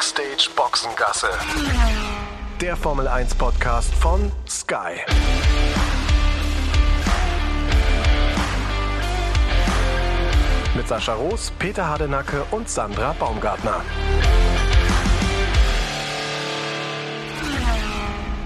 Backstage 0.00 0.48
Boxengasse. 0.56 1.28
Der 2.58 2.74
Formel 2.74 3.06
1 3.06 3.34
Podcast 3.34 3.94
von 3.96 4.32
Sky. 4.48 4.96
Mit 10.74 10.88
Sascha 10.88 11.12
Roos, 11.12 11.52
Peter 11.58 11.86
Hardenacke 11.86 12.46
und 12.50 12.70
Sandra 12.70 13.12
Baumgartner. 13.18 13.82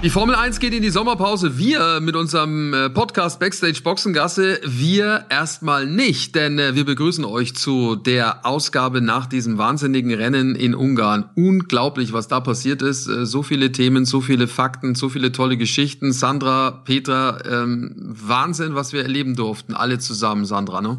Die 0.05 0.11
Formel 0.11 0.35
1 0.35 0.61
geht 0.61 0.75
in 0.75 0.83
die 0.83 0.91
Sommerpause. 0.91 1.57
Wir 1.57 1.99
mit 1.99 2.15
unserem 2.15 2.75
äh, 2.75 2.91
Podcast 2.91 3.41
Backstage 3.41 3.81
Boxengasse, 3.83 4.61
wir 4.63 5.25
erstmal 5.31 5.87
nicht, 5.87 6.35
denn 6.35 6.59
äh, 6.59 6.75
wir 6.75 6.85
begrüßen 6.85 7.25
euch 7.25 7.57
zu 7.57 7.97
der 7.97 8.45
Ausgabe 8.45 9.01
nach 9.01 9.25
diesem 9.25 9.57
wahnsinnigen 9.57 10.13
Rennen 10.13 10.57
in 10.57 10.75
Ungarn. 10.75 11.31
Unglaublich, 11.37 12.13
was 12.13 12.29
da 12.29 12.41
passiert 12.41 12.83
ist. 12.83 13.09
Äh, 13.09 13.25
so 13.25 13.43
viele 13.43 13.73
Themen, 13.73 14.05
so 14.05 14.21
viele 14.21 14.47
Fakten, 14.47 14.95
so 14.95 15.09
viele 15.09 15.33
tolle 15.33 15.57
Geschichten. 15.57 16.13
Sandra, 16.13 16.83
Peter, 16.85 17.43
ähm, 17.51 17.95
Wahnsinn, 17.97 18.75
was 18.75 18.93
wir 18.93 19.01
erleben 19.01 19.37
durften. 19.37 19.73
Alle 19.73 19.99
zusammen, 20.01 20.45
Sandra, 20.45 20.83
ne? 20.83 20.99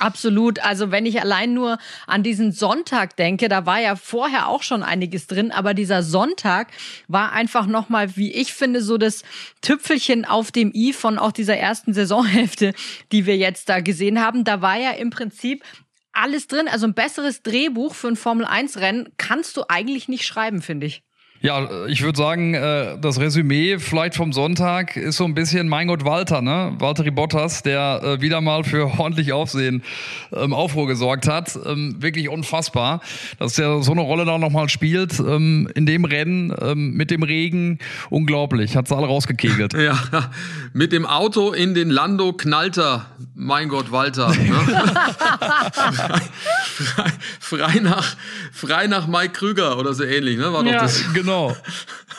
Absolut. 0.00 0.60
Also 0.60 0.90
wenn 0.90 1.04
ich 1.04 1.20
allein 1.20 1.52
nur 1.52 1.76
an 2.06 2.22
diesen 2.22 2.52
Sonntag 2.52 3.16
denke, 3.16 3.50
da 3.50 3.66
war 3.66 3.80
ja 3.80 3.96
vorher 3.96 4.48
auch 4.48 4.62
schon 4.62 4.82
einiges 4.82 5.26
drin, 5.26 5.52
aber 5.52 5.74
dieser 5.74 6.02
Sonntag 6.02 6.68
war 7.06 7.32
einfach 7.32 7.66
nochmal, 7.66 8.16
wie 8.16 8.32
ich 8.32 8.54
finde, 8.54 8.80
so 8.80 8.96
das 8.96 9.24
Tüpfelchen 9.60 10.24
auf 10.24 10.52
dem 10.52 10.72
i 10.74 10.94
von 10.94 11.18
auch 11.18 11.32
dieser 11.32 11.58
ersten 11.58 11.92
Saisonhälfte, 11.92 12.72
die 13.12 13.26
wir 13.26 13.36
jetzt 13.36 13.68
da 13.68 13.80
gesehen 13.80 14.22
haben. 14.22 14.44
Da 14.44 14.62
war 14.62 14.78
ja 14.78 14.92
im 14.92 15.10
Prinzip 15.10 15.64
alles 16.12 16.46
drin. 16.46 16.66
Also 16.66 16.86
ein 16.86 16.94
besseres 16.94 17.42
Drehbuch 17.42 17.94
für 17.94 18.08
ein 18.08 18.16
Formel 18.16 18.46
1 18.46 18.78
Rennen 18.78 19.10
kannst 19.18 19.58
du 19.58 19.64
eigentlich 19.68 20.08
nicht 20.08 20.24
schreiben, 20.24 20.62
finde 20.62 20.86
ich. 20.86 21.02
Ja, 21.42 21.86
ich 21.86 22.02
würde 22.02 22.18
sagen, 22.18 22.52
äh, 22.52 22.98
das 23.00 23.18
Resümee 23.18 23.78
vielleicht 23.78 24.14
vom 24.14 24.30
Sonntag 24.34 24.96
ist 24.96 25.16
so 25.16 25.24
ein 25.24 25.32
bisschen 25.32 25.68
mein 25.68 25.88
Gott 25.88 26.04
Walter, 26.04 26.42
ne? 26.42 26.74
Walter 26.78 27.10
Bottas, 27.10 27.62
der 27.62 28.02
äh, 28.04 28.20
wieder 28.20 28.42
mal 28.42 28.62
für 28.62 28.98
ordentlich 28.98 29.32
Aufsehen 29.32 29.82
ähm, 30.34 30.52
Aufruhr 30.52 30.86
gesorgt 30.86 31.26
hat. 31.26 31.58
Ähm, 31.64 31.96
wirklich 31.98 32.28
unfassbar, 32.28 33.00
dass 33.38 33.54
der 33.54 33.80
so 33.80 33.92
eine 33.92 34.02
Rolle 34.02 34.26
da 34.26 34.36
nochmal 34.36 34.68
spielt 34.68 35.18
ähm, 35.18 35.66
in 35.74 35.86
dem 35.86 36.04
Rennen 36.04 36.54
ähm, 36.60 36.92
mit 36.92 37.10
dem 37.10 37.22
Regen. 37.22 37.78
Unglaublich, 38.10 38.76
hat's 38.76 38.92
alle 38.92 39.06
rausgekegelt. 39.06 39.72
ja, 39.78 39.98
mit 40.74 40.92
dem 40.92 41.06
Auto 41.06 41.52
in 41.52 41.72
den 41.72 41.88
Lando 41.88 42.34
knallter, 42.34 43.06
mein 43.40 43.68
Gott 43.68 43.90
Walter. 43.90 44.28
Ne? 44.28 44.36
frei, 47.40 47.80
nach, 47.80 48.16
frei 48.52 48.86
nach 48.86 49.06
Mike 49.06 49.32
Krüger 49.32 49.78
oder 49.78 49.94
so 49.94 50.04
ähnlich, 50.04 50.36
ne? 50.36 50.52
War 50.52 50.62
doch 50.62 50.70
ja, 50.70 50.82
das. 50.82 51.02
Genau. 51.14 51.56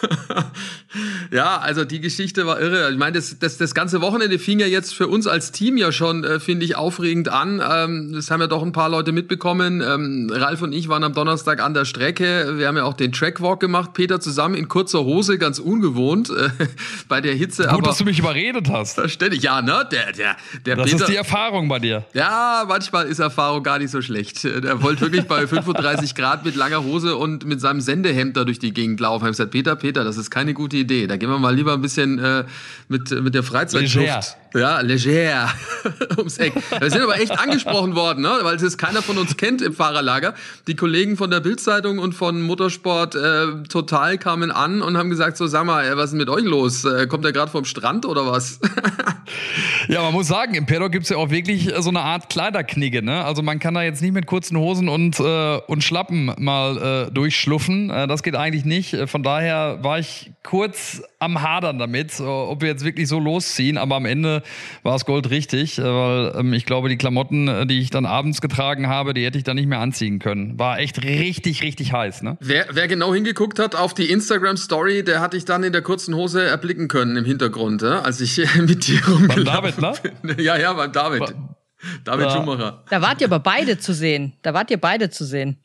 ja, 1.32 1.58
also 1.58 1.86
die 1.86 2.02
Geschichte 2.02 2.46
war 2.46 2.60
irre. 2.60 2.92
Ich 2.92 2.98
meine, 2.98 3.14
das, 3.14 3.40
das, 3.40 3.58
das 3.58 3.74
ganze 3.74 4.02
Wochenende 4.02 4.38
fing 4.40 4.60
ja 4.60 4.68
jetzt 4.68 4.94
für 4.94 5.08
uns 5.08 5.28
als 5.28 5.52
Team 5.52 5.78
ja 5.78 5.92
schon, 5.92 6.24
äh, 6.24 6.40
finde 6.40 6.66
ich, 6.66 6.76
aufregend 6.76 7.30
an. 7.30 7.62
Ähm, 7.66 8.12
das 8.14 8.30
haben 8.30 8.42
ja 8.42 8.48
doch 8.48 8.62
ein 8.62 8.74
paar 8.74 8.90
Leute 8.90 9.12
mitbekommen. 9.12 9.82
Ähm, 9.82 10.30
Ralf 10.32 10.62
und 10.62 10.74
ich 10.74 10.90
waren 10.90 11.04
am 11.04 11.14
Donnerstag 11.14 11.62
an 11.62 11.74
der 11.74 11.86
Strecke. 11.86 12.58
Wir 12.58 12.68
haben 12.68 12.78
ja 12.78 12.84
auch 12.84 12.94
den 12.94 13.12
Trackwalk 13.12 13.60
gemacht. 13.60 13.94
Peter 13.94 14.20
zusammen 14.20 14.56
in 14.56 14.68
kurzer 14.68 15.06
Hose, 15.06 15.38
ganz 15.38 15.60
ungewohnt 15.60 16.30
äh, 16.30 16.50
bei 17.08 17.22
der 17.22 17.34
Hitze. 17.36 17.64
Gut, 17.64 17.72
aber 17.72 17.82
dass 17.84 17.98
du 17.98 18.06
mich 18.06 18.20
überredet 18.20 18.70
hast. 18.70 18.96
Verständlich, 18.96 19.44
ja, 19.44 19.62
ne? 19.62 19.88
Der, 19.92 20.12
der, 20.12 20.36
der 20.66 20.76
das 20.76 20.92
Peter, 20.92 21.04
ist 21.04 21.10
die 21.10 21.16
Erfahrung 21.16 21.70
bei 21.70 21.80
dir. 21.80 22.06
Ja, 22.14 22.66
manchmal 22.68 23.08
ist 23.08 23.20
Erfahrung 23.20 23.64
gar 23.64 23.80
nicht 23.80 23.92
so 23.92 24.02
schlecht. 24.02 24.44
Der 24.44 24.82
wollte 24.82 25.02
wirklich 25.02 25.26
bei 25.26 25.48
35 25.48 26.16
Grad 26.16 26.44
mit 26.44 26.56
langer 26.56 26.84
Hose 26.84 27.16
und 27.16 27.46
mit 27.46 27.62
seinem 27.62 27.80
Sendehemd 27.80 28.36
da 28.36 28.44
durch 28.44 28.60
die 28.60 28.74
Gegend 28.74 29.00
laufen. 29.00 29.24
Ich 29.24 29.28
habe 29.28 29.32
gesagt, 29.32 29.52
Peter, 29.52 29.76
Peter, 29.76 30.04
das 30.04 30.18
ist 30.18 30.30
keine 30.30 30.54
gute 30.54 30.78
Idee. 30.78 30.81
Da 31.08 31.18
gehen 31.18 31.30
wir 31.30 31.40
mal 31.40 31.56
lieber 31.56 31.74
ein 31.74 31.82
bisschen 31.82 32.20
äh, 32.20 32.46
mit, 32.88 33.12
mit 33.12 33.34
der 33.34 33.44
Freizeitluft. 33.44 34.38
Ja, 34.54 34.82
leger 34.82 35.50
ums 36.18 36.38
Eck. 36.38 36.54
Wir 36.78 36.90
sind 36.90 37.02
aber 37.02 37.20
echt 37.20 37.32
angesprochen 37.40 37.96
worden, 37.96 38.22
ne? 38.22 38.40
weil 38.42 38.56
es 38.56 38.78
keiner 38.78 39.02
von 39.02 39.18
uns 39.18 39.38
kennt 39.38 39.62
im 39.62 39.74
Fahrerlager. 39.74 40.34
Die 40.68 40.76
Kollegen 40.76 41.16
von 41.16 41.32
der 41.32 41.40
Bildzeitung 41.40 42.00
und 42.00 42.14
von 42.14 42.42
Motorsport 42.42 43.16
äh, 43.16 43.64
Total 43.70 44.18
kamen 44.18 44.52
an 44.52 44.82
und 44.82 44.98
haben 44.98 45.10
gesagt, 45.10 45.38
so 45.38 45.48
sag 45.48 45.66
mal, 45.66 45.96
was 45.96 46.12
ist 46.12 46.18
mit 46.18 46.30
euch 46.30 46.44
los? 46.44 46.84
Äh, 46.84 47.08
kommt 47.08 47.24
der 47.24 47.32
gerade 47.32 47.50
vom 47.50 47.64
Strand 47.64 48.06
oder 48.06 48.26
was? 48.28 48.60
ja, 49.88 50.02
man 50.02 50.12
muss 50.12 50.28
sagen, 50.28 50.54
im 50.56 50.66
Paddock 50.66 50.92
gibt's 50.92 51.10
ja 51.10 51.18
auch 51.18 51.30
wirklich 51.30 51.72
so 51.80 51.90
eine 51.90 52.02
Art 52.02 52.30
Kleiderknigge. 52.30 53.02
Ne? 53.02 53.24
Also 53.24 53.42
man 53.42 53.60
kann 53.60 53.74
da 53.74 53.84
jetzt 53.84 54.02
nicht 54.02 54.14
mit 54.14 54.26
kurzen 54.26 54.58
Hosen 54.58 54.90
und, 54.90 55.18
äh, 55.20 55.60
und 55.68 55.84
Schlappen 55.84 56.34
mal 56.38 57.08
äh, 57.08 57.12
durchschluffen. 57.12 57.90
Äh, 57.90 58.08
das 58.08 58.22
geht 58.22 58.36
eigentlich 58.36 58.66
nicht. 58.66 58.98
Von 59.08 59.24
daher 59.24 59.80
war 59.82 60.00
ich 60.00 60.32
kurz 60.44 60.71
am 61.20 61.42
Hadern 61.42 61.80
damit, 61.80 62.20
ob 62.20 62.62
wir 62.62 62.70
jetzt 62.70 62.84
wirklich 62.84 63.08
so 63.08 63.20
losziehen. 63.20 63.78
Aber 63.78 63.96
am 63.96 64.06
Ende 64.06 64.44
war 64.84 64.96
es 64.96 65.06
Gold 65.06 65.30
richtig, 65.30 65.78
weil 65.78 66.34
ähm, 66.38 66.54
ich 66.54 66.66
glaube, 66.66 66.90
die 66.90 66.98
Klamotten, 66.98 67.68
die 67.68 67.80
ich 67.80 67.90
dann 67.90 68.06
abends 68.06 68.42
getragen 68.42 68.88
habe, 68.88 69.14
die 69.14 69.26
hätte 69.26 69.38
ich 69.38 69.44
dann 69.44 69.56
nicht 69.56 69.68
mehr 69.68 69.80
anziehen 69.80 70.20
können. 70.20 70.58
War 70.60 70.80
echt 70.80 71.04
richtig, 71.04 71.64
richtig 71.64 71.94
heiß. 71.94 72.24
Ne? 72.24 72.38
Wer, 72.40 72.68
wer 72.72 72.88
genau 72.88 73.14
hingeguckt 73.14 73.60
hat 73.60 73.76
auf 73.76 73.94
die 73.94 74.10
Instagram-Story, 74.10 75.04
der 75.04 75.22
hatte 75.22 75.38
ich 75.38 75.46
dann 75.46 75.64
in 75.64 75.74
der 75.74 75.82
kurzen 75.82 76.16
Hose 76.16 76.44
erblicken 76.44 76.88
können 76.88 77.18
im 77.18 77.26
Hintergrund, 77.26 77.82
ja? 77.82 78.02
als 78.02 78.22
ich 78.22 78.38
mit 78.56 78.88
dir 78.88 79.06
rumgelaufen 79.08 79.82
Beim 79.82 79.94
David, 79.94 80.04
ne? 80.24 80.36
bin. 80.36 80.46
Ja, 80.46 80.58
ja, 80.58 80.74
beim 80.74 80.92
David. 80.92 81.20
Ba 81.20 81.34
David 82.04 82.26
ja. 82.26 82.32
Schumacher. 82.32 82.84
Da 82.90 83.02
wart 83.02 83.22
ihr 83.22 83.28
aber 83.28 83.40
beide 83.40 83.78
zu 83.78 83.94
sehen. 83.94 84.34
Da 84.42 84.54
wart 84.54 84.70
ihr 84.70 84.78
beide 84.78 85.10
zu 85.10 85.26
sehen. 85.26 85.58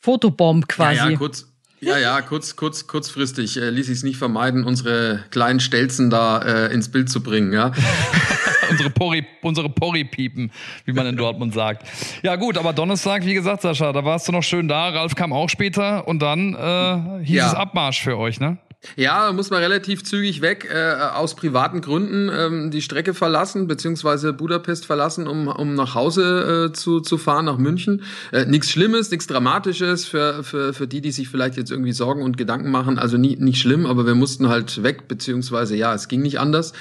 Fotobomb 0.00 0.66
quasi. 0.68 0.96
Ja, 0.96 1.10
ja 1.10 1.16
kurz, 1.16 1.51
ja, 1.82 1.98
ja, 1.98 2.22
kurz, 2.22 2.54
kurz, 2.54 2.86
kurzfristig 2.86 3.56
äh, 3.56 3.70
ließ 3.70 3.88
ich 3.88 3.98
es 3.98 4.02
nicht 4.04 4.16
vermeiden, 4.16 4.64
unsere 4.64 5.24
kleinen 5.30 5.58
Stelzen 5.58 6.10
da 6.10 6.38
äh, 6.38 6.72
ins 6.72 6.90
Bild 6.90 7.10
zu 7.10 7.22
bringen, 7.22 7.52
ja. 7.52 7.72
unsere 8.70 8.90
Porri, 8.90 9.26
unsere 9.42 9.68
Porri-Piepen, 9.68 10.52
wie 10.84 10.92
man 10.92 11.06
in 11.06 11.16
Dortmund 11.16 11.54
sagt. 11.54 11.86
Ja, 12.22 12.36
gut, 12.36 12.56
aber 12.56 12.72
Donnerstag, 12.72 13.26
wie 13.26 13.34
gesagt, 13.34 13.62
Sascha, 13.62 13.92
da 13.92 14.04
warst 14.04 14.28
du 14.28 14.32
noch 14.32 14.42
schön 14.42 14.68
da. 14.68 14.90
Ralf 14.90 15.16
kam 15.16 15.32
auch 15.32 15.48
später 15.48 16.06
und 16.06 16.22
dann 16.22 16.54
äh, 16.54 17.24
hieß 17.24 17.36
ja. 17.36 17.48
es 17.48 17.54
Abmarsch 17.54 18.00
für 18.00 18.16
euch, 18.16 18.38
ne? 18.38 18.58
Ja, 18.96 19.32
muss 19.32 19.50
man 19.50 19.62
relativ 19.62 20.02
zügig 20.02 20.40
weg, 20.42 20.68
äh, 20.70 20.94
aus 21.14 21.36
privaten 21.36 21.80
Gründen 21.80 22.30
ähm, 22.34 22.70
die 22.70 22.82
Strecke 22.82 23.14
verlassen, 23.14 23.68
beziehungsweise 23.68 24.32
Budapest 24.32 24.86
verlassen, 24.86 25.28
um, 25.28 25.46
um 25.46 25.74
nach 25.74 25.94
Hause 25.94 26.68
äh, 26.70 26.72
zu, 26.72 27.00
zu 27.00 27.16
fahren, 27.16 27.44
nach 27.44 27.58
München. 27.58 28.02
Äh, 28.32 28.46
nichts 28.46 28.70
Schlimmes, 28.70 29.10
nichts 29.10 29.28
Dramatisches 29.28 30.06
für, 30.06 30.42
für, 30.42 30.74
für 30.74 30.88
die, 30.88 31.00
die 31.00 31.12
sich 31.12 31.28
vielleicht 31.28 31.56
jetzt 31.56 31.70
irgendwie 31.70 31.92
Sorgen 31.92 32.22
und 32.22 32.36
Gedanken 32.36 32.70
machen. 32.70 32.98
Also 32.98 33.16
nie, 33.16 33.36
nicht 33.36 33.60
schlimm, 33.60 33.86
aber 33.86 34.04
wir 34.04 34.16
mussten 34.16 34.48
halt 34.48 34.82
weg, 34.82 35.06
beziehungsweise 35.06 35.76
ja, 35.76 35.94
es 35.94 36.08
ging 36.08 36.22
nicht 36.22 36.40
anders. 36.40 36.72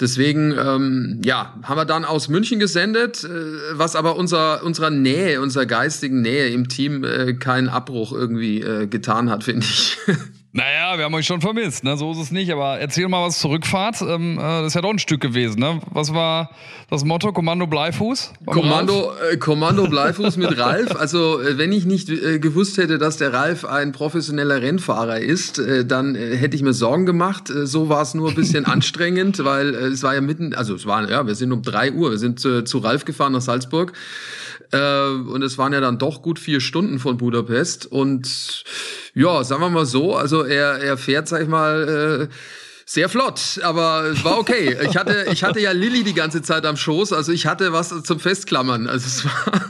Deswegen, 0.00 0.54
ähm, 0.58 1.20
ja, 1.24 1.54
haben 1.62 1.76
wir 1.76 1.84
dann 1.84 2.04
aus 2.04 2.28
München 2.28 2.58
gesendet, 2.58 3.24
äh, 3.24 3.28
was 3.72 3.96
aber 3.96 4.16
unser, 4.16 4.62
unserer 4.62 4.90
Nähe, 4.90 5.40
unserer 5.40 5.66
geistigen 5.66 6.22
Nähe 6.22 6.48
im 6.48 6.68
Team 6.68 7.04
äh, 7.04 7.34
keinen 7.34 7.68
Abbruch 7.68 8.12
irgendwie 8.12 8.60
äh, 8.60 8.86
getan 8.86 9.30
hat, 9.30 9.44
finde 9.44 9.66
ich. 9.66 9.98
Naja, 10.56 10.96
wir 10.96 11.04
haben 11.04 11.14
euch 11.14 11.26
schon 11.26 11.40
vermisst, 11.40 11.82
ne? 11.82 11.96
So 11.96 12.12
ist 12.12 12.18
es 12.18 12.30
nicht. 12.30 12.52
Aber 12.52 12.78
erzähl 12.78 13.08
mal 13.08 13.26
was 13.26 13.40
zur 13.40 13.50
Rückfahrt. 13.50 14.00
Ähm, 14.02 14.38
äh, 14.38 14.40
das 14.40 14.68
ist 14.68 14.74
ja 14.74 14.82
doch 14.82 14.90
ein 14.90 15.00
Stück 15.00 15.20
gewesen, 15.20 15.58
ne? 15.58 15.80
Was 15.90 16.14
war 16.14 16.48
das 16.90 17.04
Motto? 17.04 17.32
Kommando 17.32 17.66
Bleifuß? 17.66 18.32
Kommando, 18.46 19.10
äh, 19.32 19.36
Kommando 19.36 19.88
Bleifuß 19.88 20.36
mit 20.36 20.56
Ralf. 20.56 20.94
Also, 20.94 21.40
äh, 21.40 21.58
wenn 21.58 21.72
ich 21.72 21.86
nicht 21.86 22.08
äh, 22.08 22.38
gewusst 22.38 22.78
hätte, 22.78 22.98
dass 22.98 23.16
der 23.16 23.32
Ralf 23.32 23.64
ein 23.64 23.90
professioneller 23.90 24.62
Rennfahrer 24.62 25.18
ist, 25.18 25.58
äh, 25.58 25.84
dann 25.84 26.14
äh, 26.14 26.36
hätte 26.36 26.54
ich 26.54 26.62
mir 26.62 26.72
Sorgen 26.72 27.04
gemacht. 27.04 27.48
So 27.48 27.88
war 27.88 28.02
es 28.02 28.14
nur 28.14 28.28
ein 28.28 28.36
bisschen 28.36 28.64
anstrengend, 28.64 29.44
weil 29.44 29.74
es 29.74 30.04
war 30.04 30.14
ja 30.14 30.20
mitten, 30.20 30.54
also 30.54 30.76
es 30.76 30.86
war, 30.86 31.10
ja, 31.10 31.26
wir 31.26 31.34
sind 31.34 31.50
um 31.50 31.62
drei 31.62 31.90
Uhr, 31.90 32.12
wir 32.12 32.18
sind 32.18 32.38
zu 32.38 32.78
Ralf 32.78 33.04
gefahren 33.04 33.32
nach 33.32 33.40
Salzburg. 33.40 33.92
Und 34.72 35.42
es 35.42 35.56
waren 35.56 35.72
ja 35.72 35.80
dann 35.80 35.98
doch 35.98 36.22
gut 36.22 36.38
vier 36.38 36.60
Stunden 36.60 36.98
von 36.98 37.16
Budapest. 37.16 37.86
Und 37.86 38.64
ja, 39.14 39.44
sagen 39.44 39.62
wir 39.62 39.70
mal 39.70 39.86
so, 39.86 40.14
also 40.16 40.42
er, 40.42 40.78
er 40.80 40.96
fährt, 40.96 41.28
sag 41.28 41.42
ich 41.42 41.48
mal, 41.48 42.28
äh, 42.28 42.34
sehr 42.86 43.08
flott, 43.08 43.60
aber 43.62 44.04
es 44.12 44.24
war 44.24 44.38
okay. 44.38 44.76
Ich 44.82 44.96
hatte, 44.96 45.26
ich 45.32 45.42
hatte 45.42 45.58
ja 45.58 45.72
Lilly 45.72 46.04
die 46.04 46.12
ganze 46.12 46.42
Zeit 46.42 46.66
am 46.66 46.76
Schoß, 46.76 47.14
also 47.14 47.32
ich 47.32 47.46
hatte 47.46 47.72
was 47.72 48.02
zum 48.02 48.20
Festklammern. 48.20 48.86
Also 48.88 49.06
es 49.06 49.24
war, 49.24 49.62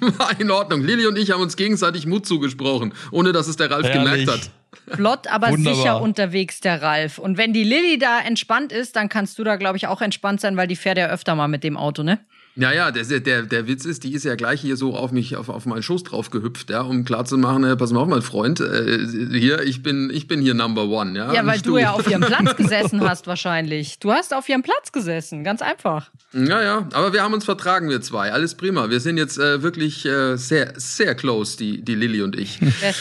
war 0.18 0.40
in 0.40 0.50
Ordnung. 0.50 0.82
Lilly 0.82 1.06
und 1.06 1.16
ich 1.16 1.30
haben 1.30 1.40
uns 1.40 1.56
gegenseitig 1.56 2.06
Mut 2.06 2.26
zugesprochen, 2.26 2.92
ohne 3.10 3.32
dass 3.32 3.48
es 3.48 3.56
der 3.56 3.70
Ralf 3.70 3.86
Herrlich. 3.86 4.26
gemerkt 4.26 4.30
hat. 4.30 4.96
Flott, 4.96 5.26
aber 5.28 5.50
Wunderbar. 5.50 5.76
sicher 5.76 6.00
unterwegs, 6.00 6.60
der 6.60 6.82
Ralf. 6.82 7.18
Und 7.18 7.38
wenn 7.38 7.52
die 7.52 7.64
Lilly 7.64 7.98
da 7.98 8.20
entspannt 8.20 8.72
ist, 8.72 8.96
dann 8.96 9.08
kannst 9.08 9.38
du 9.38 9.44
da, 9.44 9.56
glaube 9.56 9.76
ich, 9.76 9.86
auch 9.86 10.02
entspannt 10.02 10.40
sein, 10.40 10.56
weil 10.56 10.66
die 10.66 10.76
fährt 10.76 10.98
ja 10.98 11.08
öfter 11.08 11.34
mal 11.34 11.48
mit 11.48 11.64
dem 11.64 11.76
Auto, 11.76 12.02
ne? 12.02 12.18
Ja, 12.58 12.72
ja, 12.72 12.90
der, 12.90 13.04
der, 13.20 13.42
der 13.42 13.68
Witz 13.68 13.84
ist, 13.84 14.02
die 14.02 14.14
ist 14.14 14.24
ja 14.24 14.34
gleich 14.34 14.60
hier 14.60 14.76
so 14.76 14.96
auf 14.96 15.12
mich, 15.12 15.36
auf, 15.36 15.48
auf 15.48 15.64
meinen 15.64 15.84
Schoß 15.84 16.02
drauf 16.02 16.30
gehüpft, 16.30 16.70
ja, 16.70 16.80
um 16.80 17.04
klarzumachen, 17.04 17.62
äh, 17.62 17.76
pass 17.76 17.92
mal 17.92 18.00
auf, 18.00 18.08
mein 18.08 18.20
Freund, 18.20 18.58
äh, 18.58 18.98
hier, 19.30 19.62
ich 19.62 19.84
bin, 19.84 20.10
ich 20.12 20.26
bin 20.26 20.40
hier 20.40 20.54
Number 20.54 20.88
One, 20.88 21.16
ja. 21.16 21.32
Ja, 21.32 21.46
weil 21.46 21.60
du, 21.60 21.70
du 21.70 21.78
ja 21.78 21.92
auf 21.92 22.10
ihrem 22.10 22.22
Platz 22.22 22.56
gesessen 22.56 23.08
hast 23.08 23.28
wahrscheinlich. 23.28 24.00
Du 24.00 24.10
hast 24.10 24.34
auf 24.34 24.48
ihrem 24.48 24.62
Platz 24.62 24.90
gesessen, 24.90 25.44
ganz 25.44 25.62
einfach. 25.62 26.10
Ja, 26.32 26.60
ja, 26.60 26.88
aber 26.92 27.12
wir 27.12 27.22
haben 27.22 27.32
uns 27.32 27.44
vertragen, 27.44 27.88
wir 27.90 28.00
zwei, 28.00 28.32
alles 28.32 28.56
prima. 28.56 28.90
Wir 28.90 28.98
sind 28.98 29.18
jetzt 29.18 29.38
äh, 29.38 29.62
wirklich 29.62 30.04
äh, 30.04 30.34
sehr, 30.36 30.72
sehr 30.76 31.14
close, 31.14 31.56
die, 31.56 31.82
die 31.82 31.94
Lilly 31.94 32.22
und 32.22 32.36
ich. 32.36 32.58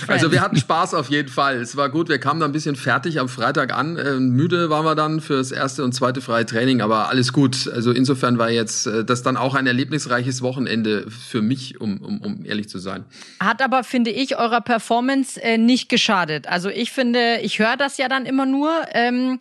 Also 0.08 0.32
wir 0.32 0.42
hatten 0.42 0.58
Spaß 0.58 0.94
auf 0.94 1.10
jeden 1.10 1.30
Fall. 1.30 1.58
Es 1.58 1.76
war 1.76 1.90
gut, 1.90 2.10
wir 2.10 2.20
kamen 2.20 2.40
da 2.40 2.46
ein 2.46 2.52
bisschen 2.52 2.76
fertig 2.76 3.20
am 3.20 3.28
Freitag 3.28 3.74
an. 3.74 3.98
Äh, 3.98 4.20
müde 4.20 4.70
waren 4.70 4.86
wir 4.86 4.96
dann 4.96 5.20
fürs 5.20 5.52
erste 5.52 5.84
und 5.84 5.94
zweite 5.94 6.22
freie 6.22 6.46
Training, 6.46 6.82
aber 6.82 7.10
alles 7.10 7.34
gut. 7.34 7.68
Also 7.74 7.92
insofern 7.92 8.38
war 8.38 8.50
jetzt 8.50 8.88
äh, 8.88 9.04
das 9.04 9.24
dann 9.24 9.36
auch 9.36 9.47
auch 9.48 9.56
ein 9.56 9.66
erlebnisreiches 9.66 10.42
Wochenende 10.42 11.10
für 11.10 11.42
mich, 11.42 11.80
um, 11.80 12.02
um, 12.02 12.22
um 12.22 12.46
ehrlich 12.46 12.68
zu 12.68 12.80
sein. 12.80 13.06
Hat 13.40 13.62
aber, 13.62 13.84
finde 13.84 14.12
ich, 14.12 14.38
eurer 14.38 14.62
Performance 14.62 15.42
äh, 15.42 15.58
nicht 15.58 15.88
geschadet. 15.90 16.48
Also 16.48 16.70
ich 16.70 16.92
finde, 16.92 17.40
ich 17.42 17.60
höre 17.60 17.78
das 17.78 17.98
ja 17.98 18.10
dann 18.10 18.26
immer 18.26 18.46
nur. 18.46 18.70
Ähm, 18.92 19.40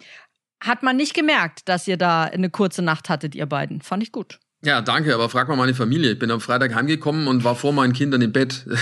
hat 0.61 0.83
man 0.83 0.97
nicht 0.97 1.13
gemerkt, 1.15 1.69
dass 1.69 1.87
ihr 1.87 1.97
da 1.97 2.25
eine 2.25 2.49
kurze 2.49 2.83
Nacht 2.83 3.09
hattet, 3.09 3.35
ihr 3.35 3.47
beiden. 3.47 3.83
Fand 3.83 4.03
ich 4.03 4.13
gut. 4.13 4.39
Ja, 4.65 4.81
danke, 4.81 5.13
aber 5.15 5.29
frag 5.29 5.49
mal 5.49 5.57
meine 5.57 5.75
Familie. 5.75 6.13
Ich 6.13 6.19
bin 6.19 6.31
am 6.31 6.41
Freitag 6.41 6.75
heimgekommen 6.75 7.29
und 7.29 7.45
war 7.45 7.55
vor 7.55 7.73
meinen 7.73 7.93
Kindern 7.93 8.23
im 8.23 8.33
Bett. 8.33 8.65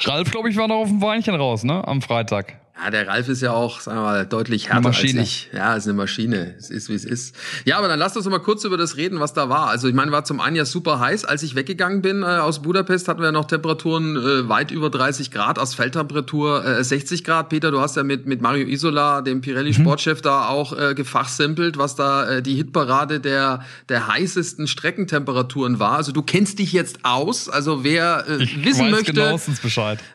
Ralf, 0.00 0.30
glaube 0.30 0.50
ich, 0.50 0.56
war 0.56 0.68
noch 0.68 0.76
auf 0.76 0.88
dem 0.88 1.00
Weinchen 1.00 1.34
raus, 1.34 1.64
ne? 1.64 1.86
Am 1.86 2.02
Freitag. 2.02 2.60
Ja, 2.78 2.90
der 2.90 3.08
Ralf 3.08 3.28
ist 3.28 3.40
ja 3.40 3.52
auch, 3.52 3.80
sagen 3.80 3.98
wir 3.98 4.02
mal, 4.02 4.26
deutlich 4.26 4.68
härter 4.68 4.88
als 4.88 5.02
ich. 5.02 5.48
Ja, 5.52 5.74
ist 5.74 5.86
eine 5.86 5.94
Maschine. 5.94 6.54
Es 6.58 6.68
ist, 6.68 6.90
wie 6.90 6.94
es 6.94 7.06
ist. 7.06 7.34
Ja, 7.64 7.78
aber 7.78 7.88
dann 7.88 7.98
lasst 7.98 8.18
uns 8.18 8.28
mal 8.28 8.38
kurz 8.38 8.64
über 8.64 8.76
das 8.76 8.98
reden, 8.98 9.18
was 9.18 9.32
da 9.32 9.48
war. 9.48 9.68
Also 9.68 9.88
ich 9.88 9.94
meine, 9.94 10.12
war 10.12 10.24
zum 10.24 10.40
einen 10.40 10.56
ja 10.56 10.66
super 10.66 11.00
heiß. 11.00 11.24
Als 11.24 11.42
ich 11.42 11.54
weggegangen 11.54 12.02
bin 12.02 12.22
äh, 12.22 12.26
aus 12.26 12.60
Budapest, 12.60 13.08
hatten 13.08 13.20
wir 13.20 13.26
ja 13.26 13.32
noch 13.32 13.46
Temperaturen 13.46 14.16
äh, 14.16 14.48
weit 14.50 14.72
über 14.72 14.90
30 14.90 15.30
Grad, 15.30 15.58
Asphalttemperatur 15.58 16.66
äh, 16.66 16.84
60 16.84 17.24
Grad. 17.24 17.48
Peter, 17.48 17.70
du 17.70 17.80
hast 17.80 17.96
ja 17.96 18.02
mit, 18.02 18.26
mit 18.26 18.42
Mario 18.42 18.66
Isola, 18.66 19.22
dem 19.22 19.40
Pirelli-Sportchef, 19.40 20.18
mhm. 20.18 20.22
da 20.22 20.48
auch 20.48 20.78
äh, 20.78 20.94
gefachsimpelt, 20.94 21.78
was 21.78 21.94
da 21.94 22.28
äh, 22.28 22.42
die 22.42 22.56
Hitparade 22.56 23.20
der, 23.20 23.64
der 23.88 24.06
heißesten 24.06 24.66
Streckentemperaturen 24.66 25.78
war. 25.78 25.92
Also 25.92 26.12
du 26.12 26.20
kennst 26.20 26.58
dich 26.58 26.72
jetzt 26.72 26.98
aus. 27.04 27.48
Also 27.48 27.84
wer 27.84 28.26
äh, 28.28 28.40
wissen 28.64 28.90
möchte, 28.90 29.34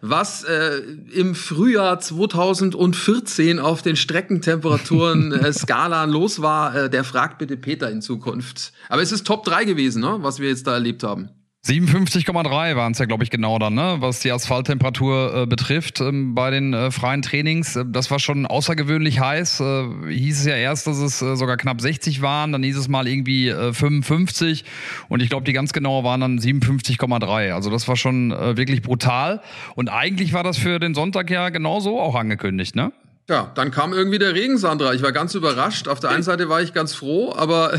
was 0.02 0.44
äh, 0.44 0.82
im 1.12 1.34
Frühjahr 1.34 2.00
2000 2.00 2.51
2014 2.54 3.60
auf 3.60 3.82
den 3.82 3.96
Streckentemperaturen 3.96 5.32
äh, 5.32 6.06
los 6.06 6.42
war, 6.42 6.76
äh, 6.76 6.90
der 6.90 7.04
fragt 7.04 7.38
bitte 7.38 7.58
Peter 7.58 7.90
in 7.90 8.02
Zukunft. 8.02 8.74
Aber 8.90 9.02
es 9.02 9.12
ist 9.12 9.26
Top 9.26 9.44
3 9.44 9.66
gewesen, 9.66 10.02
ne, 10.02 10.18
was 10.22 10.40
wir 10.40 10.50
jetzt 10.50 10.68
da 10.68 10.74
erlebt 10.74 11.04
haben. 11.04 11.30
57,3 11.64 12.76
waren 12.76 12.94
es 12.94 12.98
ja, 12.98 13.06
glaube 13.06 13.24
ich, 13.24 13.30
genau 13.30 13.60
dann, 13.60 13.76
ne? 13.76 13.98
was 14.00 14.20
die 14.20 14.32
Asphalttemperatur 14.32 15.44
äh, 15.44 15.46
betrifft 15.46 16.02
ähm, 16.02 16.34
bei 16.34 16.50
den 16.50 16.74
äh, 16.74 16.90
freien 16.90 17.22
Trainings. 17.22 17.76
Äh, 17.76 17.86
das 17.88 18.10
war 18.10 18.18
schon 18.18 18.48
außergewöhnlich 18.48 19.20
heiß. 19.20 19.60
Äh, 19.60 19.84
hieß 20.10 20.40
es 20.40 20.46
ja 20.48 20.56
erst, 20.56 20.88
dass 20.88 20.98
es 20.98 21.22
äh, 21.22 21.36
sogar 21.36 21.58
knapp 21.58 21.80
60 21.80 22.24
waren, 22.24 22.52
dann 22.52 22.64
hieß 22.64 22.78
es 22.78 22.88
mal 22.88 23.08
irgendwie 23.08 23.52
55 23.52 24.64
äh, 24.64 24.66
und 25.08 25.22
ich 25.22 25.30
glaube, 25.30 25.46
die 25.46 25.54
ganz 25.54 25.72
genau 25.72 26.04
waren 26.04 26.22
dann 26.22 26.40
57,3. 26.40 27.52
Also 27.52 27.70
das 27.70 27.88
war 27.88 27.96
schon 27.96 28.32
wirklich 28.32 28.82
brutal. 28.82 29.42
Und 29.76 29.90
eigentlich 29.90 30.34
war 30.34 30.44
das 30.44 30.58
für 30.58 30.80
den 30.80 30.96
Sonntag 30.96 31.30
ja 31.30 31.50
genauso 31.50 32.00
auch 32.00 32.16
angekündigt, 32.16 32.76
ne? 32.76 32.92
Ja, 33.32 33.50
dann 33.56 33.72
kam 33.72 33.94
irgendwie 33.94 34.20
der 34.20 34.34
Regen, 34.34 34.58
Sandra. 34.58 34.94
Ich 34.94 35.02
war 35.02 35.14
ganz 35.14 35.36
überrascht. 35.36 35.88
Auf 35.88 36.02
der 36.02 36.10
einen 36.10 36.22
Seite 36.22 36.50
war 36.50 36.62
ich 36.62 36.74
ganz 36.74 36.94
froh, 36.94 37.34
aber 37.34 37.76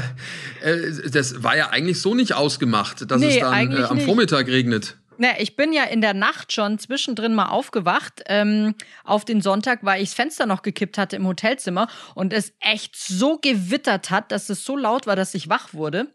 äh, 0.63 1.11
das 1.11 1.43
war 1.43 1.55
ja 1.59 1.69
eigentlich 1.69 2.01
so 2.01 2.15
nicht 2.15 2.33
ausgemacht, 2.33 3.11
dass 3.11 3.21
nee, 3.21 3.35
es 3.35 3.41
dann 3.41 3.71
äh, 3.71 3.83
am 3.83 3.97
nicht. 3.99 4.07
Vormittag 4.07 4.47
regnet. 4.47 4.97
Na, 5.19 5.39
ich 5.39 5.55
bin 5.55 5.75
ja 5.75 5.85
in 5.85 6.01
der 6.01 6.15
Nacht 6.15 6.55
schon 6.55 6.79
zwischendrin 6.79 7.35
mal 7.35 7.51
aufgewacht 7.51 8.23
ähm, 8.29 8.75
auf 9.05 9.27
den 9.27 9.43
Sonntag, 9.43 9.81
weil 9.83 10.03
ich 10.03 10.09
das 10.09 10.15
Fenster 10.15 10.47
noch 10.47 10.63
gekippt 10.63 10.97
hatte 10.97 11.17
im 11.17 11.27
Hotelzimmer 11.27 11.87
und 12.15 12.33
es 12.33 12.55
echt 12.61 12.97
so 12.97 13.37
gewittert 13.37 14.09
hat, 14.09 14.33
dass 14.33 14.49
es 14.49 14.65
so 14.65 14.75
laut 14.75 15.07
war, 15.07 15.17
dass 15.17 15.35
ich 15.35 15.51
wach 15.51 15.75
wurde. 15.75 16.07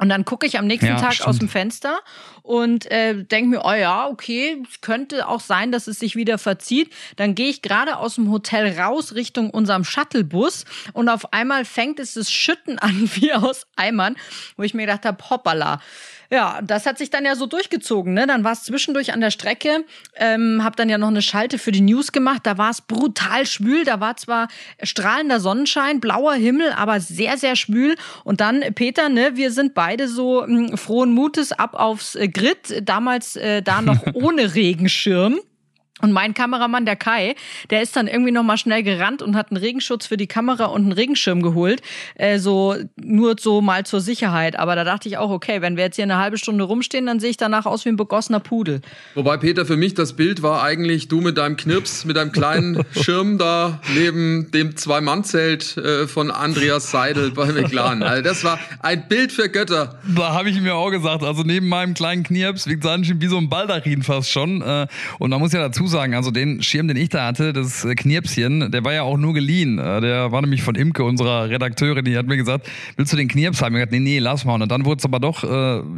Und 0.00 0.08
dann 0.08 0.24
gucke 0.24 0.46
ich 0.46 0.56
am 0.56 0.68
nächsten 0.68 0.86
ja, 0.86 1.00
Tag 1.00 1.14
stimmt. 1.14 1.28
aus 1.28 1.38
dem 1.40 1.48
Fenster 1.48 1.98
und 2.48 2.90
äh, 2.90 3.24
denke 3.24 3.50
mir, 3.50 3.62
oh 3.66 3.74
ja, 3.74 4.08
okay, 4.08 4.62
könnte 4.80 5.28
auch 5.28 5.40
sein, 5.40 5.70
dass 5.70 5.86
es 5.86 5.98
sich 5.98 6.16
wieder 6.16 6.38
verzieht. 6.38 6.90
Dann 7.16 7.34
gehe 7.34 7.50
ich 7.50 7.60
gerade 7.60 7.98
aus 7.98 8.14
dem 8.14 8.30
Hotel 8.30 8.78
raus 8.80 9.14
Richtung 9.14 9.50
unserem 9.50 9.84
Shuttlebus 9.84 10.64
und 10.94 11.10
auf 11.10 11.34
einmal 11.34 11.66
fängt 11.66 12.00
es 12.00 12.14
das 12.14 12.32
Schütten 12.32 12.78
an 12.78 13.10
wie 13.14 13.34
aus 13.34 13.66
Eimern, 13.76 14.16
wo 14.56 14.62
ich 14.62 14.72
mir 14.72 14.86
gedacht 14.86 15.04
habe, 15.04 15.22
hoppala. 15.28 15.80
Ja, 16.30 16.60
das 16.62 16.84
hat 16.84 16.98
sich 16.98 17.08
dann 17.08 17.24
ja 17.24 17.36
so 17.36 17.46
durchgezogen. 17.46 18.12
Ne? 18.12 18.26
Dann 18.26 18.44
war 18.44 18.52
es 18.52 18.62
zwischendurch 18.64 19.14
an 19.14 19.22
der 19.22 19.30
Strecke, 19.30 19.84
ähm, 20.14 20.62
habe 20.62 20.76
dann 20.76 20.90
ja 20.90 20.98
noch 20.98 21.08
eine 21.08 21.22
Schalte 21.22 21.58
für 21.58 21.72
die 21.72 21.80
News 21.80 22.12
gemacht. 22.12 22.42
Da 22.44 22.58
war 22.58 22.68
es 22.68 22.82
brutal 22.82 23.46
schwül. 23.46 23.84
Da 23.84 24.00
war 24.00 24.16
zwar 24.18 24.48
strahlender 24.82 25.40
Sonnenschein, 25.40 26.00
blauer 26.00 26.34
Himmel, 26.34 26.72
aber 26.72 27.00
sehr, 27.00 27.38
sehr 27.38 27.56
schwül. 27.56 27.96
Und 28.24 28.42
dann, 28.42 28.62
Peter, 28.74 29.08
ne, 29.08 29.36
wir 29.36 29.50
sind 29.50 29.72
beide 29.72 30.06
so 30.06 30.42
mh, 30.46 30.68
hm, 30.68 30.76
frohen 30.76 31.12
Mutes 31.12 31.52
ab 31.52 31.74
aufs 31.74 32.14
äh, 32.14 32.28
Grid. 32.38 32.88
Damals 32.88 33.36
äh, 33.36 33.62
da 33.62 33.82
noch 33.82 34.02
ohne 34.14 34.54
Regenschirm. 34.54 35.40
Und 36.00 36.12
mein 36.12 36.34
Kameramann, 36.34 36.86
der 36.86 36.96
Kai, 36.96 37.34
der 37.70 37.82
ist 37.82 37.96
dann 37.96 38.06
irgendwie 38.06 38.30
noch 38.30 38.42
mal 38.42 38.56
schnell 38.56 38.82
gerannt 38.82 39.22
und 39.22 39.36
hat 39.36 39.50
einen 39.50 39.58
Regenschutz 39.58 40.06
für 40.06 40.16
die 40.16 40.26
Kamera 40.26 40.66
und 40.66 40.82
einen 40.82 40.92
Regenschirm 40.92 41.42
geholt. 41.42 41.82
Äh, 42.14 42.38
so 42.38 42.76
nur 42.96 43.36
so 43.38 43.60
mal 43.60 43.84
zur 43.84 44.00
Sicherheit. 44.00 44.58
Aber 44.58 44.76
da 44.76 44.84
dachte 44.84 45.08
ich 45.08 45.18
auch, 45.18 45.30
okay, 45.30 45.60
wenn 45.60 45.76
wir 45.76 45.84
jetzt 45.84 45.96
hier 45.96 46.04
eine 46.04 46.18
halbe 46.18 46.38
Stunde 46.38 46.64
rumstehen, 46.64 47.06
dann 47.06 47.20
sehe 47.20 47.30
ich 47.30 47.36
danach 47.36 47.66
aus 47.66 47.84
wie 47.84 47.90
ein 47.90 47.96
begossener 47.96 48.40
Pudel. 48.40 48.80
Wobei, 49.14 49.36
Peter, 49.36 49.66
für 49.66 49.76
mich 49.76 49.94
das 49.94 50.14
Bild 50.14 50.42
war 50.42 50.62
eigentlich 50.62 51.08
du 51.08 51.20
mit 51.20 51.38
deinem 51.38 51.56
Knirps, 51.56 52.04
mit 52.04 52.16
deinem 52.16 52.32
kleinen 52.32 52.84
Schirm 53.00 53.38
da 53.38 53.80
neben 53.94 54.50
dem 54.52 54.76
Zwei-Mann-Zelt 54.76 55.76
äh, 55.76 56.06
von 56.06 56.30
Andreas 56.30 56.90
Seidel 56.90 57.32
bei 57.32 57.46
McLaren. 57.46 58.02
Also 58.02 58.22
das 58.22 58.44
war 58.44 58.58
ein 58.80 59.08
Bild 59.08 59.32
für 59.32 59.48
Götter. 59.48 59.98
Da 60.16 60.32
habe 60.32 60.50
ich 60.50 60.60
mir 60.60 60.74
auch 60.74 60.90
gesagt, 60.90 61.22
also 61.22 61.42
neben 61.42 61.68
meinem 61.68 61.94
kleinen 61.94 62.22
Knirps 62.22 62.66
wiegt 62.66 62.82
Sanchen 62.82 63.20
wie 63.20 63.26
so 63.26 63.38
ein 63.38 63.48
Baldachin 63.48 64.02
fast 64.02 64.30
schon. 64.30 64.62
Äh, 64.62 64.86
und 65.18 65.30
man 65.30 65.40
muss 65.40 65.52
ja 65.52 65.60
dazu 65.60 65.87
sagen, 65.88 66.14
also 66.14 66.30
den 66.30 66.62
Schirm, 66.62 66.88
den 66.88 66.96
ich 66.96 67.08
da 67.08 67.26
hatte, 67.26 67.52
das 67.52 67.84
äh, 67.84 67.94
Knirpschen, 67.94 68.70
der 68.70 68.84
war 68.84 68.92
ja 68.92 69.02
auch 69.02 69.16
nur 69.16 69.34
geliehen. 69.34 69.78
Äh, 69.78 70.00
der 70.00 70.32
war 70.32 70.40
nämlich 70.40 70.62
von 70.62 70.74
Imke, 70.74 71.04
unserer 71.04 71.48
Redakteurin, 71.50 72.04
die 72.04 72.16
hat 72.16 72.26
mir 72.26 72.36
gesagt, 72.36 72.68
willst 72.96 73.12
du 73.12 73.16
den 73.16 73.28
Knirps 73.28 73.62
haben? 73.62 73.74
Ich 73.74 73.78
gesagt, 73.78 73.92
nee, 73.92 74.00
nee, 74.00 74.18
lass 74.18 74.44
mal. 74.44 74.60
Und 74.60 74.70
dann 74.70 74.84
wurde 74.84 74.98
es 74.98 75.04
aber 75.04 75.20
doch 75.20 75.44
äh, 75.44 75.46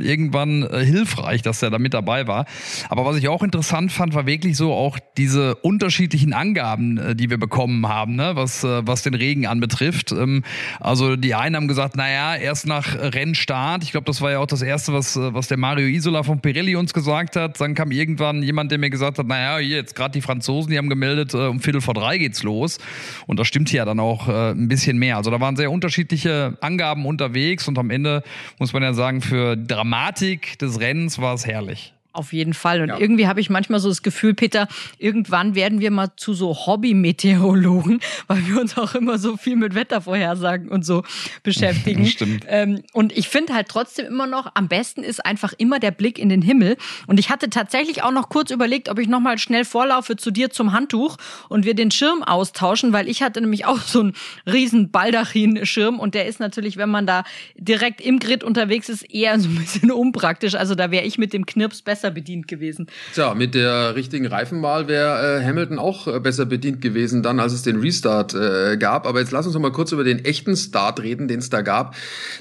irgendwann 0.02 0.62
äh, 0.62 0.84
hilfreich, 0.84 1.42
dass 1.42 1.60
der 1.60 1.70
da 1.70 1.78
mit 1.78 1.94
dabei 1.94 2.26
war. 2.26 2.46
Aber 2.88 3.04
was 3.04 3.16
ich 3.16 3.28
auch 3.28 3.42
interessant 3.42 3.92
fand, 3.92 4.14
war 4.14 4.26
wirklich 4.26 4.56
so 4.56 4.72
auch 4.72 4.98
diese 5.16 5.56
unterschiedlichen 5.56 6.32
Angaben, 6.32 6.98
äh, 6.98 7.14
die 7.14 7.30
wir 7.30 7.38
bekommen 7.38 7.88
haben, 7.88 8.16
ne? 8.16 8.32
was, 8.34 8.64
äh, 8.64 8.86
was 8.86 9.02
den 9.02 9.14
Regen 9.14 9.46
anbetrifft. 9.46 10.12
Ähm, 10.12 10.42
also 10.78 11.16
die 11.16 11.34
einen 11.34 11.56
haben 11.56 11.68
gesagt, 11.68 11.96
naja, 11.96 12.36
erst 12.36 12.66
nach 12.66 12.96
Rennstart. 12.98 13.82
Ich 13.84 13.92
glaube, 13.92 14.06
das 14.06 14.20
war 14.20 14.30
ja 14.30 14.38
auch 14.38 14.46
das 14.46 14.62
Erste, 14.62 14.92
was, 14.92 15.16
was 15.16 15.48
der 15.48 15.56
Mario 15.56 15.86
Isola 15.86 16.22
von 16.22 16.40
Pirelli 16.40 16.76
uns 16.76 16.92
gesagt 16.92 17.36
hat. 17.36 17.60
Dann 17.60 17.74
kam 17.74 17.90
irgendwann 17.90 18.42
jemand, 18.42 18.70
der 18.70 18.78
mir 18.78 18.90
gesagt 18.90 19.18
hat, 19.18 19.26
naja, 19.26 19.58
hier, 19.58 19.79
jetzt 19.80 19.94
gerade 19.94 20.12
die 20.12 20.20
Franzosen, 20.20 20.70
die 20.70 20.78
haben 20.78 20.88
gemeldet, 20.88 21.34
äh, 21.34 21.48
um 21.48 21.60
Viertel 21.60 21.80
vor 21.80 21.94
drei 21.94 22.18
geht's 22.18 22.42
los. 22.42 22.78
Und 23.26 23.38
das 23.38 23.46
stimmt 23.46 23.72
ja 23.72 23.84
dann 23.84 24.00
auch 24.00 24.28
äh, 24.28 24.50
ein 24.52 24.68
bisschen 24.68 24.98
mehr. 24.98 25.16
Also 25.16 25.30
da 25.30 25.40
waren 25.40 25.56
sehr 25.56 25.70
unterschiedliche 25.70 26.56
Angaben 26.60 27.06
unterwegs 27.06 27.68
und 27.68 27.78
am 27.78 27.90
Ende 27.90 28.22
muss 28.58 28.72
man 28.72 28.82
ja 28.82 28.92
sagen, 28.92 29.20
für 29.20 29.56
Dramatik 29.56 30.58
des 30.58 30.80
Rennens 30.80 31.18
war 31.18 31.34
es 31.34 31.46
herrlich. 31.46 31.94
Auf 32.12 32.32
jeden 32.32 32.54
Fall. 32.54 32.82
Und 32.82 32.88
ja. 32.88 32.98
irgendwie 32.98 33.28
habe 33.28 33.40
ich 33.40 33.50
manchmal 33.50 33.78
so 33.78 33.88
das 33.88 34.02
Gefühl, 34.02 34.34
Peter, 34.34 34.66
irgendwann 34.98 35.54
werden 35.54 35.80
wir 35.80 35.92
mal 35.92 36.08
zu 36.16 36.34
so 36.34 36.66
Hobby-Meteorologen, 36.66 38.00
weil 38.26 38.46
wir 38.48 38.60
uns 38.60 38.76
auch 38.76 38.96
immer 38.96 39.18
so 39.18 39.36
viel 39.36 39.54
mit 39.54 39.76
Wettervorhersagen 39.76 40.68
und 40.68 40.84
so 40.84 41.04
beschäftigen. 41.44 42.06
Stimmt. 42.10 42.44
Ähm, 42.48 42.82
und 42.92 43.16
ich 43.16 43.28
finde 43.28 43.54
halt 43.54 43.68
trotzdem 43.68 44.06
immer 44.06 44.26
noch, 44.26 44.50
am 44.54 44.66
besten 44.66 45.04
ist 45.04 45.24
einfach 45.24 45.52
immer 45.56 45.78
der 45.78 45.92
Blick 45.92 46.18
in 46.18 46.28
den 46.28 46.42
Himmel. 46.42 46.76
Und 47.06 47.20
ich 47.20 47.30
hatte 47.30 47.48
tatsächlich 47.48 48.02
auch 48.02 48.10
noch 48.10 48.28
kurz 48.28 48.50
überlegt, 48.50 48.88
ob 48.88 48.98
ich 48.98 49.06
nochmal 49.06 49.38
schnell 49.38 49.64
vorlaufe 49.64 50.16
zu 50.16 50.32
dir 50.32 50.50
zum 50.50 50.72
Handtuch 50.72 51.16
und 51.48 51.64
wir 51.64 51.74
den 51.74 51.92
Schirm 51.92 52.24
austauschen, 52.24 52.92
weil 52.92 53.08
ich 53.08 53.22
hatte 53.22 53.40
nämlich 53.40 53.66
auch 53.66 53.78
so 53.78 54.00
einen 54.00 54.14
riesen 54.46 54.90
Baldachin-Schirm 54.90 56.00
und 56.00 56.16
der 56.16 56.26
ist 56.26 56.40
natürlich, 56.40 56.76
wenn 56.76 56.90
man 56.90 57.06
da 57.06 57.22
direkt 57.56 58.00
im 58.00 58.18
Grid 58.18 58.42
unterwegs 58.42 58.88
ist, 58.88 59.02
eher 59.02 59.38
so 59.38 59.48
ein 59.48 59.54
bisschen 59.54 59.92
unpraktisch. 59.92 60.56
Also 60.56 60.74
da 60.74 60.90
wäre 60.90 61.04
ich 61.04 61.16
mit 61.16 61.32
dem 61.32 61.46
Knirps 61.46 61.82
besser 61.82 61.99
besser 62.00 62.10
bedient 62.10 62.48
gewesen. 62.48 62.86
Tja, 63.14 63.34
mit 63.34 63.54
der 63.54 63.94
richtigen 63.94 64.26
Reifenwahl 64.26 64.88
wäre 64.88 65.40
äh, 65.40 65.44
Hamilton 65.44 65.78
auch 65.78 66.06
äh, 66.06 66.18
besser 66.18 66.46
bedient 66.46 66.80
gewesen, 66.80 67.22
dann 67.22 67.38
als 67.40 67.52
es 67.52 67.62
den 67.62 67.80
Restart 67.80 68.32
äh, 68.32 68.78
gab. 68.78 69.06
Aber 69.06 69.20
jetzt 69.20 69.32
lass 69.32 69.44
uns 69.44 69.54
noch 69.54 69.60
mal 69.60 69.72
kurz 69.72 69.92
über 69.92 70.02
den 70.02 70.24
echten 70.24 70.56
Start 70.56 71.02
reden, 71.02 71.28
den 71.28 71.40
es 71.40 71.50
da 71.50 71.60
gab. 71.60 71.94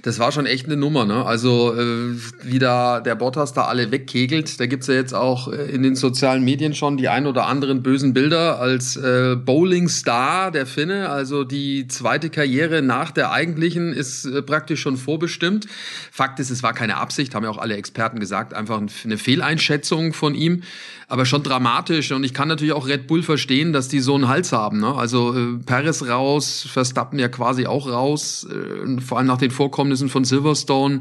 Das 0.04 0.18
war 0.18 0.32
schon 0.32 0.46
echt 0.46 0.68
eine 0.68 0.78
Nummer, 0.78 1.04
ne? 1.04 1.26
Also 1.26 1.76
äh, 1.76 2.16
wie 2.42 2.60
da 2.60 3.02
der 3.02 3.16
Bottas 3.16 3.52
da 3.52 3.66
alle 3.66 3.92
wegkegelt. 3.92 4.62
Da 4.62 4.66
gibt's 4.66 4.88
ja 4.88 4.94
jetzt 4.94 5.14
auch 5.14 5.52
äh, 5.52 5.70
in 5.70 5.84
den 5.84 5.96
sozialen 5.96 6.44
Medien 6.46 6.74
schon 6.74 6.96
die 6.96 7.10
ein 7.10 7.28
oder 7.28 7.48
anderen 7.48 7.84
bösen 7.84 8.14
Bilder 8.14 8.60
als 8.62 8.96
äh, 8.96 9.36
Bowling-Star 9.36 10.52
der 10.52 10.68
Finne. 10.68 11.10
Also 11.10 11.44
die 11.44 11.88
zweite 11.88 12.30
Karriere 12.30 12.82
nach 12.82 13.12
der 13.12 13.34
eigentlichen 13.34 13.92
ist 13.92 14.24
äh, 14.24 14.42
praktisch 14.42 14.80
schon 14.80 14.96
vorbestimmt. 14.96 15.68
Fakt 16.12 16.40
ist, 16.40 16.50
es 16.50 16.64
war 16.64 16.74
keine 16.74 16.96
Absicht, 16.96 17.36
haben 17.36 17.44
ja 17.44 17.50
auch 17.50 17.58
alle 17.58 17.76
Experten 17.76 18.22
gesagt, 18.22 18.54
einfach 18.54 18.80
eine 18.80 19.18
Fehleinschätzung 19.50 20.14
von 20.14 20.36
ihm, 20.36 20.64
aber 21.08 21.26
schon 21.26 21.44
dramatisch. 21.44 22.12
Und 22.12 22.24
ich 22.24 22.34
kann 22.34 22.48
natürlich 22.48 22.74
auch 22.74 22.88
Red 22.88 23.08
Bull 23.08 23.24
verstehen, 23.24 23.74
dass 23.74 23.88
die 23.88 24.00
so 24.00 24.16
einen 24.16 24.28
Hals 24.28 24.52
haben. 24.52 24.80
Ne? 24.80 24.94
Also 24.94 25.36
äh, 25.36 25.58
Perez 25.66 26.04
raus, 26.08 26.66
Verstappen 26.70 27.20
ja 27.20 27.28
quasi 27.28 27.66
auch 27.66 27.90
raus, 27.90 28.48
äh, 28.50 29.02
vor 29.02 29.18
allem 29.18 29.28
nach 29.28 29.38
den 29.38 29.52
Vorkommnissen 29.52 30.10
von 30.10 30.24
Silverstone 30.24 31.00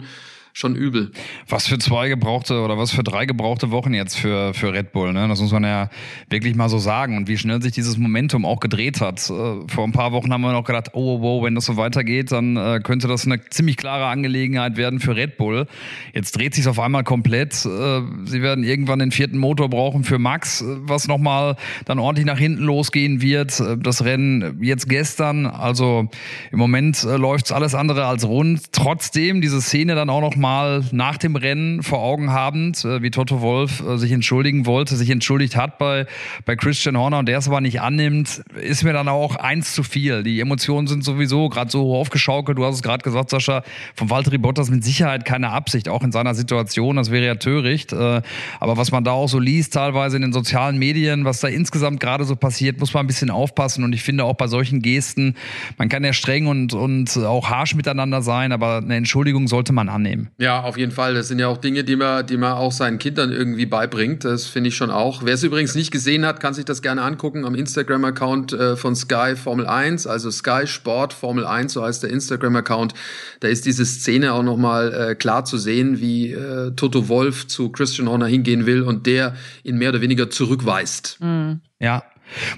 schon 0.53 0.75
übel. 0.75 1.13
Was 1.49 1.67
für 1.67 1.79
zwei 1.79 2.09
gebrauchte 2.09 2.61
oder 2.61 2.79
was 2.79 2.91
für 2.91 3.03
drei 3.03 3.27
gebrauchte 3.27 3.71
Wochen 3.71 3.95
jetzt 3.95 4.19
für, 4.19 4.55
für 4.55 4.73
Red 4.73 4.93
Bull, 4.93 5.13
ne? 5.13 5.29
Das 5.29 5.41
muss 5.41 5.53
man 5.53 5.65
ja 5.65 5.91
wirklich 6.31 6.55
mal 6.55 6.69
so 6.69 6.79
sagen. 6.79 7.17
Und 7.17 7.29
wie 7.29 7.39
schnell 7.39 7.63
sich 7.63 7.73
dieses 7.73 7.97
Momentum 7.99 8.45
auch 8.45 8.61
gedreht 8.61 9.01
hat. 9.01 9.31
Äh, 9.31 9.31
vor 9.69 9.85
ein 9.85 9.93
paar 9.93 10.13
Wochen 10.13 10.33
haben 10.33 10.41
wir 10.41 10.53
noch 10.53 10.65
gedacht, 10.65 10.91
oh, 10.93 11.21
wow, 11.21 11.45
wenn 11.45 11.55
das 11.55 11.67
so 11.67 11.77
weitergeht, 11.77 12.33
dann 12.33 12.57
äh, 12.57 12.81
könnte 12.83 13.09
das 13.09 13.27
eine 13.27 13.41
ziemlich 13.51 13.77
klare 13.77 14.07
Angelegenheit 14.07 14.77
werden 14.77 15.01
für 15.01 15.17
Red 15.17 15.37
Bull. 15.37 15.67
Jetzt 16.13 16.37
dreht 16.37 16.55
sich 16.55 16.67
auf 16.69 16.79
einmal 16.79 17.05
komplett. 17.05 17.53
Äh, 17.65 18.01
sie 18.25 18.43
werden 18.43 18.65
irgendwann 18.65 18.99
den 18.99 19.13
vierten 19.13 19.39
Motor 19.39 19.69
brauchen 19.69 20.05
für 20.05 20.19
Max, 20.19 20.65
was 20.67 21.09
nochmal 21.09 21.57
dann 21.85 21.99
ordentlich 21.99 22.27
nach 22.27 22.39
hinten 22.39 22.63
losgehen 22.63 23.23
wird. 23.23 23.63
Das 23.83 24.05
Rennen 24.05 24.59
jetzt 24.63 24.89
gestern, 24.89 25.47
also 25.47 26.09
im 26.51 26.59
Moment 26.59 27.03
läuft's 27.03 27.53
alles 27.53 27.75
andere 27.75 28.07
als 28.07 28.27
rund. 28.27 28.73
Trotzdem 28.73 29.41
diese 29.41 29.61
Szene 29.61 29.95
dann 29.95 30.11
auch 30.11 30.21
noch 30.21 30.37
mal 30.39 30.59
mal 30.59 30.85
nach 30.93 31.19
dem 31.19 31.37
Rennen 31.37 31.83
vor 31.83 32.01
Augen 32.01 32.33
habend, 32.33 32.85
äh, 32.85 33.03
wie 33.03 33.11
Toto 33.11 33.41
Wolf 33.41 33.81
äh, 33.81 33.99
sich 33.99 34.13
entschuldigen 34.13 34.67
wollte, 34.67 34.97
sich 34.97 35.11
entschuldigt 35.11 35.57
hat 35.57 35.79
bei, 35.79 36.07
bei 36.47 36.57
Christian 36.57 36.97
Horner 36.97 37.19
und 37.19 37.29
der 37.29 37.39
es 37.39 37.49
aber 37.49 37.61
nicht 37.61 37.81
annimmt, 37.81 38.43
ist 38.61 38.83
mir 38.83 38.93
dann 38.93 39.09
auch 39.09 39.37
eins 39.37 39.75
zu 39.75 39.83
viel. 39.83 40.23
Die 40.23 40.41
Emotionen 40.41 40.87
sind 40.87 41.05
sowieso 41.05 41.49
gerade 41.49 41.71
so 41.71 41.95
aufgeschaukelt. 41.95 42.57
Du 42.57 42.65
hast 42.65 42.77
es 42.77 42.83
gerade 42.83 43.03
gesagt, 43.03 43.31
Sascha, 43.31 43.63
von 43.95 44.09
Valtteri 44.11 44.39
Bottas 44.39 44.71
mit 44.71 44.85
Sicherheit 44.85 45.25
keine 45.25 45.51
Absicht, 45.51 45.89
auch 45.89 46.03
in 46.03 46.13
seiner 46.13 46.35
Situation. 46.35 46.97
Das 46.97 47.11
wäre 47.11 47.27
ja 47.27 47.35
töricht. 47.35 47.93
Äh, 47.93 48.23
aber 48.61 48.77
was 48.77 48.91
man 48.91 49.05
da 49.05 49.13
auch 49.13 49.29
so 49.29 49.39
liest, 49.39 49.75
teilweise 49.75 50.17
in 50.17 50.23
den 50.23 50.33
sozialen 50.33 50.79
Medien, 50.79 51.25
was 51.25 51.41
da 51.41 51.49
insgesamt 51.49 52.01
gerade 52.01 52.25
so 52.25 52.37
passiert, 52.37 52.81
muss 52.81 52.95
man 52.95 53.05
ein 53.05 53.07
bisschen 53.07 53.31
aufpassen. 53.31 53.85
Und 53.85 53.93
ich 53.93 54.03
finde 54.03 54.25
auch 54.25 54.35
bei 54.35 54.47
solchen 54.47 54.81
Gesten, 54.81 55.35
man 55.77 55.89
kann 55.91 56.05
ja 56.05 56.13
streng 56.15 56.47
und, 56.47 56.73
und 56.73 57.17
auch 57.19 57.51
harsch 57.51 57.75
miteinander 57.75 58.23
sein, 58.23 58.53
aber 58.53 58.79
eine 58.79 58.97
Entschuldigung 58.97 59.47
sollte 59.47 59.73
man 59.73 59.89
annehmen. 59.89 60.28
Ja, 60.37 60.63
auf 60.63 60.77
jeden 60.77 60.93
Fall. 60.93 61.15
Das 61.15 61.29
sind 61.29 61.39
ja 61.39 61.49
auch 61.49 61.57
Dinge, 61.57 61.85
die 61.85 61.97
man, 61.97 62.27
die 62.27 62.37
man 62.37 62.53
auch 62.53 62.73
seinen 62.73 62.99
Kindern 62.99 63.33
irgendwie 63.33 63.67
beibringt. 63.67 64.25
Das 64.25 64.47
finde 64.47 64.69
ich 64.69 64.77
schon 64.77 64.91
auch. 64.91 65.25
Wer 65.25 65.35
es 65.35 65.43
übrigens 65.43 65.75
nicht 65.75 65.91
gesehen 65.91 66.27
hat, 66.27 66.41
kann 66.41 66.55
sich 66.55 66.65
das 66.65 66.83
gerne 66.83 67.03
angucken 67.03 67.45
am 67.45 67.55
Instagram-Account 67.55 68.53
äh, 68.53 68.77
von 68.77 68.95
Sky 68.95 69.35
Formel 69.37 69.67
1, 69.67 70.07
also 70.07 70.31
Sky 70.31 70.67
Sport 70.67 71.13
Formel 71.13 71.47
1, 71.47 71.73
so 71.73 71.83
heißt 71.83 72.03
der 72.03 72.11
Instagram-Account. 72.11 72.95
Da 73.41 73.49
ist 73.49 73.67
diese 73.67 73.85
Szene 73.85 74.33
auch 74.33 74.43
nochmal 74.43 74.93
äh, 74.93 75.15
klar 75.15 75.45
zu 75.45 75.59
sehen, 75.59 76.01
wie 76.01 76.33
äh, 76.33 76.73
Toto 76.73 77.09
Wolf 77.09 77.47
zu 77.47 77.71
Christian 77.71 78.09
Horner 78.09 78.27
hingehen 78.27 78.67
will 78.67 78.83
und 78.83 79.07
der 79.07 79.35
ihn 79.65 79.79
mehr 79.79 79.91
oder 79.91 80.01
weniger 80.01 80.31
zurückweist. 80.31 81.19
Mhm. 81.21 81.61
Ja, 81.81 82.05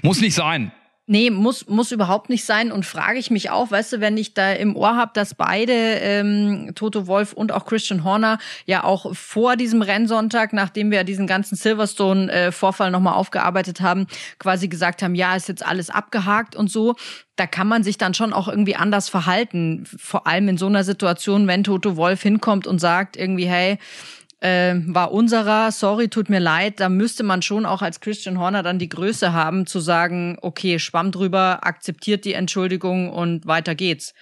muss 0.01 0.21
nicht 0.21 0.35
sein. 0.35 0.71
Nee, 1.07 1.31
muss, 1.31 1.67
muss 1.67 1.91
überhaupt 1.91 2.29
nicht 2.29 2.45
sein. 2.45 2.71
Und 2.71 2.85
frage 2.85 3.17
ich 3.17 3.31
mich 3.31 3.49
auch, 3.49 3.71
weißt 3.71 3.93
du, 3.93 3.99
wenn 4.01 4.17
ich 4.17 4.33
da 4.33 4.53
im 4.53 4.75
Ohr 4.75 4.95
habe, 4.95 5.11
dass 5.13 5.33
beide, 5.33 5.73
ähm, 5.73 6.71
Toto 6.75 7.07
Wolf 7.07 7.33
und 7.33 7.51
auch 7.51 7.65
Christian 7.65 8.03
Horner, 8.03 8.37
ja 8.65 8.83
auch 8.83 9.13
vor 9.15 9.55
diesem 9.55 9.81
Rennsonntag, 9.81 10.53
nachdem 10.53 10.91
wir 10.91 11.03
diesen 11.03 11.25
ganzen 11.25 11.55
Silverstone-Vorfall 11.55 12.89
äh, 12.89 12.91
nochmal 12.91 13.15
aufgearbeitet 13.15 13.81
haben, 13.81 14.07
quasi 14.37 14.67
gesagt 14.67 15.01
haben, 15.01 15.15
ja, 15.15 15.35
ist 15.35 15.49
jetzt 15.49 15.65
alles 15.65 15.89
abgehakt 15.89 16.55
und 16.55 16.69
so. 16.69 16.95
Da 17.35 17.47
kann 17.47 17.67
man 17.67 17.83
sich 17.83 17.97
dann 17.97 18.13
schon 18.13 18.31
auch 18.31 18.47
irgendwie 18.47 18.75
anders 18.75 19.09
verhalten. 19.09 19.85
Vor 19.97 20.27
allem 20.27 20.47
in 20.49 20.57
so 20.57 20.67
einer 20.67 20.83
Situation, 20.83 21.47
wenn 21.47 21.63
Toto 21.63 21.97
Wolf 21.97 22.21
hinkommt 22.21 22.67
und 22.67 22.79
sagt 22.79 23.17
irgendwie, 23.17 23.47
hey, 23.47 23.79
äh, 24.41 24.73
war 24.87 25.11
unserer, 25.11 25.71
sorry, 25.71 26.07
tut 26.07 26.29
mir 26.29 26.39
leid, 26.39 26.79
da 26.79 26.89
müsste 26.89 27.23
man 27.23 27.43
schon 27.43 27.65
auch 27.65 27.83
als 27.83 28.01
Christian 28.01 28.39
Horner 28.39 28.63
dann 28.63 28.79
die 28.79 28.89
Größe 28.89 29.33
haben, 29.33 29.67
zu 29.67 29.79
sagen, 29.79 30.37
okay, 30.41 30.79
schwamm 30.79 31.11
drüber, 31.11 31.59
akzeptiert 31.61 32.25
die 32.25 32.33
Entschuldigung 32.33 33.11
und 33.11 33.45
weiter 33.45 33.75
geht's. 33.75 34.15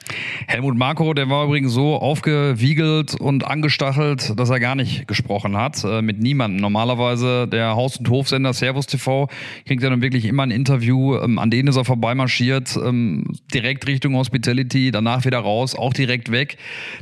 Helmut 0.48 0.78
Marko, 0.78 1.14
der 1.14 1.30
war 1.30 1.46
übrigens 1.46 1.72
so 1.72 1.96
aufgewiegelt 1.96 3.16
und 3.16 3.48
angestachelt, 3.48 4.38
dass 4.38 4.50
er 4.50 4.60
gar 4.60 4.76
nicht 4.76 5.08
gesprochen 5.08 5.56
hat, 5.56 5.84
äh, 5.86 6.02
mit 6.02 6.20
niemandem. 6.20 6.60
Normalerweise 6.60 7.48
der 7.48 7.76
Haus- 7.76 7.98
und 7.98 8.10
Hofsender 8.10 8.54
Servus 8.54 8.88
TV 8.88 9.30
kriegt 9.66 9.82
er 9.84 9.90
dann 9.90 10.02
wirklich 10.02 10.26
immer 10.26 10.44
ein 10.44 10.52
Interview, 10.52 11.16
ähm, 11.16 11.40
an 11.40 11.50
denen 11.50 11.70
ist 11.70 11.78
er 11.78 11.86
vorbeimarschiert, 11.86 12.76
ähm, 12.76 13.24
direkt 13.54 13.88
Richtung 13.88 14.16
Hospitality, 14.16 14.92
danach 14.92 15.24
wieder 15.24 15.40
raus, 15.40 15.76
auch 15.76 15.94
direkt 15.94 16.30
weg. 16.30 16.58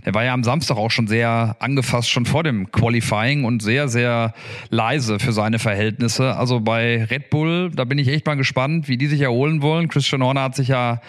Der 0.06 0.14
war 0.14 0.24
ja 0.24 0.34
am 0.34 0.44
Samstag 0.44 0.78
auch 0.78 0.92
schon 0.92 1.08
sehr 1.08 1.56
angefasst, 1.60 2.12
schon 2.12 2.28
vor 2.28 2.44
dem 2.44 2.72
Qualifying 2.72 3.07
Qualifying 3.08 3.46
und 3.46 3.62
sehr, 3.62 3.88
sehr 3.88 4.34
leise 4.70 5.20
für 5.20 5.32
seine 5.32 5.60
Verhältnisse. 5.60 6.36
Also 6.36 6.60
bei 6.60 7.04
Red 7.06 7.30
Bull, 7.30 7.72
da 7.74 7.86
bin 7.86 7.98
ich 7.98 8.08
echt 8.08 8.26
mal 8.26 8.36
gespannt, 8.36 8.88
wie 8.88 8.98
die 8.98 9.08
sich 9.08 9.22
erholen 9.22 9.62
wollen. 9.62 9.88
Christian 9.88 10.24
Horner 10.24 10.44
hat 10.44 10.56
sich 10.56 10.70
ja 10.70 11.02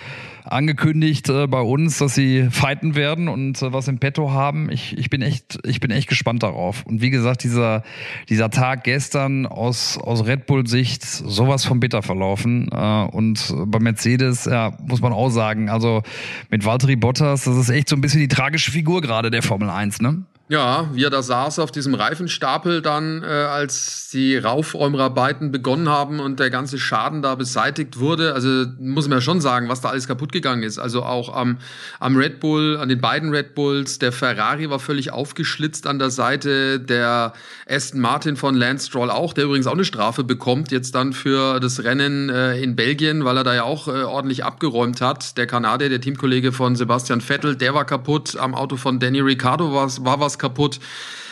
angekündigt 0.45 1.29
äh, 1.29 1.47
bei 1.47 1.61
uns, 1.61 1.99
dass 1.99 2.15
sie 2.15 2.49
fighten 2.51 2.95
werden 2.95 3.29
und 3.29 3.61
äh, 3.61 3.71
was 3.71 3.87
im 3.87 3.99
Petto 3.99 4.31
haben. 4.31 4.71
Ich, 4.71 4.97
ich 4.97 5.11
bin 5.11 5.21
echt, 5.21 5.59
ich 5.67 5.79
bin 5.81 5.91
echt 5.91 6.09
gespannt 6.09 6.43
darauf. 6.43 6.87
Und 6.87 7.03
wie 7.03 7.11
gesagt, 7.11 7.45
dieser, 7.45 7.83
dieser 8.31 8.49
Tag 8.49 8.85
gestern 8.85 9.45
aus, 9.45 9.99
aus 9.99 10.27
Red 10.27 10.47
Bull 10.47 10.67
Sicht 10.67 11.03
sowas 11.03 11.67
von 11.67 11.81
bitter 11.81 12.01
verlaufen. 12.01 12.71
Äh, 12.73 12.77
und 12.77 13.55
bei 13.67 13.79
Mercedes, 13.79 14.47
ja, 14.47 14.73
muss 14.87 15.03
man 15.03 15.13
auch 15.13 15.29
sagen, 15.29 15.69
also 15.69 16.03
mit 16.49 16.65
Valtteri 16.65 16.97
Bottas, 16.97 17.45
das 17.45 17.57
ist 17.57 17.69
echt 17.69 17.91
so 17.91 17.97
ein 17.97 18.01
bisschen 18.01 18.21
die 18.21 18.29
tragische 18.29 18.71
Figur 18.71 19.03
gerade 19.03 19.31
der 19.31 19.43
Formel 19.43 19.69
1, 19.69 20.01
ne? 20.01 20.25
Ja, 20.51 20.89
wie 20.95 21.05
er 21.05 21.11
da 21.11 21.21
saß 21.21 21.59
auf 21.59 21.71
diesem 21.71 21.95
Reifenstapel 21.95 22.81
dann, 22.81 23.23
äh, 23.23 23.27
als 23.27 24.09
die 24.15 24.39
Raufräumerarbeiten 24.39 25.53
begonnen 25.53 25.91
haben 25.91 26.21
und 26.21 26.41
der 26.41 26.49
ganze 26.49 26.79
Schaden 26.79 27.21
da 27.21 27.35
beseitigt 27.35 27.99
wurde. 27.99 28.33
Also 28.33 28.65
muss 28.79 29.09
man 29.09 29.19
ja 29.19 29.21
schon 29.21 29.43
sagen, 29.43 29.69
was 29.69 29.83
da 29.83 29.91
alles 29.91 30.09
kaputt 30.09 30.33
gegangen 30.33 30.63
ist. 30.63 30.79
Also 30.79 31.03
auch 31.03 31.35
am, 31.35 31.59
am 32.01 32.17
Red 32.17 32.41
Bull, 32.41 32.79
an 32.79 32.89
den 32.89 32.99
beiden 32.99 33.29
Red 33.35 33.55
Bulls. 33.55 33.99
Der 33.99 34.11
Ferrari 34.11 34.71
war 34.71 34.79
völlig 34.79 35.13
aufgeschlitzt 35.13 35.87
an 35.87 35.99
der 35.99 36.09
Seite. 36.09 36.81
Der 36.81 37.35
Aston 37.69 38.01
Martin 38.01 38.37
von 38.37 38.55
Lance 38.55 38.87
Stroll 38.87 39.11
auch, 39.11 39.35
der 39.35 39.45
übrigens 39.45 39.67
auch 39.67 39.73
eine 39.73 39.85
Strafe 39.85 40.25
bekommt 40.25 40.73
jetzt 40.73 40.95
dann 40.95 41.13
für 41.13 41.61
das 41.61 41.85
Rennen 41.85 42.31
äh, 42.31 42.59
in 42.59 42.75
Belgien, 42.75 43.27
weil 43.27 43.37
er 43.37 43.45
da 43.45 43.55
ja 43.55 43.65
auch 43.65 43.89
äh, 43.89 44.03
ordentlich 44.05 44.45
abgeräumt 44.45 45.03
hat. 45.03 45.37
Der 45.37 45.47
Kanadier, 45.47 45.91
der 45.91 46.01
Teamkollege 46.01 46.53
von 46.53 46.75
Sebastian 46.75 47.21
Vettel, 47.21 47.55
der 47.55 47.75
war 47.75 47.85
kaputt. 47.85 48.39
Am 48.39 48.55
Auto 48.55 48.77
von 48.77 48.99
Danny 48.99 49.21
Ricciardo 49.21 49.75
war, 49.75 49.89
war 50.07 50.21
was 50.21 50.38
kaputt. 50.39 50.81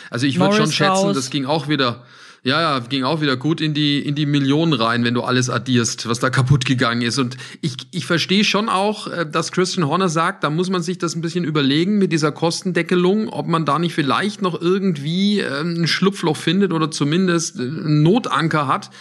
Also 0.09 0.25
ich 0.25 0.39
würde 0.39 0.55
schon 0.55 0.71
schätzen, 0.71 1.07
raus. 1.07 1.15
das 1.15 1.29
ging 1.29 1.45
auch 1.45 1.67
wieder. 1.67 2.05
Ja, 2.43 2.61
ja, 2.61 2.79
ging 2.79 3.03
auch 3.03 3.19
wieder 3.19 3.35
gut 3.35 3.59
in 3.59 3.73
die, 3.73 3.99
in 3.99 4.15
die 4.15 4.25
Millionen 4.25 4.71
rein, 4.71 5.03
wenn 5.03 5.13
du 5.13 5.21
alles 5.23 5.49
addierst, 5.49 6.07
was 6.07 6.19
da 6.19 6.29
kaputt 6.29 6.65
gegangen 6.65 7.01
ist. 7.01 7.17
Und 7.17 7.35
ich, 7.61 7.75
ich 7.91 8.05
verstehe 8.05 8.45
schon 8.45 8.69
auch, 8.69 9.07
äh, 9.07 9.25
dass 9.29 9.51
Christian 9.51 9.87
Horner 9.87 10.07
sagt, 10.07 10.43
da 10.43 10.49
muss 10.49 10.69
man 10.69 10.81
sich 10.81 10.97
das 10.97 11.15
ein 11.15 11.21
bisschen 11.21 11.43
überlegen 11.43 11.97
mit 11.97 12.13
dieser 12.13 12.31
Kostendeckelung, 12.31 13.27
ob 13.27 13.47
man 13.47 13.65
da 13.65 13.79
nicht 13.79 13.93
vielleicht 13.93 14.41
noch 14.41 14.61
irgendwie 14.61 15.39
ähm, 15.41 15.81
ein 15.81 15.87
Schlupfloch 15.87 16.37
findet 16.37 16.71
oder 16.71 16.89
zumindest 16.89 17.59
äh, 17.59 17.63
einen 17.63 18.03
Notanker 18.03 18.67
hat, 18.67 18.91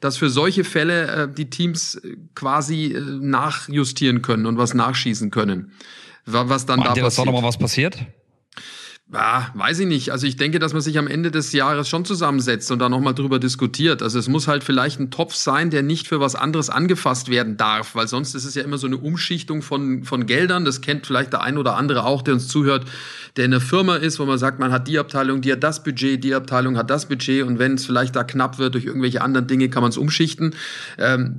dass 0.00 0.16
für 0.16 0.28
solche 0.28 0.64
Fälle 0.64 1.06
äh, 1.06 1.28
die 1.32 1.48
Teams 1.48 2.02
quasi 2.34 2.94
nachjustieren 3.20 4.20
können 4.20 4.46
und 4.46 4.58
was 4.58 4.74
nachschießen 4.74 5.30
können. 5.30 5.72
Was 6.26 6.66
dann 6.66 6.80
Meint 6.80 6.90
da 6.90 6.96
ihr, 6.96 7.02
passiert. 7.02 7.06
dass 7.06 7.16
da 7.16 7.24
nochmal 7.24 7.44
was 7.44 7.58
passiert? 7.58 7.96
Ja, 9.12 9.50
weiß 9.54 9.80
ich 9.80 9.88
nicht. 9.88 10.10
Also 10.10 10.28
ich 10.28 10.36
denke, 10.36 10.60
dass 10.60 10.72
man 10.72 10.82
sich 10.82 10.96
am 10.96 11.08
Ende 11.08 11.32
des 11.32 11.52
Jahres 11.52 11.88
schon 11.88 12.04
zusammensetzt 12.04 12.70
und 12.70 12.78
da 12.78 12.88
nochmal 12.88 13.12
drüber 13.12 13.40
diskutiert. 13.40 14.02
Also 14.02 14.20
es 14.20 14.28
muss 14.28 14.46
halt 14.46 14.62
vielleicht 14.62 15.00
ein 15.00 15.10
Topf 15.10 15.34
sein, 15.34 15.70
der 15.70 15.82
nicht 15.82 16.06
für 16.06 16.20
was 16.20 16.36
anderes 16.36 16.70
angefasst 16.70 17.28
werden 17.28 17.56
darf, 17.56 17.96
weil 17.96 18.06
sonst 18.06 18.36
ist 18.36 18.44
es 18.44 18.54
ja 18.54 18.62
immer 18.62 18.78
so 18.78 18.86
eine 18.86 18.98
Umschichtung 18.98 19.62
von, 19.62 20.04
von 20.04 20.26
Geldern. 20.26 20.64
Das 20.64 20.80
kennt 20.80 21.06
vielleicht 21.06 21.32
der 21.32 21.42
ein 21.42 21.58
oder 21.58 21.74
andere 21.74 22.04
auch, 22.04 22.22
der 22.22 22.34
uns 22.34 22.46
zuhört, 22.46 22.84
der 23.36 23.46
in 23.46 23.50
der 23.50 23.60
Firma 23.60 23.96
ist, 23.96 24.20
wo 24.20 24.26
man 24.26 24.38
sagt, 24.38 24.60
man 24.60 24.70
hat 24.70 24.86
die 24.86 24.96
Abteilung, 24.96 25.40
die 25.40 25.50
hat 25.50 25.64
das 25.64 25.82
Budget, 25.82 26.22
die 26.22 26.32
Abteilung 26.32 26.76
hat 26.76 26.88
das 26.88 27.06
Budget 27.06 27.42
und 27.44 27.58
wenn 27.58 27.74
es 27.74 27.86
vielleicht 27.86 28.14
da 28.14 28.22
knapp 28.22 28.60
wird 28.60 28.74
durch 28.74 28.84
irgendwelche 28.84 29.22
anderen 29.22 29.48
Dinge, 29.48 29.70
kann 29.70 29.82
man 29.82 29.90
es 29.90 29.96
umschichten. 29.96 30.54
Ähm, 30.98 31.34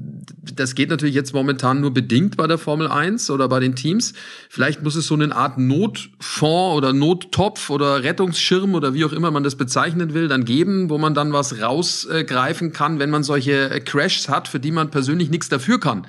das 0.56 0.76
geht 0.76 0.90
natürlich 0.90 1.16
jetzt 1.16 1.34
momentan 1.34 1.80
nur 1.80 1.94
bedingt 1.94 2.36
bei 2.36 2.48
der 2.48 2.58
Formel 2.58 2.90
1 2.90 3.30
oder 3.30 3.48
bei 3.48 3.62
den 3.62 3.76
Teams. 3.76 4.14
Vielleicht 4.50 4.84
muss 4.84 4.96
es 4.96 5.08
so 5.08 5.14
eine 5.14 5.34
Art 5.34 5.58
Notfonds 5.58 6.76
oder 6.76 6.92
Nottopf 6.92 7.61
Rettungstopf 7.62 7.70
oder 7.70 8.04
Rettungsschirm 8.04 8.76
oder 8.76 8.94
wie 8.94 9.06
auch 9.06 9.12
immer 9.12 9.32
man 9.32 9.44
das 9.44 9.56
bezeichnen 9.56 10.14
will, 10.14 10.28
dann 10.28 10.46
geben, 10.46 10.90
wo 10.90 10.98
man 10.98 11.14
dann 11.14 11.34
was 11.34 11.62
rausgreifen 11.62 12.72
kann, 12.72 13.00
wenn 13.00 13.10
man 13.10 13.24
solche 13.24 13.70
äh, 13.70 13.80
Crashs 13.80 14.30
hat, 14.30 14.48
für 14.48 14.60
die 14.60 14.72
man 14.72 14.90
persönlich 14.90 15.30
nichts 15.30 15.50
dafür 15.50 15.80
kann. 15.80 16.08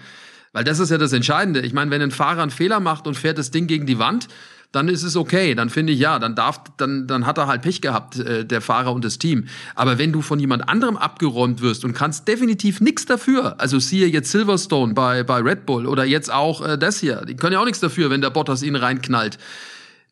Weil 0.52 0.64
das 0.64 0.78
ist 0.78 0.90
ja 0.90 0.98
das 0.98 1.12
Entscheidende. 1.12 1.60
Ich 1.60 1.72
meine, 1.72 1.90
wenn 1.90 2.02
ein 2.02 2.10
Fahrer 2.10 2.42
einen 2.42 2.50
Fehler 2.50 2.80
macht 2.80 3.06
und 3.06 3.16
fährt 3.16 3.38
das 3.38 3.50
Ding 3.50 3.66
gegen 3.66 3.86
die 3.86 3.98
Wand, 3.98 4.28
dann 4.70 4.88
ist 4.88 5.02
es 5.02 5.16
okay. 5.16 5.54
Dann 5.54 5.70
finde 5.70 5.92
ich 5.92 5.98
ja, 5.98 6.18
dann 6.18 6.34
darf, 6.34 6.62
dann, 6.76 7.06
dann 7.06 7.26
hat 7.26 7.38
er 7.38 7.46
halt 7.46 7.62
Pech 7.62 7.80
gehabt, 7.80 8.18
äh, 8.18 8.44
der 8.44 8.60
Fahrer 8.60 8.92
und 8.92 9.04
das 9.04 9.18
Team. 9.18 9.46
Aber 9.74 9.98
wenn 9.98 10.12
du 10.12 10.22
von 10.22 10.38
jemand 10.38 10.68
anderem 10.68 10.96
abgeräumt 10.96 11.60
wirst 11.60 11.84
und 11.84 11.92
kannst 11.94 12.28
definitiv 12.28 12.80
nichts 12.80 13.06
dafür, 13.06 13.60
also 13.60 13.78
siehe 13.78 14.08
jetzt 14.08 14.30
Silverstone 14.30 14.94
bei, 14.94 15.22
bei 15.22 15.38
Red 15.40 15.66
Bull 15.66 15.86
oder 15.86 16.04
jetzt 16.04 16.32
auch 16.32 16.66
äh, 16.66 16.78
das 16.78 17.00
hier, 17.00 17.24
die 17.26 17.36
können 17.36 17.54
ja 17.54 17.60
auch 17.60 17.66
nichts 17.66 17.80
dafür, 17.80 18.10
wenn 18.10 18.20
der 18.20 18.30
Bottas 18.30 18.62
ihn 18.62 18.76
reinknallt. 18.76 19.38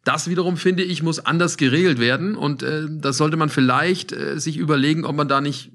Das 0.04 0.30
wiederum 0.30 0.56
finde 0.56 0.82
ich 0.82 1.02
muss 1.02 1.18
anders 1.18 1.56
geregelt 1.56 1.98
werden 1.98 2.34
und 2.36 2.62
äh, 2.62 2.86
das 2.88 3.16
sollte 3.16 3.36
man 3.36 3.48
vielleicht 3.48 4.12
äh, 4.12 4.38
sich 4.38 4.56
überlegen, 4.56 5.04
ob 5.04 5.16
man 5.16 5.28
da 5.28 5.40
nicht 5.40 5.70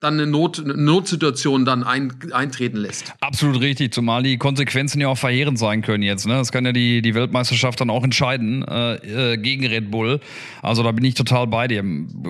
dann 0.00 0.14
eine, 0.14 0.26
Not, 0.26 0.60
eine 0.62 0.74
Notsituation 0.74 1.64
dann 1.64 1.82
ein, 1.82 2.12
eintreten 2.32 2.76
lässt. 2.76 3.14
Absolut 3.20 3.60
richtig, 3.62 3.94
zumal 3.94 4.22
die 4.22 4.36
Konsequenzen 4.36 5.00
ja 5.00 5.08
auch 5.08 5.16
verheerend 5.16 5.58
sein 5.58 5.80
können 5.80 6.02
jetzt. 6.02 6.26
Ne? 6.26 6.34
Das 6.34 6.52
kann 6.52 6.66
ja 6.66 6.72
die, 6.72 7.00
die 7.00 7.14
Weltmeisterschaft 7.14 7.80
dann 7.80 7.88
auch 7.88 8.04
entscheiden 8.04 8.62
äh, 8.62 9.32
äh, 9.32 9.36
gegen 9.38 9.66
Red 9.66 9.90
Bull. 9.90 10.20
Also 10.60 10.82
da 10.82 10.92
bin 10.92 11.04
ich 11.04 11.14
total 11.14 11.46
bei 11.46 11.66
dir. 11.66 11.82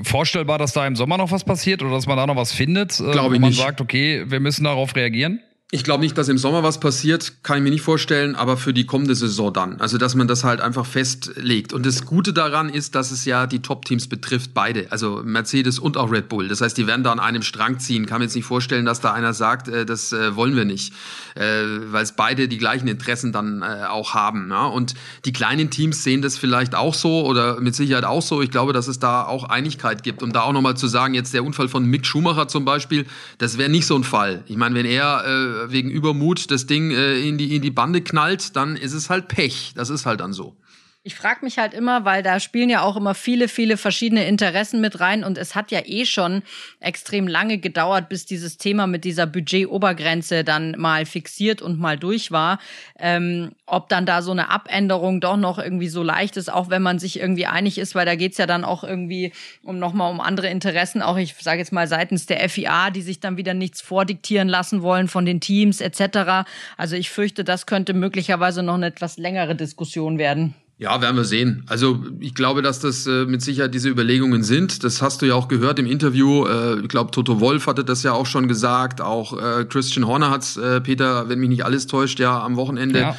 Vorstellbar, 0.05 0.59
dass 0.59 0.75
da 0.75 0.87
im 0.87 0.95
Sommer 0.95 1.19
noch 1.19 1.33
was 1.33 1.43
passiert 1.43 1.83
oder 1.83 1.91
dass 1.91 2.07
man 2.07 2.17
da 2.17 2.27
noch 2.27 2.37
was 2.37 2.53
findet, 2.53 3.01
äh, 3.01 3.11
Glaube 3.11 3.31
wo 3.31 3.35
ich 3.35 3.41
man 3.41 3.51
nicht. 3.51 3.61
sagt, 3.61 3.81
okay, 3.81 4.25
wir 4.29 4.39
müssen 4.39 4.63
darauf 4.63 4.95
reagieren? 4.95 5.41
Ich 5.73 5.83
glaube 5.83 6.05
nicht, 6.05 6.17
dass 6.17 6.29
im 6.29 6.39
Sommer 6.39 6.63
was 6.63 6.79
passiert, 6.79 7.43
kann 7.43 7.59
ich 7.59 7.65
mir 7.65 7.71
nicht 7.71 7.83
vorstellen, 7.83 8.37
aber 8.37 8.57
für 8.57 8.73
die 8.73 8.87
kommende 8.87 9.17
Saison 9.17 9.53
dann. 9.53 9.81
Also, 9.81 9.99
dass 9.99 10.15
man 10.15 10.29
das 10.29 10.45
halt 10.45 10.61
einfach 10.61 10.87
festlegt. 10.87 11.73
Und 11.73 11.85
das 11.85 12.05
Gute 12.05 12.33
daran 12.33 12.69
ist, 12.69 12.95
dass 12.95 13.11
es 13.11 13.25
ja 13.25 13.49
die 13.49 13.63
Top-Teams 13.63 14.07
betrifft, 14.07 14.55
beide. 14.55 14.87
Also 14.93 15.23
Mercedes 15.25 15.81
und 15.81 15.97
auch 15.97 16.13
Red 16.13 16.29
Bull. 16.29 16.47
Das 16.47 16.61
heißt, 16.61 16.79
die 16.79 16.87
werden 16.87 17.03
da 17.03 17.11
an 17.11 17.19
einem 17.19 17.43
Strang 17.43 17.81
ziehen. 17.81 18.07
Kann 18.07 18.21
mir 18.21 18.27
jetzt 18.27 18.37
nicht 18.37 18.45
vorstellen, 18.45 18.85
dass 18.85 19.01
da 19.01 19.13
einer 19.13 19.35
sagt, 19.35 19.67
äh, 19.67 19.85
das 19.85 20.13
äh, 20.13 20.37
wollen 20.37 20.55
wir 20.55 20.65
nicht. 20.65 20.93
Äh, 21.37 21.93
Weil 21.93 22.03
es 22.03 22.13
beide 22.13 22.49
die 22.49 22.59
gleichen 22.59 22.89
Interessen 22.89 23.33
dann 23.33 23.63
äh, 23.63 23.87
auch 23.89 24.15
haben. 24.15 24.49
Ja? 24.51 24.67
Und 24.67 24.95
die 25.25 25.33
kleinen 25.33 25.71
Teams 25.71 26.03
sehen 26.03 26.23
das 26.23 26.39
vielleicht 26.39 26.75
auch 26.75 26.95
so 26.95 27.25
oder 27.27 27.61
mit 27.61 27.75
Sicherheit 27.75 28.05
auch 28.05 28.23
so. 28.23 28.43
Ich 28.43 28.51
glaube, 28.51 28.73
dass 28.73 28.89
es 28.89 28.99
da 28.99 29.25
auch 29.25 29.45
Einigkeit 29.45 30.03
gibt. 30.03 30.23
Um 30.23 30.33
da 30.33 30.43
auch 30.43 30.53
nochmal 30.53 30.77
zu 30.77 30.87
sagen, 30.87 31.15
jetzt 31.15 31.35
der 31.35 31.45
Unfall 31.45 31.69
von 31.69 31.85
Mick 31.85 32.07
Schumacher 32.07 32.49
zum 32.49 32.65
Beispiel, 32.65 33.07
das 33.39 33.59
wäre 33.59 33.69
nicht 33.69 33.87
so 33.87 33.97
ein 33.97 34.05
Fall. 34.05 34.43
Ich 34.47 34.57
meine, 34.57 34.75
wenn 34.75 34.87
er 34.87 35.25
äh, 35.25 35.73
wegen 35.73 35.91
Übermut 35.91 36.51
das 36.51 36.67
Ding 36.67 36.91
äh, 36.91 37.19
in, 37.21 37.39
die, 37.39 37.55
in 37.55 37.63
die 37.63 37.71
Bande 37.71 38.01
knallt, 38.01 38.57
dann 38.57 38.77
ist 38.77 38.93
es 38.93 39.11
halt 39.11 39.29
Pech. 39.29 39.73
Das 39.75 39.91
ist 39.91 40.07
halt 40.07 40.21
dann 40.21 40.33
so. 40.33 40.57
Ich 41.07 41.15
frage 41.15 41.45
mich 41.45 41.57
halt 41.57 41.73
immer, 41.73 42.05
weil 42.05 42.25
da 42.25 42.41
spielen 42.41 42.69
ja 42.69 42.83
auch 42.83 42.97
immer 42.97 43.15
viele, 43.15 43.47
viele 43.47 43.77
verschiedene 43.77 44.27
Interessen 44.27 44.81
mit 44.81 44.99
rein 44.99 45.23
und 45.23 45.39
es 45.39 45.55
hat 45.55 45.71
ja 45.71 45.83
eh 45.85 46.05
schon 46.05 46.43
extrem 46.81 47.29
lange 47.29 47.59
gedauert, 47.59 48.09
bis 48.09 48.27
dieses 48.27 48.59
Thema 48.59 48.89
mit 48.89 49.05
dieser 49.05 49.25
Budgetobergrenze 49.25 50.43
dann 50.43 50.73
mal 50.77 51.07
fixiert 51.07 51.63
und 51.63 51.79
mal 51.79 51.97
durch 51.97 52.33
war. 52.33 52.59
Ähm, 52.99 53.53
ob 53.67 53.89
dann 53.89 54.05
da 54.05 54.21
so 54.21 54.33
eine 54.33 54.51
Abänderung 54.51 55.21
doch 55.21 55.37
noch 55.37 55.61
irgendwie 55.61 55.87
so 55.87 56.03
leicht 56.03 56.37
ist, 56.37 56.53
auch 56.53 56.71
wenn 56.71 56.83
man 56.83 56.99
sich 56.99 57.21
irgendwie 57.21 57.47
einig 57.47 57.79
ist, 57.79 57.95
weil 57.95 58.05
da 58.05 58.17
geht's 58.17 58.39
ja 58.39 58.47
dann 58.47 58.65
auch 58.65 58.83
irgendwie 58.83 59.33
um 59.63 59.79
nochmal 59.79 60.11
um 60.11 60.21
andere 60.21 60.49
Interessen, 60.49 61.03
auch 61.03 61.19
ich 61.19 61.37
sage 61.37 61.61
jetzt 61.61 61.73
mal 61.73 61.87
seitens 61.87 62.27
der 62.27 62.49
FIA, 62.49 62.91
die 62.91 63.03
sich 63.03 63.21
dann 63.21 63.37
wieder 63.37 63.55
nichts 63.55 63.81
vordiktieren 63.81 64.49
lassen 64.49 64.83
wollen 64.83 65.07
von 65.07 65.25
den 65.25 65.39
Teams 65.39 65.81
etc. 65.81 66.49
Also 66.77 66.97
ich 66.97 67.11
fürchte, 67.11 67.45
das 67.45 67.67
könnte 67.67 67.95
möglicherweise 67.95 68.65
noch 68.65 68.75
eine 68.75 68.87
etwas 68.87 69.19
längere 69.19 69.55
Diskussion 69.55 70.19
werden. 70.19 70.57
Ja, 70.79 71.01
werden 71.01 71.17
wir 71.17 71.25
sehen. 71.25 71.65
Also 71.69 72.05
ich 72.21 72.35
glaube, 72.35 72.61
dass 72.61 72.81
das 72.81 73.07
äh, 73.07 73.25
mit 73.25 73.41
Sicherheit 73.41 73.73
diese 73.73 73.89
Überlegungen 73.89 74.43
sind. 74.43 74.85
Das 74.85 75.01
hast 75.01 75.23
du 75.23 75.27
ja 75.27 75.35
auch 75.35 75.49
gehört 75.49 75.79
im 75.79 75.87
Interview. 75.87 76.45
Äh, 76.47 76.81
ich 76.81 76.89
glaube, 76.89 77.13
Toto 77.13 77.41
Wolf 77.41 77.67
hatte 77.67 77.83
das 77.83 78.03
ja 78.03 78.13
auch 78.13 78.27
schon 78.27 78.47
gesagt. 78.47 79.01
Auch 79.01 79.39
äh, 79.41 79.65
Christian 79.65 80.07
Horner 80.07 80.31
hat's, 80.31 80.59
äh, 80.59 80.83
Peter, 80.83 81.31
wenn 81.31 81.39
mich 81.39 81.49
nicht 81.49 81.65
alles 81.65 81.87
täuscht, 81.87 82.21
ja 82.21 82.43
am 82.43 82.57
Wochenende 82.57 82.99
Ja. 83.01 83.17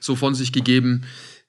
so 0.00 0.16
von 0.16 0.34
sich 0.34 0.52
gegeben. 0.52 1.04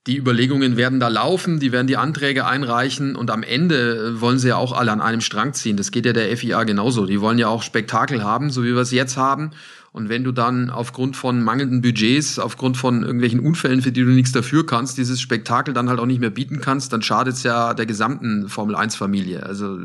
Die 0.06 0.16
Überlegungen 0.18 0.78
werden 0.78 1.00
da 1.00 1.08
laufen, 1.08 1.60
die 1.60 1.72
werden 1.72 1.88
die 1.88 1.98
Anträge 1.98 2.46
einreichen 2.46 3.16
und 3.16 3.32
am 3.32 3.42
Ende 3.42 4.14
äh, 4.16 4.22
wollen 4.22 4.38
sie 4.38 4.50
ja 4.50 4.58
auch 4.58 4.74
alle 4.74 4.92
an 4.92 5.02
einem 5.02 5.22
Strang 5.22 5.54
ziehen. 5.54 5.76
Das 5.76 5.90
geht 5.90 6.06
ja 6.06 6.14
der 6.14 6.38
FIA 6.38 6.66
genauso. 6.66 7.08
Die 7.08 7.20
wollen 7.20 7.40
ja 7.40 7.48
auch 7.48 7.64
Spektakel 7.64 8.24
haben, 8.24 8.52
so 8.52 8.64
wie 8.64 8.76
wir 8.76 8.82
es 8.82 8.92
jetzt 8.92 9.18
haben. 9.18 9.52
Und 9.98 10.10
wenn 10.10 10.24
du 10.24 10.32
dann 10.32 10.70
aufgrund 10.70 11.16
von 11.16 11.44
mangelnden 11.44 11.82
Budgets, 11.82 12.38
aufgrund 12.38 12.78
von 12.78 13.02
irgendwelchen 13.02 13.40
Unfällen, 13.40 13.82
für 13.82 13.92
die 13.92 14.04
du 14.04 14.12
nichts 14.12 14.32
dafür 14.32 14.64
kannst, 14.64 15.00
dieses 15.00 15.20
Spektakel 15.20 15.74
dann 15.74 15.90
halt 15.90 16.00
auch 16.00 16.06
nicht 16.06 16.20
mehr 16.20 16.30
bieten 16.30 16.62
kannst, 16.62 16.94
dann 16.94 17.02
schadet 17.02 17.34
es 17.34 17.42
ja 17.42 17.74
der 17.74 17.88
gesamten 17.88 18.48
Formel-1-Familie. 18.48 19.42
Also 19.42 19.80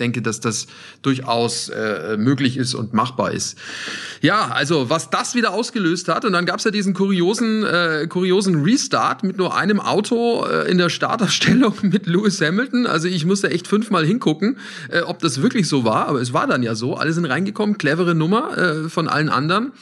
denke, 0.00 0.22
dass 0.22 0.40
das 0.40 0.66
durchaus 1.02 1.68
äh, 1.68 2.16
möglich 2.16 2.56
ist 2.56 2.74
und 2.74 2.94
machbar 2.94 3.32
ist. 3.32 3.58
Ja, 4.20 4.48
also 4.48 4.90
was 4.90 5.10
das 5.10 5.34
wieder 5.34 5.52
ausgelöst 5.52 6.08
hat, 6.08 6.24
und 6.24 6.32
dann 6.32 6.46
gab's 6.46 6.64
ja 6.64 6.70
diesen 6.70 6.94
kuriosen, 6.94 7.64
äh, 7.64 8.06
kuriosen 8.08 8.62
Restart 8.62 9.22
mit 9.22 9.38
nur 9.38 9.56
einem 9.56 9.80
Auto 9.80 10.44
äh, 10.46 10.70
in 10.70 10.78
der 10.78 10.88
Starterstellung 10.88 11.74
mit 11.82 12.06
Lewis 12.06 12.40
Hamilton. 12.40 12.86
Also 12.86 13.08
ich 13.08 13.24
musste 13.24 13.50
echt 13.50 13.68
fünfmal 13.68 14.04
hingucken, 14.04 14.58
äh, 14.90 15.00
ob 15.00 15.18
das 15.20 15.42
wirklich 15.42 15.68
so 15.68 15.84
war, 15.84 16.08
aber 16.08 16.20
es 16.20 16.32
war 16.32 16.46
dann 16.46 16.62
ja 16.62 16.74
so. 16.74 16.96
Alle 16.96 17.12
sind 17.12 17.24
reingekommen, 17.24 17.78
clevere 17.78 18.14
Nummer 18.14 18.56
äh, 18.56 18.88
von 18.88 19.08
allen 19.08 19.28
anderen. 19.28 19.72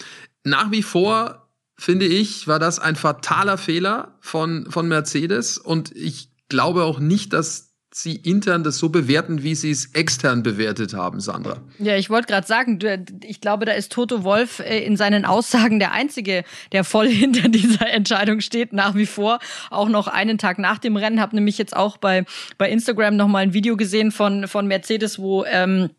Nach 0.44 0.70
wie 0.70 0.82
vor 0.82 1.46
finde 1.78 2.06
ich, 2.06 2.48
war 2.48 2.58
das 2.58 2.78
ein 2.78 2.96
fataler 2.96 3.58
Fehler 3.58 4.16
von, 4.20 4.66
von 4.70 4.88
Mercedes 4.88 5.58
und 5.58 5.94
ich 5.94 6.30
glaube 6.48 6.84
auch 6.84 6.98
nicht, 6.98 7.32
dass 7.32 7.65
sie 7.96 8.16
intern 8.16 8.62
das 8.62 8.78
so 8.78 8.90
bewerten, 8.90 9.42
wie 9.42 9.54
sie 9.54 9.70
es 9.70 9.86
extern 9.94 10.42
bewertet 10.42 10.92
haben, 10.92 11.20
Sandra. 11.20 11.62
Ja, 11.78 11.96
ich 11.96 12.10
wollte 12.10 12.26
gerade 12.26 12.46
sagen, 12.46 12.78
ich 13.24 13.40
glaube, 13.40 13.64
da 13.64 13.72
ist 13.72 13.90
Toto 13.90 14.22
Wolf 14.22 14.60
äh, 14.60 14.80
in 14.80 14.96
seinen 14.96 15.24
Aussagen 15.24 15.78
der 15.78 15.92
Einzige, 15.92 16.44
der 16.72 16.84
voll 16.84 17.08
hinter 17.08 17.48
dieser 17.48 17.88
Entscheidung 17.88 18.40
steht, 18.40 18.72
nach 18.72 18.94
wie 18.94 19.06
vor. 19.06 19.38
Auch 19.70 19.88
noch 19.88 20.08
einen 20.08 20.36
Tag 20.36 20.58
nach 20.58 20.78
dem 20.78 20.96
Rennen. 20.96 21.20
Habe 21.20 21.36
nämlich 21.36 21.56
jetzt 21.56 21.74
auch 21.74 21.96
bei, 21.96 22.26
bei 22.58 22.70
Instagram 22.70 23.16
noch 23.16 23.28
mal 23.28 23.38
ein 23.38 23.54
Video 23.54 23.76
gesehen 23.76 24.12
von, 24.12 24.46
von 24.46 24.66
Mercedes, 24.66 25.18
wo... 25.18 25.44
Ähm, 25.44 25.90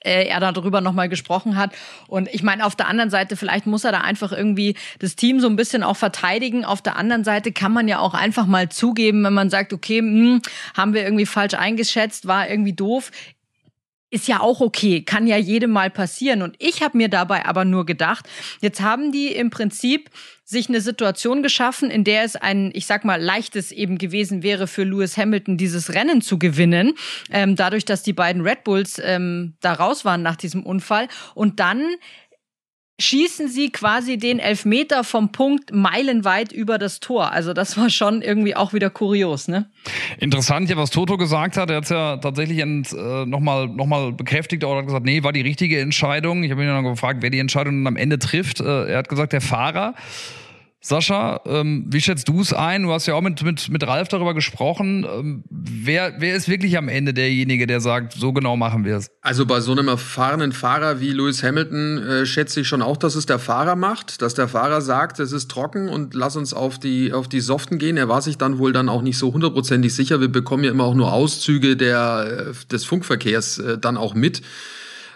äh, 0.00 0.26
er 0.26 0.40
darüber 0.40 0.80
nochmal 0.80 1.08
gesprochen 1.08 1.56
hat. 1.56 1.72
Und 2.08 2.28
ich 2.32 2.42
meine, 2.42 2.64
auf 2.64 2.76
der 2.76 2.88
anderen 2.88 3.10
Seite, 3.10 3.36
vielleicht 3.36 3.66
muss 3.66 3.84
er 3.84 3.92
da 3.92 4.00
einfach 4.00 4.32
irgendwie 4.32 4.74
das 4.98 5.16
Team 5.16 5.40
so 5.40 5.48
ein 5.48 5.56
bisschen 5.56 5.82
auch 5.82 5.96
verteidigen. 5.96 6.64
Auf 6.64 6.82
der 6.82 6.96
anderen 6.96 7.24
Seite 7.24 7.52
kann 7.52 7.72
man 7.72 7.88
ja 7.88 7.98
auch 7.98 8.14
einfach 8.14 8.46
mal 8.46 8.68
zugeben, 8.68 9.24
wenn 9.24 9.34
man 9.34 9.50
sagt, 9.50 9.72
okay, 9.72 9.98
hm, 9.98 10.42
haben 10.76 10.94
wir 10.94 11.02
irgendwie 11.02 11.26
falsch 11.26 11.54
eingeschätzt, 11.54 12.26
war 12.26 12.48
irgendwie 12.48 12.72
doof. 12.72 13.10
Ist 14.10 14.26
ja 14.26 14.40
auch 14.40 14.60
okay, 14.60 15.02
kann 15.02 15.26
ja 15.26 15.36
jedem 15.36 15.70
mal 15.70 15.88
passieren. 15.88 16.42
Und 16.42 16.56
ich 16.58 16.82
habe 16.82 16.98
mir 16.98 17.08
dabei 17.08 17.46
aber 17.46 17.64
nur 17.64 17.86
gedacht, 17.86 18.28
jetzt 18.60 18.80
haben 18.80 19.12
die 19.12 19.28
im 19.28 19.50
Prinzip 19.50 20.10
sich 20.44 20.68
eine 20.68 20.80
Situation 20.80 21.44
geschaffen, 21.44 21.90
in 21.90 22.02
der 22.02 22.24
es 22.24 22.34
ein, 22.34 22.72
ich 22.74 22.86
sag 22.86 23.04
mal, 23.04 23.22
leichtes 23.22 23.70
eben 23.70 23.98
gewesen 23.98 24.42
wäre 24.42 24.66
für 24.66 24.82
Lewis 24.82 25.16
Hamilton, 25.16 25.56
dieses 25.56 25.94
Rennen 25.94 26.22
zu 26.22 26.40
gewinnen, 26.40 26.94
ähm, 27.30 27.54
dadurch, 27.54 27.84
dass 27.84 28.02
die 28.02 28.12
beiden 28.12 28.42
Red 28.42 28.64
Bulls 28.64 29.00
ähm, 29.02 29.54
da 29.60 29.74
raus 29.74 30.04
waren 30.04 30.22
nach 30.22 30.34
diesem 30.34 30.64
Unfall. 30.64 31.06
Und 31.34 31.60
dann 31.60 31.84
schießen 33.00 33.48
sie 33.48 33.70
quasi 33.70 34.18
den 34.18 34.38
Elfmeter 34.38 35.04
vom 35.04 35.32
Punkt 35.32 35.74
meilenweit 35.74 36.52
über 36.52 36.78
das 36.78 37.00
Tor. 37.00 37.32
Also 37.32 37.52
das 37.52 37.76
war 37.76 37.90
schon 37.90 38.22
irgendwie 38.22 38.54
auch 38.54 38.72
wieder 38.72 38.90
kurios, 38.90 39.48
ne? 39.48 39.68
Interessant, 40.18 40.70
ja, 40.70 40.76
was 40.76 40.90
Toto 40.90 41.16
gesagt 41.16 41.56
hat, 41.56 41.70
er 41.70 41.76
hat 41.76 41.84
es 41.84 41.90
ja 41.90 42.18
tatsächlich 42.18 42.58
äh, 42.58 43.26
nochmal 43.26 43.68
noch 43.68 43.86
mal 43.86 44.12
bekräftigt, 44.12 44.64
oder 44.64 44.78
hat 44.78 44.86
gesagt, 44.86 45.04
nee, 45.04 45.22
war 45.22 45.32
die 45.32 45.40
richtige 45.40 45.80
Entscheidung. 45.80 46.44
Ich 46.44 46.50
habe 46.50 46.62
ihn 46.62 46.68
dann 46.68 46.84
gefragt, 46.84 47.22
wer 47.22 47.30
die 47.30 47.38
Entscheidung 47.38 47.84
dann 47.84 47.94
am 47.94 47.96
Ende 47.96 48.18
trifft. 48.18 48.60
Äh, 48.60 48.92
er 48.92 48.98
hat 48.98 49.08
gesagt, 49.08 49.32
der 49.32 49.40
Fahrer. 49.40 49.94
Sascha, 50.82 51.42
ähm, 51.44 51.84
wie 51.88 52.00
schätzt 52.00 52.26
du 52.28 52.40
es 52.40 52.54
ein? 52.54 52.84
Du 52.84 52.92
hast 52.92 53.04
ja 53.04 53.12
auch 53.14 53.20
mit, 53.20 53.42
mit, 53.42 53.68
mit 53.68 53.86
Ralf 53.86 54.08
darüber 54.08 54.32
gesprochen. 54.32 55.04
Ähm, 55.04 55.44
wer, 55.50 56.14
wer 56.20 56.34
ist 56.34 56.48
wirklich 56.48 56.78
am 56.78 56.88
Ende 56.88 57.12
derjenige, 57.12 57.66
der 57.66 57.80
sagt, 57.80 58.14
so 58.14 58.32
genau 58.32 58.56
machen 58.56 58.86
wir 58.86 58.96
es? 58.96 59.10
Also 59.20 59.44
bei 59.44 59.60
so 59.60 59.72
einem 59.72 59.88
erfahrenen 59.88 60.52
Fahrer 60.52 61.00
wie 61.00 61.12
Lewis 61.12 61.42
Hamilton 61.42 61.98
äh, 61.98 62.26
schätze 62.26 62.62
ich 62.62 62.68
schon 62.68 62.80
auch, 62.80 62.96
dass 62.96 63.14
es 63.14 63.26
der 63.26 63.38
Fahrer 63.38 63.76
macht, 63.76 64.22
dass 64.22 64.32
der 64.32 64.48
Fahrer 64.48 64.80
sagt, 64.80 65.20
es 65.20 65.32
ist 65.32 65.50
trocken 65.50 65.90
und 65.90 66.14
lass 66.14 66.36
uns 66.36 66.54
auf 66.54 66.78
die, 66.78 67.12
auf 67.12 67.28
die 67.28 67.40
Soften 67.40 67.78
gehen. 67.78 67.98
Er 67.98 68.08
war 68.08 68.22
sich 68.22 68.38
dann 68.38 68.58
wohl 68.58 68.72
dann 68.72 68.88
auch 68.88 69.02
nicht 69.02 69.18
so 69.18 69.34
hundertprozentig 69.34 69.94
sicher. 69.94 70.22
Wir 70.22 70.28
bekommen 70.28 70.64
ja 70.64 70.70
immer 70.70 70.84
auch 70.84 70.94
nur 70.94 71.12
Auszüge 71.12 71.76
der, 71.76 72.52
äh, 72.52 72.66
des 72.72 72.86
Funkverkehrs 72.86 73.58
äh, 73.58 73.76
dann 73.76 73.98
auch 73.98 74.14
mit. 74.14 74.40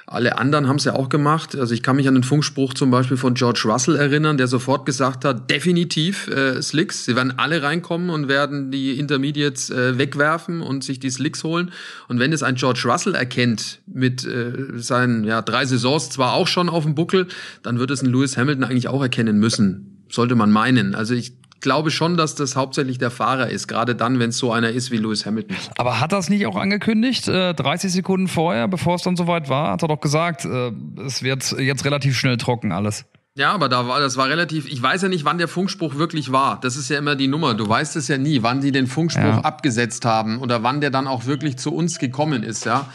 Alle 0.07 0.37
anderen 0.37 0.69
haben 0.69 0.77
es 0.77 0.85
ja 0.85 0.93
auch 0.95 1.09
gemacht. 1.09 1.57
Also 1.57 1.73
ich 1.73 1.83
kann 1.83 1.97
mich 1.97 2.09
an 2.09 2.15
den 2.15 2.25
Funkspruch 2.25 2.75
zum 2.75 2.91
Beispiel 2.91 3.17
von 3.17 3.35
George 3.35 3.63
Russell 3.65 3.97
erinnern, 3.97 4.37
der 4.37 4.49
sofort 4.49 4.85
gesagt 4.85 5.25
hat, 5.25 5.51
definitiv 5.51 6.29
äh, 6.29 6.61
Slicks. 6.61 7.07
Sie 7.07 7.17
werden 7.17 7.39
alle 7.39 7.63
reinkommen 7.63 8.11
und 8.11 8.29
werden 8.29 8.71
die 8.71 8.99
Intermediates 8.99 9.71
äh, 9.71 9.97
wegwerfen 9.97 10.61
und 10.61 10.85
sich 10.85 11.01
die 11.01 11.09
Slicks 11.09 11.43
holen. 11.43 11.73
Und 12.09 12.21
wenn 12.21 12.35
es 12.35 12.43
ein 12.43 12.57
George 12.57 12.83
Russell 12.85 13.15
erkennt 13.15 13.81
mit 13.87 14.27
äh, 14.27 14.53
seinen 14.75 15.25
ja, 15.25 15.41
drei 15.41 15.65
Saisons 15.65 16.11
zwar 16.11 16.35
auch 16.35 16.49
schon 16.49 16.69
auf 16.69 16.85
dem 16.85 16.95
Buckel, 16.95 17.27
dann 17.63 17.79
wird 17.79 17.91
es 17.91 18.03
ein 18.03 18.11
Lewis 18.11 18.37
Hamilton 18.37 18.65
eigentlich 18.65 18.89
auch 18.89 19.01
erkennen 19.01 19.39
müssen. 19.39 20.05
Sollte 20.11 20.35
man 20.35 20.51
meinen. 20.51 20.95
Also 20.95 21.15
ich 21.15 21.33
glaube 21.65 21.91
schon, 21.91 22.17
dass 22.17 22.37
das 22.37 22.55
hauptsächlich 22.55 22.99
der 22.99 23.11
Fahrer 23.11 23.49
ist, 23.49 23.67
gerade 23.67 23.97
dann, 23.97 24.21
wenn 24.21 24.31
es 24.31 24.39
so 24.39 24.53
einer 24.53 24.71
ist 24.71 24.93
wie 24.93 24.99
Lewis 24.99 25.27
Hamilton. 25.27 25.57
Aber 25.77 25.99
hat 25.99 26.13
das 26.13 26.29
nicht 26.29 26.47
auch 26.47 26.57
angekündigt, 26.57 27.27
äh, 27.27 27.55
30 27.55 27.91
Sekunden 27.91 28.29
vorher, 28.29 28.69
bevor 28.69 28.95
es 28.95 29.03
dann 29.03 29.17
soweit 29.17 29.49
war, 29.49 29.73
hat 29.73 29.83
er 29.83 29.89
doch 29.89 30.01
gesagt, 30.01 30.45
äh, 30.45 30.71
es 31.05 31.25
wird 31.25 31.51
jetzt 31.59 31.85
relativ 31.85 32.17
schnell 32.17 32.37
trocken 32.37 32.71
alles. 32.71 33.07
Ja, 33.37 33.53
aber 33.53 33.69
da 33.69 33.89
war, 33.89 33.99
das 33.99 34.17
war 34.17 34.29
relativ, 34.29 34.69
ich 34.69 34.81
weiß 34.81 35.03
ja 35.03 35.09
nicht, 35.09 35.25
wann 35.25 35.39
der 35.39 35.49
Funkspruch 35.49 35.97
wirklich 35.97 36.31
war. 36.31 36.61
Das 36.61 36.77
ist 36.77 36.89
ja 36.89 36.99
immer 36.99 37.17
die 37.17 37.27
Nummer. 37.27 37.55
Du 37.55 37.69
weißt 37.69 37.97
es 37.97 38.07
ja 38.07 38.17
nie, 38.17 38.43
wann 38.43 38.61
die 38.61 38.71
den 38.71 38.87
Funkspruch 38.87 39.25
ja. 39.25 39.41
abgesetzt 39.41 40.05
haben 40.05 40.39
oder 40.39 40.63
wann 40.63 40.81
der 40.81 40.91
dann 40.91 41.09
auch 41.09 41.27
wirklich 41.27 41.57
zu 41.57 41.75
uns 41.75 41.99
gekommen 41.99 42.45
ist, 42.45 42.65
ja. 42.65 42.87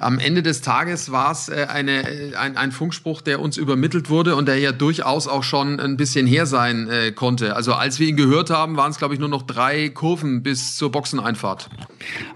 Am 0.00 0.18
Ende 0.18 0.42
des 0.42 0.62
Tages 0.62 1.12
war 1.12 1.30
es 1.30 1.50
äh, 1.50 1.66
eine, 1.68 2.08
äh, 2.08 2.34
ein, 2.34 2.56
ein 2.56 2.72
Funkspruch, 2.72 3.20
der 3.20 3.38
uns 3.38 3.58
übermittelt 3.58 4.08
wurde 4.08 4.34
und 4.34 4.48
der 4.48 4.58
ja 4.58 4.72
durchaus 4.72 5.28
auch 5.28 5.42
schon 5.42 5.78
ein 5.78 5.98
bisschen 5.98 6.26
her 6.26 6.46
sein 6.46 6.88
äh, 6.88 7.12
konnte. 7.12 7.54
Also 7.54 7.74
als 7.74 8.00
wir 8.00 8.08
ihn 8.08 8.16
gehört 8.16 8.48
haben, 8.48 8.78
waren 8.78 8.90
es, 8.90 8.96
glaube 8.96 9.12
ich, 9.12 9.20
nur 9.20 9.28
noch 9.28 9.42
drei 9.42 9.90
Kurven 9.90 10.42
bis 10.42 10.76
zur 10.76 10.90
Boxeneinfahrt. 10.90 11.68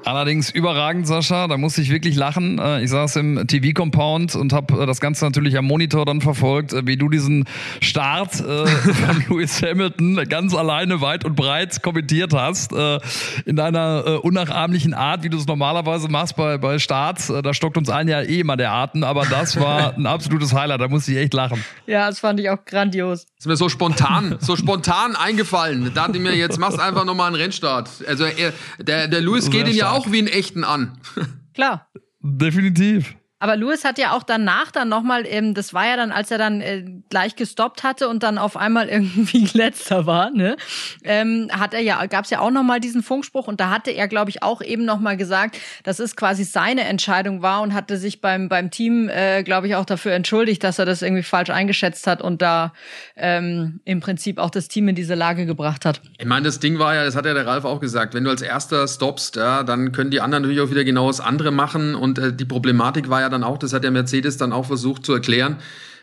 Allerdings 0.05 0.51
überragend, 0.51 1.07
Sascha. 1.07 1.49
Da 1.49 1.57
musste 1.57 1.81
ich 1.81 1.91
wirklich 1.91 2.17
lachen. 2.17 2.59
Äh, 2.59 2.83
ich 2.83 2.91
saß 2.91 3.17
im 3.17 3.47
TV-Compound 3.47 4.35
und 4.35 4.53
habe 4.53 4.85
das 4.85 5.01
Ganze 5.01 5.25
natürlich 5.25 5.57
am 5.57 5.65
Monitor 5.65 6.05
dann 6.05 6.21
verfolgt, 6.21 6.75
wie 6.87 6.99
du 6.99 7.09
diesen 7.09 7.47
Start 7.81 8.41
äh, 8.41 8.67
von 8.67 9.25
Lewis 9.27 9.63
Hamilton 9.63 10.23
ganz 10.29 10.55
alleine 10.55 11.01
weit 11.01 11.25
und 11.25 11.35
breit 11.35 11.83
kommentiert 11.83 12.35
hast. 12.35 12.75
Äh, 12.75 12.99
in 13.47 13.57
deiner 13.57 14.05
äh, 14.07 14.11
unnachahmlichen 14.17 14.93
Art, 14.93 15.23
wie 15.23 15.31
du 15.31 15.39
es 15.39 15.47
normalerweise 15.47 16.09
machst 16.09 16.37
bei, 16.37 16.59
bei 16.59 16.79
Starts. 16.79 17.33
da 17.43 17.54
stockt 17.55 17.77
uns 17.77 17.89
allen 17.89 18.09
ja 18.09 18.23
eh 18.23 18.41
immer 18.41 18.57
der 18.57 18.73
Atem, 18.73 19.05
aber 19.05 19.25
das 19.27 19.59
war 19.59 19.95
ein 19.97 20.07
absolutes 20.07 20.53
Highlight, 20.55 20.81
da 20.81 20.89
musste 20.89 21.13
ich 21.13 21.19
echt 21.19 21.35
lachen. 21.35 21.65
Ja, 21.87 22.09
das 22.09 22.21
fand 22.21 22.41
ich 22.41 22.51
auch 22.51 22.65
grandios. 22.65 23.27
Ist 23.39 23.47
mir 23.47 23.57
so 23.57 23.69
spontan, 23.69 24.37
so 24.41 24.57
spontan 24.57 25.17
eingefallen. 25.17 25.85
Da 25.85 26.07
dachte 26.07 26.19
ich 26.19 26.23
mir, 26.23 26.35
jetzt 26.35 26.59
machst 26.59 26.79
einfach 26.79 27.05
nochmal 27.05 27.29
einen 27.29 27.37
Rennstart. 27.37 27.89
Also 28.07 28.25
er, 28.25 28.53
der, 28.79 29.09
der 29.09 29.21
Louis 29.21 29.51
geht 29.51 29.69
ihn 29.69 29.75
ja 29.75 29.91
auch 29.91 30.11
wie 30.11 30.19
einen 30.19 30.29
echten 30.29 30.65
an. 30.65 30.99
Klar. 31.55 31.89
Definitiv. 32.21 33.15
Aber 33.45 33.57
Lewis 33.57 33.85
hat 33.85 33.99
ja 33.99 34.13
auch 34.13 34.23
danach 34.23 34.71
dann 34.71 34.89
nochmal, 34.89 35.27
ähm, 35.27 35.53
das 35.53 35.75
war 35.75 35.87
ja 35.87 35.99
dann, 35.99 36.13
als 36.13 36.31
er 36.31 36.39
dann 36.39 36.63
äh, 36.63 36.83
gleich 37.11 37.37
gestoppt 37.37 37.83
hatte 37.83 38.09
und 38.09 38.23
dann 38.23 38.39
auf 38.39 38.57
einmal 38.57 38.89
irgendwie 38.89 39.47
letzter 39.53 40.07
war, 40.07 40.31
ne, 40.31 40.57
ähm, 41.03 41.51
hat 41.53 41.75
er 41.75 41.81
ja, 41.81 42.07
gab 42.07 42.25
es 42.25 42.31
ja 42.31 42.41
auch 42.41 42.51
nochmal 42.51 42.81
diesen 42.81 43.03
Funkspruch 43.03 43.47
und 43.47 43.61
da 43.61 43.69
hatte 43.69 43.91
er, 43.91 44.09
glaube 44.09 44.31
ich, 44.31 44.43
auch 44.43 44.63
eben 44.63 44.87
nochmal 44.87 45.19
gesagt, 45.19 45.59
dass 45.83 45.99
es 45.99 46.17
quasi 46.17 46.43
seine 46.45 46.85
Entscheidung 46.85 47.43
war 47.43 47.61
und 47.61 47.75
hatte 47.75 47.99
sich 47.99 48.23
beim, 48.23 48.49
beim 48.49 48.71
Team, 48.71 49.11
äh, 49.11 49.43
glaube 49.43 49.67
ich, 49.67 49.75
auch 49.75 49.85
dafür 49.85 50.13
entschuldigt, 50.13 50.65
dass 50.65 50.79
er 50.79 50.87
das 50.87 51.03
irgendwie 51.03 51.23
falsch 51.23 51.51
eingeschätzt 51.51 52.07
hat 52.07 52.23
und 52.23 52.41
da 52.41 52.73
ähm, 53.15 53.81
im 53.85 54.01
Prinzip 54.01 54.39
auch 54.39 54.49
das 54.49 54.69
Team 54.69 54.89
in 54.89 54.95
diese 54.95 55.17
Lage 55.17 55.45
gebracht 55.45 55.85
hat. 55.85 56.01
Ich 56.17 56.25
meine, 56.25 56.47
das 56.47 56.61
Ding 56.61 56.79
war 56.79 56.95
ja, 56.95 57.05
das 57.05 57.15
hat 57.15 57.27
ja 57.27 57.35
der 57.35 57.47
Ralf 57.47 57.67
auch 57.67 57.81
gesagt, 57.81 58.15
wenn 58.15 58.25
du 58.25 58.31
als 58.31 58.41
erster 58.41 58.89
stoppst, 58.89 59.37
ja, 59.37 59.65
dann 59.65 59.93
können 59.93 60.11
die 60.11 60.23
anderen 60.23 60.45
natürlich 60.45 60.67
auch 60.67 60.71
wieder 60.71 60.85
genau 60.85 61.09
das 61.09 61.21
andere 61.21 61.51
machen 61.51 61.95
und 61.95 62.19
äh, 62.19 62.33
die 62.33 62.47
Problematik 62.47 63.11
war 63.11 63.21
ja 63.21 63.34
dann 63.35 63.45
auch, 63.45 63.59
das 63.59 63.73
hat 63.73 63.85
der 63.85 63.91
Mercedes 63.91 64.37
dann 64.37 64.53
auch 64.53 64.67
versucht 64.67 65.05
zu 65.05 65.13
erklären, 65.13 65.59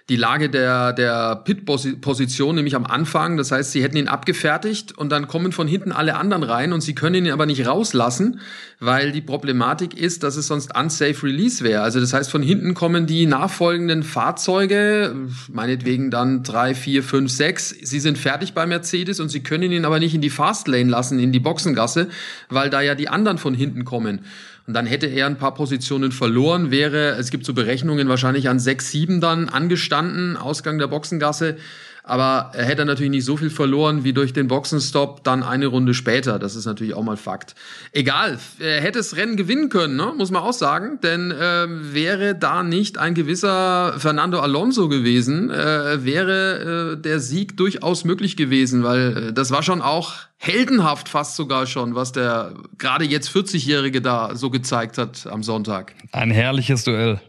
die 0.09 0.15
Lage 0.15 0.49
der, 0.49 0.93
der 0.93 1.37
Pit-Position, 1.37 2.55
nämlich 2.55 2.75
am 2.75 2.85
Anfang. 2.85 3.37
Das 3.37 3.51
heißt, 3.51 3.71
sie 3.71 3.81
hätten 3.81 3.97
ihn 3.97 4.07
abgefertigt 4.07 4.97
und 4.97 5.09
dann 5.09 5.27
kommen 5.27 5.51
von 5.51 5.67
hinten 5.67 5.91
alle 5.91 6.17
anderen 6.17 6.43
rein 6.43 6.73
und 6.73 6.81
sie 6.81 6.95
können 6.95 7.25
ihn 7.25 7.31
aber 7.31 7.45
nicht 7.45 7.65
rauslassen, 7.65 8.41
weil 8.79 9.11
die 9.11 9.21
Problematik 9.21 9.97
ist, 9.97 10.23
dass 10.23 10.35
es 10.35 10.47
sonst 10.47 10.75
unsafe 10.77 11.23
Release 11.23 11.63
wäre. 11.63 11.83
Also 11.83 11.99
das 11.99 12.13
heißt, 12.13 12.29
von 12.29 12.41
hinten 12.41 12.73
kommen 12.73 13.05
die 13.05 13.25
nachfolgenden 13.25 14.03
Fahrzeuge, 14.03 15.15
meinetwegen 15.49 16.11
dann 16.11 16.43
drei, 16.43 16.75
vier, 16.75 17.03
fünf, 17.03 17.31
sechs. 17.31 17.69
Sie 17.69 17.99
sind 17.99 18.17
fertig 18.17 18.53
bei 18.53 18.65
Mercedes 18.65 19.19
und 19.19 19.29
sie 19.29 19.43
können 19.43 19.71
ihn 19.71 19.85
aber 19.85 19.99
nicht 19.99 20.15
in 20.15 20.21
die 20.21 20.29
Fastlane 20.29 20.89
lassen, 20.89 21.19
in 21.19 21.31
die 21.31 21.39
Boxengasse, 21.39 22.09
weil 22.49 22.69
da 22.69 22.81
ja 22.81 22.95
die 22.95 23.07
anderen 23.07 23.37
von 23.37 23.53
hinten 23.53 23.85
kommen. 23.85 24.25
Und 24.67 24.73
dann 24.73 24.85
hätte 24.85 25.07
er 25.07 25.25
ein 25.25 25.37
paar 25.37 25.53
Positionen 25.53 26.11
verloren, 26.11 26.71
wäre, 26.71 27.15
es 27.17 27.31
gibt 27.31 27.45
so 27.45 27.53
Berechnungen, 27.53 28.07
wahrscheinlich 28.07 28.47
an 28.47 28.59
6, 28.59 28.91
7 28.91 29.21
dann 29.21 29.49
angestanden, 29.49 30.37
Ausgang 30.37 30.77
der 30.77 30.87
Boxengasse. 30.87 31.57
Aber 32.03 32.51
er 32.53 32.65
hätte 32.65 32.85
natürlich 32.85 33.11
nicht 33.11 33.25
so 33.25 33.37
viel 33.37 33.49
verloren 33.49 34.03
wie 34.03 34.13
durch 34.13 34.33
den 34.33 34.47
Boxenstopp 34.47 35.23
dann 35.23 35.43
eine 35.43 35.67
Runde 35.67 35.93
später. 35.93 36.39
Das 36.39 36.55
ist 36.55 36.65
natürlich 36.65 36.93
auch 36.93 37.03
mal 37.03 37.17
Fakt. 37.17 37.55
Egal, 37.91 38.39
er 38.59 38.81
hätte 38.81 38.99
das 38.99 39.15
Rennen 39.15 39.37
gewinnen 39.37 39.69
können, 39.69 39.95
ne? 39.95 40.13
muss 40.17 40.31
man 40.31 40.41
auch 40.41 40.53
sagen. 40.53 40.99
Denn 41.01 41.31
äh, 41.31 41.67
wäre 41.69 42.35
da 42.35 42.63
nicht 42.63 42.97
ein 42.97 43.13
gewisser 43.13 43.95
Fernando 43.99 44.39
Alonso 44.39 44.89
gewesen, 44.89 45.51
äh, 45.51 46.03
wäre 46.03 46.95
äh, 46.95 47.01
der 47.01 47.19
Sieg 47.19 47.57
durchaus 47.57 48.03
möglich 48.03 48.35
gewesen, 48.35 48.83
weil 48.83 49.29
äh, 49.29 49.33
das 49.33 49.51
war 49.51 49.63
schon 49.63 49.81
auch 49.81 50.13
heldenhaft 50.37 51.07
fast 51.07 51.35
sogar 51.35 51.67
schon, 51.67 51.93
was 51.93 52.11
der 52.11 52.53
gerade 52.79 53.05
jetzt 53.05 53.29
40-Jährige 53.29 54.01
da 54.01 54.35
so 54.35 54.49
gezeigt 54.49 54.97
hat 54.97 55.27
am 55.27 55.43
Sonntag. 55.43 55.93
Ein 56.11 56.31
herrliches 56.31 56.83
Duell 56.83 57.21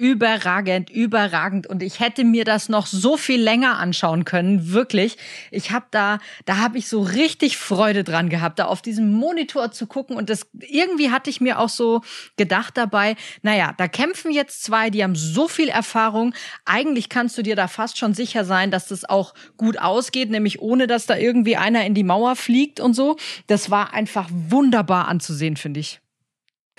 überragend, 0.00 0.88
überragend. 0.88 1.66
Und 1.66 1.82
ich 1.82 2.00
hätte 2.00 2.24
mir 2.24 2.46
das 2.46 2.70
noch 2.70 2.86
so 2.86 3.18
viel 3.18 3.40
länger 3.40 3.78
anschauen 3.78 4.24
können, 4.24 4.72
wirklich. 4.72 5.18
Ich 5.50 5.72
habe 5.72 5.84
da, 5.90 6.20
da 6.46 6.56
habe 6.56 6.78
ich 6.78 6.88
so 6.88 7.02
richtig 7.02 7.58
Freude 7.58 8.02
dran 8.02 8.30
gehabt, 8.30 8.58
da 8.58 8.64
auf 8.64 8.80
diesem 8.80 9.12
Monitor 9.12 9.72
zu 9.72 9.86
gucken. 9.86 10.16
Und 10.16 10.30
das 10.30 10.46
irgendwie 10.58 11.10
hatte 11.10 11.28
ich 11.28 11.42
mir 11.42 11.58
auch 11.58 11.68
so 11.68 12.00
gedacht 12.38 12.78
dabei, 12.78 13.14
naja, 13.42 13.74
da 13.76 13.88
kämpfen 13.88 14.32
jetzt 14.32 14.62
zwei, 14.62 14.88
die 14.88 15.04
haben 15.04 15.14
so 15.14 15.48
viel 15.48 15.68
Erfahrung. 15.68 16.32
Eigentlich 16.64 17.10
kannst 17.10 17.36
du 17.36 17.42
dir 17.42 17.54
da 17.54 17.68
fast 17.68 17.98
schon 17.98 18.14
sicher 18.14 18.46
sein, 18.46 18.70
dass 18.70 18.88
das 18.88 19.04
auch 19.04 19.34
gut 19.58 19.78
ausgeht, 19.78 20.30
nämlich 20.30 20.62
ohne, 20.62 20.86
dass 20.86 21.04
da 21.04 21.18
irgendwie 21.18 21.56
einer 21.58 21.84
in 21.84 21.92
die 21.92 22.04
Mauer 22.04 22.36
fliegt 22.36 22.80
und 22.80 22.94
so. 22.94 23.18
Das 23.48 23.70
war 23.70 23.92
einfach 23.92 24.30
wunderbar 24.32 25.08
anzusehen, 25.08 25.58
finde 25.58 25.80
ich. 25.80 26.00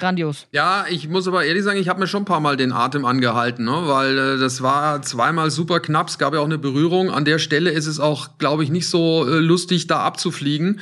Grandios. 0.01 0.47
Ja, 0.51 0.85
ich 0.89 1.07
muss 1.07 1.27
aber 1.27 1.45
ehrlich 1.45 1.63
sagen, 1.63 1.79
ich 1.79 1.87
habe 1.87 1.99
mir 1.99 2.07
schon 2.07 2.23
ein 2.23 2.25
paar 2.25 2.39
Mal 2.39 2.57
den 2.57 2.73
Atem 2.73 3.05
angehalten, 3.05 3.65
ne? 3.65 3.83
weil 3.85 4.17
äh, 4.17 4.37
das 4.37 4.61
war 4.61 5.01
zweimal 5.03 5.51
super 5.51 5.79
knapp. 5.79 6.09
Es 6.09 6.17
gab 6.17 6.33
ja 6.33 6.39
auch 6.39 6.45
eine 6.45 6.57
Berührung. 6.57 7.11
An 7.11 7.23
der 7.23 7.39
Stelle 7.39 7.69
ist 7.69 7.85
es 7.85 7.99
auch, 7.99 8.29
glaube 8.39 8.63
ich, 8.63 8.71
nicht 8.71 8.89
so 8.89 9.27
äh, 9.27 9.39
lustig, 9.39 9.87
da 9.87 9.99
abzufliegen, 9.99 10.81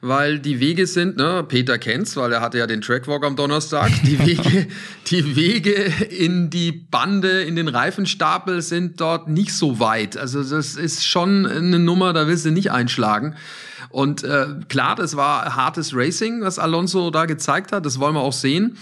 weil 0.00 0.38
die 0.38 0.60
Wege 0.60 0.86
sind, 0.86 1.16
ne, 1.16 1.44
Peter 1.46 1.78
kennt's, 1.78 2.16
weil 2.16 2.32
er 2.32 2.40
hatte 2.40 2.58
ja 2.58 2.66
den 2.66 2.80
Trackwalk 2.80 3.24
am 3.24 3.36
Donnerstag. 3.36 3.90
Die 4.04 4.18
Wege, 4.18 4.66
die 5.08 5.36
Wege 5.36 5.72
in 6.08 6.50
die 6.50 6.72
Bande, 6.72 7.42
in 7.42 7.56
den 7.56 7.68
Reifenstapel 7.68 8.62
sind 8.62 9.00
dort 9.00 9.28
nicht 9.28 9.52
so 9.52 9.78
weit. 9.78 10.16
Also 10.16 10.42
das 10.42 10.76
ist 10.76 11.06
schon 11.06 11.46
eine 11.46 11.78
Nummer, 11.78 12.12
da 12.12 12.26
willst 12.26 12.46
du 12.46 12.50
nicht 12.50 12.70
einschlagen. 12.70 13.36
Und 13.90 14.22
äh, 14.22 14.46
klar, 14.68 14.94
das 14.94 15.16
war 15.16 15.56
hartes 15.56 15.94
Racing, 15.94 16.42
was 16.42 16.58
Alonso 16.58 17.10
da 17.10 17.26
gezeigt 17.26 17.72
hat. 17.72 17.84
Das 17.84 17.98
wollen 17.98 18.14
wir 18.14 18.20
auch 18.20 18.32
sehen. 18.32 18.78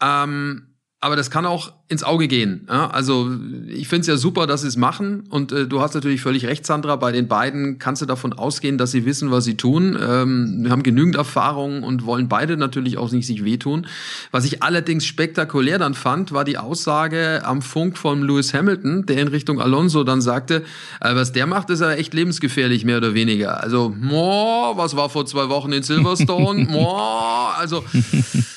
Ähm, 0.00 0.73
aber 1.04 1.16
das 1.16 1.30
kann 1.30 1.44
auch 1.44 1.74
ins 1.88 2.02
Auge 2.02 2.28
gehen. 2.28 2.66
Ja? 2.66 2.88
Also 2.88 3.30
ich 3.68 3.88
finde 3.88 4.00
es 4.00 4.06
ja 4.06 4.16
super, 4.16 4.46
dass 4.46 4.62
sie 4.62 4.68
es 4.68 4.78
machen. 4.78 5.24
Und 5.28 5.52
äh, 5.52 5.66
du 5.66 5.82
hast 5.82 5.92
natürlich 5.92 6.22
völlig 6.22 6.46
recht, 6.46 6.64
Sandra. 6.64 6.96
Bei 6.96 7.12
den 7.12 7.28
beiden 7.28 7.78
kannst 7.78 8.00
du 8.00 8.06
davon 8.06 8.32
ausgehen, 8.32 8.78
dass 8.78 8.90
sie 8.90 9.04
wissen, 9.04 9.30
was 9.30 9.44
sie 9.44 9.58
tun. 9.58 9.98
Ähm, 10.00 10.60
wir 10.62 10.70
haben 10.70 10.82
genügend 10.82 11.16
Erfahrung 11.16 11.82
und 11.82 12.06
wollen 12.06 12.28
beide 12.28 12.56
natürlich 12.56 12.96
auch 12.96 13.12
nicht 13.12 13.26
sich 13.26 13.44
wehtun. 13.44 13.86
Was 14.30 14.46
ich 14.46 14.62
allerdings 14.62 15.04
spektakulär 15.04 15.78
dann 15.78 15.92
fand, 15.92 16.32
war 16.32 16.44
die 16.44 16.56
Aussage 16.56 17.42
am 17.44 17.60
Funk 17.60 17.98
von 17.98 18.22
Lewis 18.22 18.54
Hamilton, 18.54 19.04
der 19.04 19.18
in 19.18 19.28
Richtung 19.28 19.60
Alonso 19.60 20.04
dann 20.04 20.22
sagte, 20.22 20.62
äh, 21.02 21.14
was 21.14 21.32
der 21.32 21.46
macht, 21.46 21.68
ist 21.68 21.80
ja 21.80 21.92
echt 21.92 22.14
lebensgefährlich, 22.14 22.86
mehr 22.86 22.96
oder 22.96 23.12
weniger. 23.12 23.62
Also, 23.62 23.94
moh, 23.94 24.74
was 24.76 24.96
war 24.96 25.10
vor 25.10 25.26
zwei 25.26 25.50
Wochen 25.50 25.70
in 25.70 25.82
Silverstone? 25.82 26.64
moh, 26.70 27.50
also, 27.58 27.84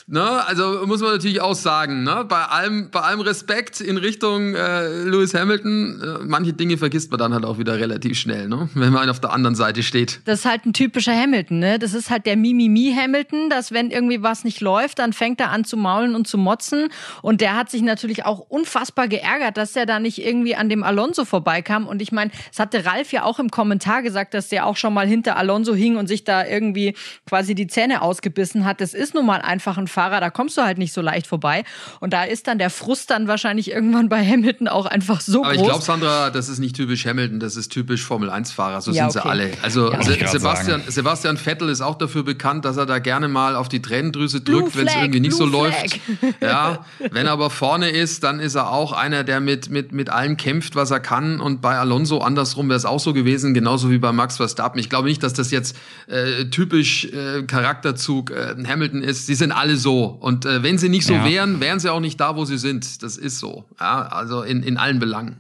ne, 0.08 0.46
also 0.48 0.86
muss 0.86 1.02
man 1.02 1.12
natürlich 1.12 1.42
auch 1.42 1.56
sagen, 1.56 2.04
ne, 2.04 2.26
bei 2.28 2.44
allem, 2.44 2.90
bei 2.92 3.02
allem 3.02 3.22
Respekt 3.22 3.82
in 3.82 3.98
Richtung 3.98 4.56
äh, 4.56 5.04
Lewis 5.04 5.34
Hamilton, 5.34 6.02
äh, 6.02 6.26
manche 6.26 6.54
Dinge 6.54 6.78
vergisst 6.78 7.12
man 7.12 7.20
dann 7.20 7.34
halt 7.34 7.46
auch 7.46 7.58
wieder 7.58 7.78
relativ 7.80 8.18
schnell, 8.18 8.48
ne? 8.48 8.70
wenn 8.74 8.94
man 8.94 9.10
auf 9.10 9.20
der 9.20 9.34
anderen 9.34 9.56
Seite 9.56 9.84
steht. 9.84 10.22
Das 10.26 10.40
ist 10.40 10.46
halt 10.46 10.66
ein 10.66 10.74
typischer 10.74 11.14
Hamilton, 11.14 11.60
ne? 11.60 11.80
Das 11.80 11.94
ist 11.94 12.10
halt 12.10 12.26
der 12.26 12.38
Mimimi 12.38 12.94
Hamilton, 12.96 13.50
dass 13.50 13.72
wenn 13.72 13.92
irgendwie 13.92 14.24
was 14.24 14.44
nicht 14.44 14.62
läuft, 14.62 15.00
dann 15.00 15.14
fängt 15.14 15.40
er 15.40 15.52
an 15.52 15.66
zu 15.66 15.78
maulen 15.78 16.16
und 16.16 16.28
zu 16.28 16.38
motzen. 16.38 16.90
Und 17.22 17.42
der 17.42 17.56
hat 17.56 17.70
sich 17.70 17.82
natürlich 17.82 18.26
auch 18.26 18.40
unfassbar 18.40 19.08
geärgert, 19.08 19.58
dass 19.58 19.76
er 19.76 19.86
da 19.86 20.00
nicht 20.00 20.24
irgendwie 20.24 20.56
an 20.56 20.70
dem 20.70 20.84
Alonso 20.84 21.26
vorbeikam. 21.26 21.88
Und 21.88 22.02
ich 22.02 22.12
meine, 22.12 22.32
es 22.52 22.60
hatte 22.60 22.86
Ralf 22.86 23.12
ja 23.12 23.24
auch 23.24 23.40
im 23.40 23.50
Kommentar 23.50 24.02
gesagt, 24.04 24.34
dass 24.34 24.50
der 24.50 24.66
auch 24.66 24.78
schon 24.78 24.94
mal 24.94 25.08
hinter 25.08 25.38
Alonso 25.38 25.76
hing 25.76 25.98
und 25.98 26.08
sich 26.08 26.24
da 26.24 26.46
irgendwie 26.46 26.96
quasi 27.28 27.56
die 27.56 27.68
Zähne 27.68 28.02
ausgebissen 28.02 28.66
hat. 28.66 28.82
Das 28.82 28.94
ist 28.94 29.14
nun 29.14 29.26
mal 29.26 29.42
einfach 29.42 29.78
ein 29.78 29.88
Fahrer, 29.98 30.20
da 30.20 30.30
kommst 30.30 30.56
du 30.58 30.62
halt 30.62 30.78
nicht 30.78 30.94
so 30.94 31.02
leicht 31.02 31.26
vorbei. 31.26 31.64
Und 32.00 32.14
da 32.14 32.24
ist 32.24 32.46
dann 32.46 32.60
der 32.60 32.70
Frust 32.70 33.10
dann 33.10 33.28
wahrscheinlich 33.28 33.72
irgendwann 33.72 34.10
bei 34.10 34.24
Hamilton 34.24 34.68
auch 34.68 34.86
einfach 34.86 35.22
so 35.22 35.44
Aber 35.44 35.54
groß. 35.54 35.62
ich 35.62 35.68
glaube, 35.68 35.84
Sandra, 35.84 36.30
das 36.30 36.50
ist 36.50 36.60
nicht 36.60 36.76
typisch 36.76 37.08
Hamilton, 37.08 37.40
das 37.40 37.56
ist 37.56 37.70
typisch 37.70 38.04
Formel-1-Fahrer. 38.04 38.82
So 38.82 38.92
Ja, 38.92 39.10
sind 39.10 39.22
okay. 39.22 39.28
sie 39.28 39.32
alle. 39.32 39.52
Also 39.64 39.92
Ja. 39.92 40.04
Se 40.04 40.14
Sebastian, 40.14 40.82
sagen. 40.82 40.84
Sebastian 40.92 41.38
Vettel 41.38 41.70
ist 41.70 41.82
auch 41.82 41.98
dafür 41.98 42.22
bekannt, 42.22 42.64
dass 42.64 42.78
er 42.78 42.86
da 42.86 43.00
gerne 43.00 43.28
mal 43.28 43.56
auf 43.56 43.70
die 43.70 43.82
Tränendrüse 43.82 44.42
drückt, 44.42 44.78
wenn 44.78 44.86
es 44.86 44.94
irgendwie 44.94 45.20
nicht 45.20 45.36
so 45.36 45.48
Blue 45.48 45.64
läuft. 45.64 46.00
Flag. 46.00 46.34
Ja, 46.42 46.86
wenn 47.12 47.26
er 47.26 47.32
aber 47.32 47.50
vorne 47.50 47.90
ist, 47.90 48.24
dann 48.24 48.40
ist 48.40 48.54
er 48.54 48.70
auch 48.72 48.92
einer, 48.92 49.24
der 49.24 49.40
mit, 49.40 49.72
mit, 49.72 49.94
mit 49.94 50.10
allem 50.10 50.38
kämpft, 50.38 50.76
was 50.76 50.92
er 50.92 51.00
kann. 51.00 51.42
Und 51.42 51.62
bei 51.62 51.76
Alonso 51.76 52.20
andersrum 52.20 52.70
wäre 52.70 52.78
es 52.78 52.86
auch 52.86 53.00
so 53.00 53.14
gewesen, 53.14 53.56
genauso 53.56 53.90
wie 53.90 53.98
bei 53.98 54.12
Max 54.12 54.38
Verstappen. 54.38 54.80
Ich 54.80 54.90
glaube 54.92 55.08
nicht, 55.08 55.24
dass 55.24 55.34
das 55.34 55.50
jetzt 55.50 55.76
äh, 56.06 56.46
typisch 56.46 57.06
äh, 57.06 57.44
Charakterzug 57.44 58.30
äh, 58.30 58.56
Hamilton 58.68 59.02
ist. 59.02 59.26
Sie 59.26 59.34
sind 59.34 59.52
alle 59.52 59.76
so. 59.76 59.87
Und 59.96 60.46
äh, 60.46 60.64
wenn 60.64 60.78
sie 60.78 60.90
nicht 60.90 61.06
so 61.06 61.14
Ja. 61.14 61.26
wären, 61.26 61.60
wären 61.60 61.80
sie 61.80 61.92
auch 61.92 62.00
nicht 62.00 62.20
da, 62.20 62.36
wo 62.36 62.46
sie 62.46 62.58
sind. 62.58 63.04
Das 63.04 63.18
ist 63.18 63.40
so. 63.40 63.66
Ja, 63.80 64.04
also 64.08 64.42
in, 64.42 64.64
in 64.64 64.78
allen 64.78 65.00
Belangen. 65.00 65.38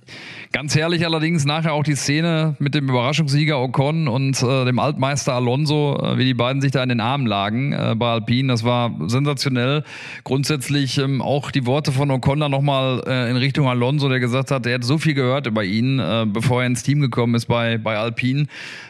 Ganz 0.53 0.75
herrlich 0.75 1.05
allerdings 1.05 1.43
nachher 1.45 1.73
auch 1.73 1.83
die 1.83 1.95
Szene 1.95 2.55
mit 2.59 2.73
dem 2.73 2.87
Überraschungssieger 2.87 3.59
Ocon 3.59 4.07
und 4.07 4.41
äh, 4.41 4.65
dem 4.65 4.79
Altmeister 4.79 5.33
Alonso, 5.33 5.99
äh, 6.01 6.17
wie 6.17 6.23
die 6.23 6.33
beiden 6.33 6.61
sich 6.61 6.71
da 6.71 6.81
in 6.81 6.89
den 6.89 7.01
Armen 7.01 7.27
lagen 7.27 7.73
äh, 7.73 7.95
bei 7.97 8.11
Alpine. 8.11 8.53
Das 8.53 8.63
war 8.63 8.95
sensationell. 9.07 9.83
Grundsätzlich 10.23 10.97
ähm, 10.99 11.21
auch 11.21 11.51
die 11.51 11.65
Worte 11.65 11.91
von 11.91 12.09
Ocon 12.11 12.39
dann 12.39 12.51
nochmal 12.51 13.03
äh, 13.05 13.29
in 13.29 13.35
Richtung 13.35 13.67
Alonso, 13.67 14.07
der 14.07 14.21
gesagt 14.21 14.49
hat, 14.51 14.65
er 14.65 14.75
hat 14.75 14.85
so 14.85 14.97
viel 14.97 15.13
gehört 15.13 15.47
über 15.47 15.65
ihn, 15.65 15.99
äh, 15.99 16.25
bevor 16.25 16.61
er 16.61 16.67
ins 16.67 16.81
Team 16.81 17.01
gekommen 17.01 17.35
ist 17.35 17.47
bei, 17.47 17.77
bei 17.77 17.97
Alpine, 17.97 18.47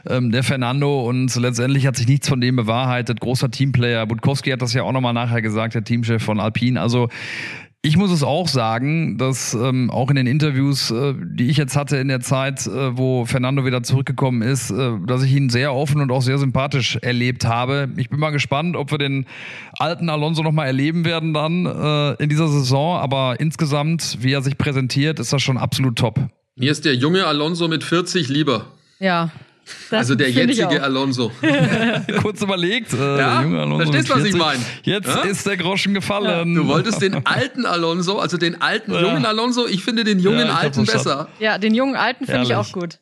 ähm, 0.07 0.31
der 0.31 0.43
Fernando. 0.43 1.01
Und 1.01 1.35
letztendlich 1.35 1.87
hat 1.87 1.95
sich 1.95 2.07
nichts 2.07 2.29
von 2.29 2.39
dem 2.39 2.55
bewahrheitet. 2.55 3.19
Großer 3.19 3.49
Teamplayer. 3.49 4.05
Budkowski 4.05 4.51
hat 4.51 4.61
das 4.61 4.73
ja 4.73 4.83
auch 4.83 4.91
nochmal 4.91 5.13
nachher 5.13 5.41
gesagt, 5.41 5.73
der 5.73 5.83
Teamchef 5.83 6.23
von 6.23 6.39
Alpine. 6.39 6.79
Also 6.79 7.09
ich 7.83 7.95
muss 7.95 8.11
es 8.11 8.23
auch 8.23 8.47
sagen, 8.47 9.17
dass 9.17 9.53
ähm, 9.53 9.89
auch 9.91 10.09
in 10.09 10.15
den 10.15 10.27
Interviews, 10.27 10.91
äh, 10.91 11.13
die 11.17 11.49
ich 11.49 11.57
jetzt 11.57 11.75
hatte 11.75 11.97
in 11.97 12.07
der 12.07 12.19
Zeit, 12.19 12.65
äh, 12.67 12.97
wo 12.97 13.25
Fernando 13.25 13.65
wieder 13.65 13.83
zurückgekommen 13.83 14.41
ist, 14.41 14.71
äh, 14.71 14.93
dass 15.05 15.23
ich 15.23 15.31
ihn 15.31 15.49
sehr 15.49 15.73
offen 15.73 16.01
und 16.01 16.11
auch 16.11 16.21
sehr 16.21 16.37
sympathisch 16.37 16.97
erlebt 17.01 17.45
habe. 17.45 17.89
Ich 17.97 18.09
bin 18.09 18.19
mal 18.19 18.31
gespannt, 18.31 18.75
ob 18.75 18.91
wir 18.91 18.97
den 18.97 19.25
alten 19.77 20.09
Alonso 20.09 20.43
noch 20.43 20.51
mal 20.51 20.65
erleben 20.65 21.05
werden 21.05 21.33
dann 21.33 21.65
äh, 21.65 22.21
in 22.21 22.29
dieser 22.29 22.47
Saison. 22.47 22.97
Aber 22.97 23.39
insgesamt, 23.39 24.17
wie 24.21 24.33
er 24.33 24.41
sich 24.41 24.57
präsentiert, 24.57 25.19
ist 25.19 25.31
das 25.31 25.41
schon 25.41 25.57
absolut 25.57 25.97
top. 25.97 26.19
Mir 26.55 26.71
ist 26.71 26.83
der 26.83 26.95
junge 26.95 27.25
Alonso 27.25 27.67
mit 27.67 27.83
40 27.83 28.27
lieber. 28.27 28.65
ja. 28.99 29.31
Das 29.89 29.99
Also 29.99 30.15
der 30.15 30.29
jetzige. 30.31 30.81
Alonso. 30.81 31.31
Kurz 32.21 32.41
überlegt, 32.41 32.93
äh, 32.93 32.97
Ja, 32.97 33.15
der 33.35 33.41
junge 33.43 33.59
Alonso 33.61 33.91
verstehst, 33.91 34.09
mit 34.09 34.17
was 34.17 34.25
ich 34.25 34.35
40. 34.35 34.39
mein? 34.39 34.65
Jetzt 34.83 35.07
Ja? 35.07 35.21
ist 35.23 35.45
der 35.45 35.57
Groschen 35.57 35.93
gefallen. 35.93 36.55
Du 36.55 36.67
wolltest 36.67 37.01
den 37.01 37.25
alten 37.25 37.65
Alonso, 37.65 38.19
also 38.19 38.37
den 38.37 38.61
alten 38.61 38.93
Ja. 38.93 39.01
jungen 39.01 39.25
Alonso. 39.25 39.67
Ich 39.67 39.83
finde 39.83 40.03
den 40.03 40.19
jungen 40.19 40.47
Ja, 40.47 40.55
alten 40.55 40.85
besser. 40.85 41.27
Ja, 41.39 41.57
den 41.57 41.73
jungen 41.75 41.95
Alten 41.95 42.25
finde 42.25 42.43
ich 42.43 42.55
auch 42.55 42.71
gut. 42.71 42.99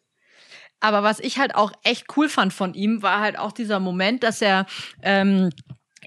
Aber 0.82 1.04
was 1.04 1.19
ich 1.19 1.39
halt 1.39 1.56
auch 1.56 1.71
echt 1.84 2.06
cool 2.17 2.30
fand 2.30 2.54
von 2.54 2.73
ihm, 2.73 3.01
war 3.01 3.19
halt 3.21 3.39
auch 3.39 3.51
dieser 3.51 3.80
Moment, 3.80 4.23
dass 4.23 4.41
er 4.41 4.65
ähm, 5.01 5.49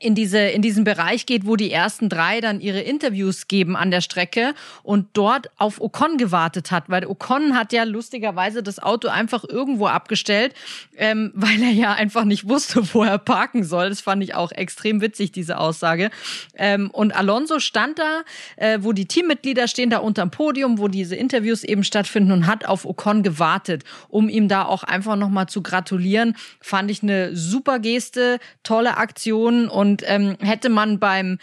in, 0.01 0.15
diese, 0.15 0.39
in 0.39 0.63
diesen 0.63 0.85
Bereich 0.85 1.27
geht, 1.27 1.47
wo 1.47 1.57
die 1.57 1.71
ersten 1.71 2.09
drei 2.09 2.41
dann 2.41 2.61
ihre 2.61 2.81
Interviews 2.81 3.49
geben 3.49 3.77
an 3.77 3.91
der 3.91 4.01
Strecke 4.01 4.55
und 4.83 5.09
dort 5.13 5.51
auf 5.57 5.81
Ocon 5.81 6.17
gewartet 6.17 6.71
hat, 6.71 6.85
weil 6.89 7.07
Ocon 7.07 7.57
hat 7.57 7.73
ja 7.73 7.85
lustigerweise 7.85 8.63
das 8.63 8.79
Auto 8.79 9.09
einfach 9.09 9.45
irgendwo 9.45 9.87
abgestellt, 9.87 10.55
ähm, 10.97 11.33
weil 11.35 11.63
er 11.63 11.71
ja 11.71 11.93
einfach 11.93 12.25
nicht 12.25 12.49
wusste, 12.49 12.83
wo 12.95 13.05
er 13.05 13.19
parken 13.19 13.65
soll. 13.65 13.89
Das 13.89 14.01
fand 14.01 14.23
ich 14.23 14.35
auch 14.35 14.53
extrem 14.53 15.01
witzig, 15.01 15.33
diese 15.33 15.59
Aussage. 15.59 16.11
Ähm, 16.57 16.91
und 16.91 17.15
Alonso 17.15 17.59
stand 17.59 17.99
da, 17.99 18.23
äh, 18.57 18.79
wo 18.83 18.93
die 18.93 19.07
Teammitglieder 19.07 19.69
stehen, 19.69 19.91
da 19.91 19.99
unterm 19.99 20.31
Podium, 20.31 20.79
wo 20.79 20.89
diese 20.89 21.17
Interviews 21.17 21.65
eben 21.65 21.85
stattfinden 21.85 22.33
und 22.33 22.47
hat 22.47 22.67
auf 22.67 22.85
Ocon 22.85 23.23
gewartet, 23.23 23.85
um 24.09 24.29
ihm 24.29 24.49
da 24.49 24.65
auch 24.65 24.83
einfach 24.83 25.17
nochmal 25.17 25.49
zu 25.49 25.63
gratulieren. 25.63 26.37
Fand 26.61 26.91
ich 26.91 27.03
eine 27.03 27.35
super 27.37 27.79
Geste, 27.79 28.39
tolle 28.63 28.97
Aktion 28.97 29.69
und 29.69 29.88
ähm, 30.07 30.37
hätte 30.41 30.69
man 30.69 30.99
beim 30.99 31.39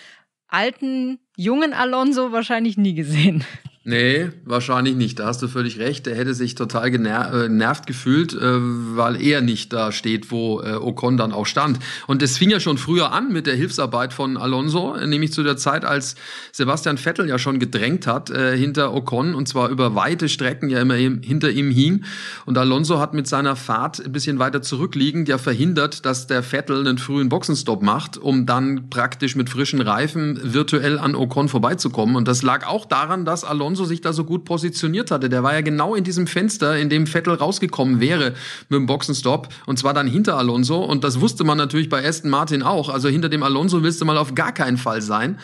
alten, 0.47 1.19
jungen 1.35 1.73
Alonso 1.73 2.31
wahrscheinlich 2.31 2.77
nie 2.77 2.93
gesehen. 2.93 3.43
Nee, 3.87 4.31
wahrscheinlich 4.45 4.95
nicht. 4.95 5.19
Da 5.19 5.27
hast 5.27 5.43
du 5.43 5.47
völlig 5.47 5.77
recht. 5.77 6.07
Er 6.07 6.15
hätte 6.15 6.33
sich 6.33 6.55
total 6.55 6.87
äh, 6.87 6.91
genervt 6.91 7.85
gefühlt, 7.85 8.33
äh, 8.33 8.39
weil 8.41 9.21
er 9.21 9.41
nicht 9.41 9.71
da 9.73 9.91
steht, 9.91 10.31
wo 10.31 10.59
äh, 10.59 10.73
Ocon 10.73 11.17
dann 11.17 11.31
auch 11.31 11.45
stand. 11.45 11.77
Und 12.07 12.23
es 12.23 12.35
fing 12.35 12.49
ja 12.49 12.59
schon 12.59 12.79
früher 12.79 13.11
an 13.11 13.31
mit 13.31 13.45
der 13.45 13.53
Hilfsarbeit 13.53 14.11
von 14.11 14.37
Alonso, 14.37 14.97
nämlich 15.05 15.33
zu 15.33 15.43
der 15.43 15.55
Zeit, 15.55 15.85
als 15.85 16.15
Sebastian 16.51 16.97
Vettel 16.97 17.29
ja 17.29 17.37
schon 17.37 17.59
gedrängt 17.59 18.07
hat 18.07 18.29
hinter 18.29 18.93
Ocon 18.93 19.35
und 19.35 19.47
zwar 19.47 19.69
über 19.69 19.93
weite 19.93 20.29
Strecken 20.29 20.69
ja 20.69 20.79
immer 20.81 20.95
hinter 20.95 21.51
ihm 21.51 21.69
hing. 21.69 22.05
Und 22.45 22.57
Alonso 22.57 22.99
hat 22.99 23.13
mit 23.13 23.27
seiner 23.27 23.55
Fahrt 23.55 24.03
ein 24.03 24.11
bisschen 24.11 24.39
weiter 24.39 24.61
zurückliegend 24.61 25.29
ja 25.29 25.37
verhindert, 25.37 26.05
dass 26.05 26.27
der 26.27 26.41
Vettel 26.41 26.79
einen 26.79 26.97
frühen 26.97 27.29
Boxenstopp 27.29 27.83
macht, 27.83 28.17
um 28.17 28.45
dann 28.45 28.89
praktisch 28.89 29.35
mit 29.35 29.49
frischen 29.49 29.81
Reifen 29.81 30.39
virtuell 30.41 30.97
an 30.97 31.13
Ocon 31.13 31.49
vorbeizukommen. 31.49 32.15
Und 32.15 32.27
das 32.27 32.41
lag 32.41 32.65
auch 32.65 32.85
daran, 32.85 33.25
dass 33.25 33.43
Alonso 33.43 33.74
sich 33.83 33.99
da 33.99 34.13
so 34.13 34.23
gut 34.23 34.45
positioniert 34.45 35.11
hatte. 35.11 35.27
Der 35.27 35.43
war 35.43 35.53
ja 35.53 35.59
genau 35.59 35.95
in 35.95 36.05
diesem 36.05 36.27
Fenster, 36.27 36.77
in 36.77 36.89
dem 36.89 37.07
Vettel 37.07 37.33
rausgekommen 37.33 37.99
wäre 37.99 38.33
mit 38.69 38.77
dem 38.77 38.85
Boxenstopp. 38.85 39.49
Und 39.65 39.77
zwar 39.77 39.93
dann 39.93 40.07
hinter 40.07 40.37
Alonso. 40.37 40.81
Und 40.81 41.03
das 41.03 41.19
wusste 41.19 41.43
man 41.43 41.57
natürlich 41.57 41.89
bei 41.89 42.07
Aston 42.07 42.29
Martin 42.29 42.63
auch. 42.63 42.87
Also 42.87 43.09
hinter 43.09 43.27
dem 43.27 43.43
Alonso 43.43 43.83
willst 43.83 43.99
du 43.99 44.05
mal 44.05 44.17
auf 44.17 44.35
gar 44.35 44.53
keinen 44.53 44.77
Fall 44.77 45.01
sein. 45.01 45.37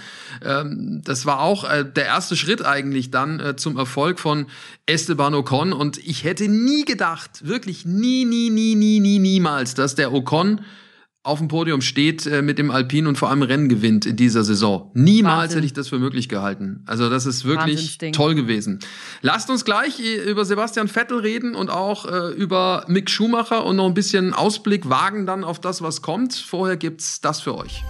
Ähm, 0.46 1.02
das 1.04 1.26
war 1.26 1.42
auch 1.42 1.70
äh, 1.70 1.84
der 1.84 2.06
erste 2.06 2.38
Schritt 2.38 2.64
eigentlich 2.64 3.12
dann 3.12 3.42
äh, 3.42 3.56
zum 3.58 3.78
Erfolg 3.78 4.20
von 4.22 4.46
Esteban 4.86 5.34
Ocon. 5.34 5.74
Und 5.74 5.98
ich 5.98 6.24
hätte 6.24 6.48
nie 6.48 6.86
gedacht, 6.86 7.46
wirklich 7.46 7.86
nie, 7.86 8.24
nie, 8.24 8.50
nie, 8.50 8.76
nie, 8.76 9.02
nie, 9.02 9.20
niemals, 9.20 9.74
dass 9.74 9.96
der 9.96 10.14
Ocon 10.14 10.62
auf 11.24 11.38
dem 11.38 11.48
Podium 11.50 11.82
steht 11.82 12.26
äh, 12.26 12.42
mit 12.42 12.58
dem 12.58 12.72
Alpin 12.72 13.06
und 13.06 13.18
vor 13.18 13.30
allem 13.30 13.44
Rennen 13.44 13.70
gewinnt 13.70 14.06
in 14.06 14.16
dieser 14.16 14.44
Saison. 14.44 14.90
Niemals 14.96 15.38
Wahnsinn. 15.38 15.58
hätte 15.58 15.66
ich 15.68 15.74
das 15.74 15.90
für 15.90 16.00
möglich 16.00 16.30
gehalten. 16.30 16.84
Also 16.88 17.10
das 17.10 17.28
ist 17.28 17.46
wirklich 17.46 18.00
toll 18.12 18.34
gewesen. 18.34 18.80
Lasst 19.22 19.50
uns 19.52 19.64
gleich 19.64 20.00
äh, 20.00 20.30
über 20.30 20.46
Sebastian 20.46 20.88
Vettel 20.88 21.20
reden 21.20 21.54
und 21.54 21.70
auch 21.70 22.06
äh, 22.06 22.32
über 22.34 22.86
Mick 22.88 23.10
Schumacher 23.10 23.66
und 23.66 23.76
noch 23.76 23.86
ein 23.86 23.94
bisschen 23.94 24.34
Ausblick 24.34 24.90
wagen 24.90 25.28
dann 25.28 25.44
auf 25.44 25.60
das, 25.60 25.84
was 25.84 26.02
kommt. 26.02 26.34
Vorher 26.34 26.78
gibt's 26.78 27.22
das 27.22 27.40
für 27.42 27.56
euch. 27.56 27.84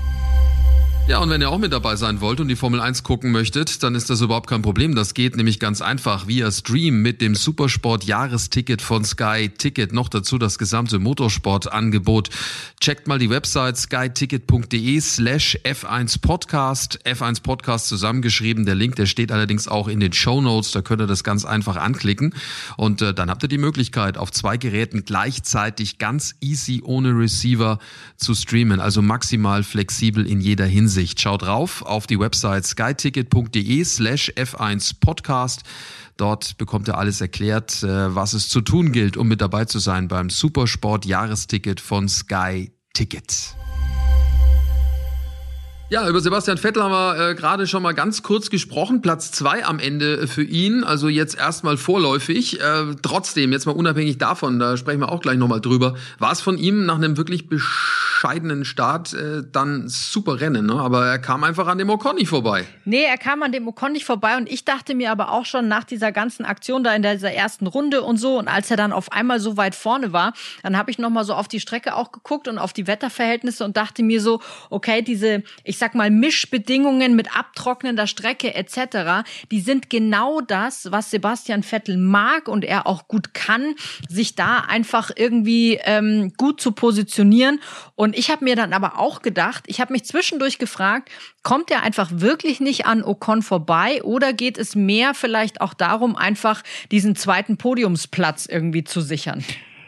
Ja, 1.12 1.19
und 1.19 1.30
wenn 1.30 1.41
ihr 1.41 1.50
auch 1.50 1.58
mit 1.58 1.74
dabei 1.74 1.97
sein 1.97 2.21
wollt 2.21 2.39
und 2.39 2.47
die 2.47 2.56
Formel 2.56 2.80
1 2.80 3.04
gucken 3.04 3.34
möchtet, 3.34 3.84
dann 3.84 3.95
ist 3.95 4.10
das 4.10 4.21
überhaupt 4.21 4.47
kein 4.47 4.62
Problem. 4.62 4.95
Das 4.95 5.13
geht 5.13 5.36
nämlich 5.36 5.60
ganz 5.60 5.82
einfach 5.82 6.28
via 6.28 6.50
Stream 6.50 7.02
mit 7.02 7.19
dem 7.19 7.36
Supersport 7.36 8.06
Jahresticket 8.06 8.82
von 8.82 9.04
Sky 9.04 9.50
Ticket. 9.50 9.91
Noch 9.91 10.08
dazu 10.08 10.38
das 10.38 10.58
gesamte 10.58 11.00
Motorsportangebot. 11.00 12.30
Checkt 12.80 13.10
mal 13.10 13.19
die 13.19 13.30
Website 13.30 13.76
skyticket.de 13.76 15.02
slash 15.02 15.60
F1 15.65 16.21
Podcast. 16.21 17.00
F1 17.06 17.43
Podcast 17.43 17.89
zusammengeschrieben. 17.89 18.65
Der 18.65 18.76
Link, 18.76 18.95
der 18.95 19.06
steht 19.06 19.34
allerdings 19.34 19.67
auch 19.67 19.89
in 19.89 20.00
den 20.00 20.13
Show 20.13 20.39
Notes. 20.39 20.71
Da 20.71 20.82
könnt 20.82 21.02
ihr 21.02 21.08
das 21.08 21.26
ganz 21.26 21.43
einfach 21.43 21.76
anklicken. 21.76 22.34
Und 22.78 23.02
äh, 23.02 23.13
dann 23.13 23.30
habt 23.30 23.43
ihr 23.43 23.50
die 23.50 23.58
Möglichkeit, 23.58 24.17
auf 24.17 24.32
zwei 24.32 24.56
Geräten 24.56 25.04
gleichzeitig 25.04 25.97
ganz 25.97 26.36
easy 26.39 26.82
ohne 26.86 27.10
Receiver 27.10 27.80
zu 28.15 28.34
streamen. 28.34 28.80
Also 28.80 29.02
maximal 29.02 29.63
flexibel 29.63 30.26
in 30.26 30.39
jeder 30.39 30.65
Hinsicht. 30.65 31.00
Schaut 31.05 31.41
drauf 31.41 31.81
auf 31.81 32.07
die 32.07 32.19
Website 32.19 32.65
skyticket.de 32.65 33.83
slash 33.83 34.31
F1 34.35 34.99
Podcast. 34.99 35.63
Dort 36.17 36.57
bekommt 36.57 36.87
ihr 36.87 36.97
alles 36.97 37.21
erklärt, 37.21 37.81
äh, 37.83 38.15
was 38.15 38.33
es 38.33 38.49
zu 38.49 38.61
tun 38.61 38.91
gilt, 38.91 39.17
um 39.17 39.27
mit 39.27 39.41
dabei 39.41 39.65
zu 39.65 39.79
sein 39.79 40.07
beim 40.07 40.29
Supersport 40.29 41.05
Jahresticket 41.05 41.79
von 41.79 42.07
Sky 42.07 42.71
Ticket. 42.93 43.55
Ja, 45.91 46.08
über 46.08 46.21
Sebastian 46.21 46.58
Vettel 46.58 46.84
haben 46.84 46.93
wir 46.93 47.32
äh, 47.32 47.36
gerade 47.36 47.67
schon 47.67 47.84
mal 47.84 47.91
ganz 47.91 48.23
kurz 48.23 48.49
gesprochen. 48.49 49.01
Platz 49.01 49.34
zwei 49.34 49.65
am 49.65 49.77
Ende 49.77 50.25
für 50.25 50.41
ihn, 50.41 50.86
also 50.86 51.10
jetzt 51.10 51.38
erstmal 51.38 51.75
vorläufig. 51.75 52.62
Äh, 52.62 52.95
trotzdem, 53.01 53.51
jetzt 53.51 53.65
mal 53.65 53.73
unabhängig 53.73 54.17
davon, 54.17 54.58
da 54.58 54.77
sprechen 54.77 55.01
wir 55.01 55.12
auch 55.12 55.19
gleich 55.19 55.38
nochmal 55.38 55.60
drüber, 55.60 55.95
war 56.17 56.32
es 56.32 56.39
von 56.39 56.58
ihm 56.58 56.86
nach 56.86 56.95
einem 56.95 57.17
wirklich 57.17 57.49
bescheidenen 57.49 58.63
Start 58.63 59.13
äh, 59.13 59.43
dann 59.51 59.89
super 59.89 60.39
Rennen, 60.39 60.65
ne? 60.67 60.75
aber 60.75 61.08
er 61.08 61.19
kam 61.19 61.43
einfach 61.43 61.67
an 61.67 61.77
dem 61.77 61.89
Ocon 61.89 62.15
nicht 62.15 62.30
vorbei. 62.30 62.65
Nee, 62.86 63.04
er 63.04 63.17
kam 63.17 63.43
an 63.43 63.51
dem 63.51 63.67
Ocon 63.67 63.91
nicht 63.91 64.06
vorbei 64.06 64.38
und 64.38 64.49
ich 64.49 64.63
dachte 64.63 64.95
mir 64.95 65.12
aber 65.12 65.34
auch 65.34 65.45
schon 65.45 65.67
nach 65.67 65.84
dieser 65.84 66.13
ganzen 66.13 66.45
Aktion 66.45 66.86
da 66.86 66.95
in 66.95 67.01
dieser 67.01 67.34
ersten 67.34 67.67
Runde 67.67 68.01
und 68.01 68.15
so 68.15 68.39
und 68.39 68.47
als 68.47 68.71
er 68.71 68.77
dann 68.77 68.93
auf 68.93 69.12
einmal 69.12 69.41
so 69.41 69.58
weit 69.58 69.75
vorne 69.75 70.13
war, 70.13 70.32
dann 70.63 70.77
habe 70.77 70.89
ich 70.89 70.99
noch 70.99 71.10
mal 71.10 71.25
so 71.25 71.34
auf 71.34 71.49
die 71.49 71.60
Strecke 71.60 71.97
auch 71.97 72.13
geguckt 72.13 72.47
und 72.47 72.60
auf 72.60 72.71
die 72.71 72.88
Wetterverhältnisse 72.88 73.65
und 73.65 73.75
dachte 73.75 74.04
mir 74.04 74.21
so, 74.21 74.39
okay, 74.69 75.01
diese, 75.01 75.43
ich 75.65 75.81
sag 75.82 75.96
mal 75.96 76.12
Mischbedingungen 76.12 77.15
mit 77.15 77.36
abtrocknender 77.36 78.06
Strecke 78.06 78.54
etc., 78.54 79.28
die 79.50 79.62
sind 79.62 79.89
genau 79.89 80.39
das, 80.39 80.91
was 80.91 81.10
Sebastian 81.10 81.63
Vettel 81.63 81.98
mag 81.98 82.48
und 82.48 82.63
er 82.63 82.86
auch 82.86 83.08
gut 83.08 83.34
kann, 83.34 83.74
sich 84.08 84.36
da 84.36 84.60
einfach 84.60 85.10
irgendwie 85.15 85.80
ähm, 85.84 86.34
gut 86.38 86.62
zu 86.62 86.72
positionieren 86.72 87.60
und 87.96 88.15
ich 88.15 88.30
habe 88.30 88.46
mir 88.46 88.56
dann 88.56 88.74
aber 88.74 89.00
auch 89.00 89.24
gedacht, 89.24 89.63
ich 89.65 89.82
habe 89.82 89.91
mich 89.91 90.06
zwischendurch 90.06 90.60
gefragt, 90.60 91.10
kommt 91.41 91.72
er 91.72 91.82
einfach 91.82 92.12
wirklich 92.13 92.60
nicht 92.60 92.86
an 92.86 93.04
Ocon 93.04 93.41
vorbei 93.41 94.04
oder 94.04 94.34
geht 94.34 94.60
es 94.60 94.76
mehr 94.76 95.15
vielleicht 95.15 95.62
auch 95.62 95.74
darum, 95.74 96.15
einfach 96.15 96.62
diesen 96.91 97.15
zweiten 97.15 97.58
Podiumsplatz 97.58 98.46
irgendwie 98.46 98.84
zu 98.84 99.02
sichern? 99.02 99.44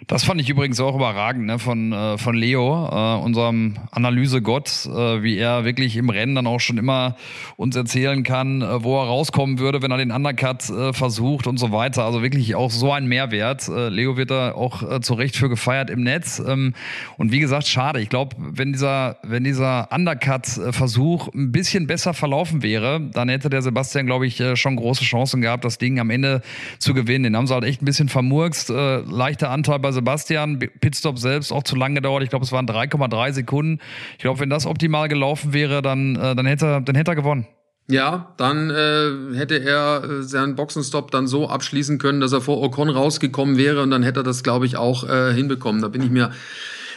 Das 0.07 0.25
fand 0.25 0.41
ich 0.41 0.49
übrigens 0.49 0.79
auch 0.79 0.95
überragend 0.95 1.45
ne, 1.45 1.59
von, 1.59 1.93
äh, 1.93 2.17
von 2.17 2.35
Leo, 2.35 2.89
äh, 2.91 3.23
unserem 3.23 3.75
Analysegott, 3.91 4.85
äh, 4.85 5.23
wie 5.23 5.37
er 5.37 5.63
wirklich 5.63 5.95
im 5.95 6.09
Rennen 6.09 6.35
dann 6.35 6.47
auch 6.47 6.59
schon 6.59 6.77
immer 6.77 7.15
uns 7.55 7.75
erzählen 7.75 8.23
kann, 8.23 8.61
äh, 8.61 8.83
wo 8.83 8.99
er 8.99 9.07
rauskommen 9.07 9.59
würde, 9.59 9.81
wenn 9.81 9.91
er 9.91 9.97
den 9.97 10.11
Undercut 10.11 10.69
äh, 10.69 10.93
versucht 10.93 11.47
und 11.47 11.57
so 11.57 11.71
weiter. 11.71 12.03
Also 12.03 12.21
wirklich 12.21 12.55
auch 12.55 12.71
so 12.71 12.91
ein 12.91 13.05
Mehrwert. 13.07 13.69
Äh, 13.69 13.89
Leo 13.89 14.17
wird 14.17 14.31
da 14.31 14.53
auch 14.53 14.83
äh, 14.83 14.99
zu 14.99 15.13
Recht 15.13 15.37
für 15.37 15.47
gefeiert 15.47 15.89
im 15.89 16.03
Netz. 16.03 16.41
Ähm, 16.45 16.73
und 17.17 17.31
wie 17.31 17.39
gesagt, 17.39 17.67
schade. 17.67 18.01
Ich 18.01 18.09
glaube, 18.09 18.35
wenn 18.37 18.73
dieser, 18.73 19.17
wenn 19.23 19.43
dieser 19.43 19.89
Undercut-Versuch 19.91 21.29
ein 21.33 21.51
bisschen 21.51 21.87
besser 21.87 22.13
verlaufen 22.13 22.61
wäre, 22.61 22.99
dann 22.99 23.29
hätte 23.29 23.49
der 23.49 23.61
Sebastian, 23.61 24.05
glaube 24.05 24.27
ich, 24.27 24.39
äh, 24.41 24.57
schon 24.57 24.75
große 24.75 25.05
Chancen 25.05 25.41
gehabt, 25.41 25.63
das 25.63 25.77
Ding 25.77 25.99
am 25.99 26.09
Ende 26.09 26.41
zu 26.79 26.93
gewinnen. 26.93 27.23
Den 27.23 27.37
haben 27.37 27.47
sie 27.47 27.53
halt 27.53 27.63
echt 27.63 27.81
ein 27.81 27.85
bisschen 27.85 28.09
vermurkst. 28.09 28.69
Äh, 28.69 28.97
leichter 28.97 29.49
Anteil 29.49 29.79
bei 29.79 29.92
Sebastian. 29.93 30.59
Pitstop 30.59 31.17
selbst 31.17 31.51
auch 31.51 31.63
zu 31.63 31.75
lang 31.75 31.95
gedauert. 31.95 32.23
Ich 32.23 32.29
glaube, 32.29 32.45
es 32.45 32.51
waren 32.51 32.67
3,3 32.67 33.33
Sekunden. 33.33 33.79
Ich 34.13 34.23
glaube, 34.23 34.39
wenn 34.39 34.49
das 34.49 34.65
optimal 34.65 35.07
gelaufen 35.07 35.53
wäre, 35.53 35.81
dann, 35.81 36.15
äh, 36.15 36.35
dann, 36.35 36.45
hätte, 36.45 36.65
er, 36.65 36.81
dann 36.81 36.95
hätte 36.95 37.11
er 37.11 37.15
gewonnen. 37.15 37.47
Ja, 37.89 38.33
dann 38.37 38.69
äh, 38.69 39.35
hätte 39.35 39.55
er 39.55 40.03
äh, 40.03 40.23
seinen 40.23 40.55
Boxenstopp 40.55 41.11
dann 41.11 41.27
so 41.27 41.49
abschließen 41.49 41.97
können, 41.97 42.21
dass 42.21 42.31
er 42.31 42.39
vor 42.39 42.61
Ocon 42.61 42.89
rausgekommen 42.89 43.57
wäre 43.57 43.81
und 43.81 43.91
dann 43.91 44.03
hätte 44.03 44.21
er 44.21 44.23
das, 44.23 44.43
glaube 44.43 44.65
ich, 44.65 44.77
auch 44.77 45.07
äh, 45.07 45.33
hinbekommen. 45.33 45.81
Da 45.81 45.89
bin 45.89 46.01
ich 46.01 46.09
mir 46.09 46.31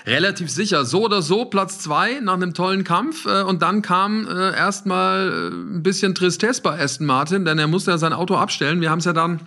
relativ 0.06 0.48
sicher. 0.48 0.84
So 0.84 1.04
oder 1.04 1.22
so 1.22 1.46
Platz 1.46 1.80
zwei 1.80 2.20
nach 2.20 2.34
einem 2.34 2.54
tollen 2.54 2.84
Kampf 2.84 3.26
äh, 3.26 3.42
und 3.42 3.62
dann 3.62 3.82
kam 3.82 4.28
äh, 4.28 4.56
erstmal 4.56 5.28
äh, 5.28 5.48
ein 5.48 5.82
bisschen 5.82 6.14
Tristesse 6.14 6.62
bei 6.62 6.78
Aston 6.78 7.06
Martin, 7.06 7.44
denn 7.44 7.58
er 7.58 7.66
musste 7.66 7.90
ja 7.90 7.98
sein 7.98 8.12
Auto 8.12 8.36
abstellen. 8.36 8.80
Wir 8.80 8.90
haben 8.90 9.00
es 9.00 9.04
ja 9.04 9.12
dann 9.12 9.40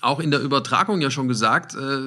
auch 0.00 0.20
in 0.20 0.30
der 0.30 0.40
Übertragung 0.40 1.00
ja 1.00 1.10
schon 1.10 1.28
gesagt, 1.28 1.74
äh, 1.74 1.98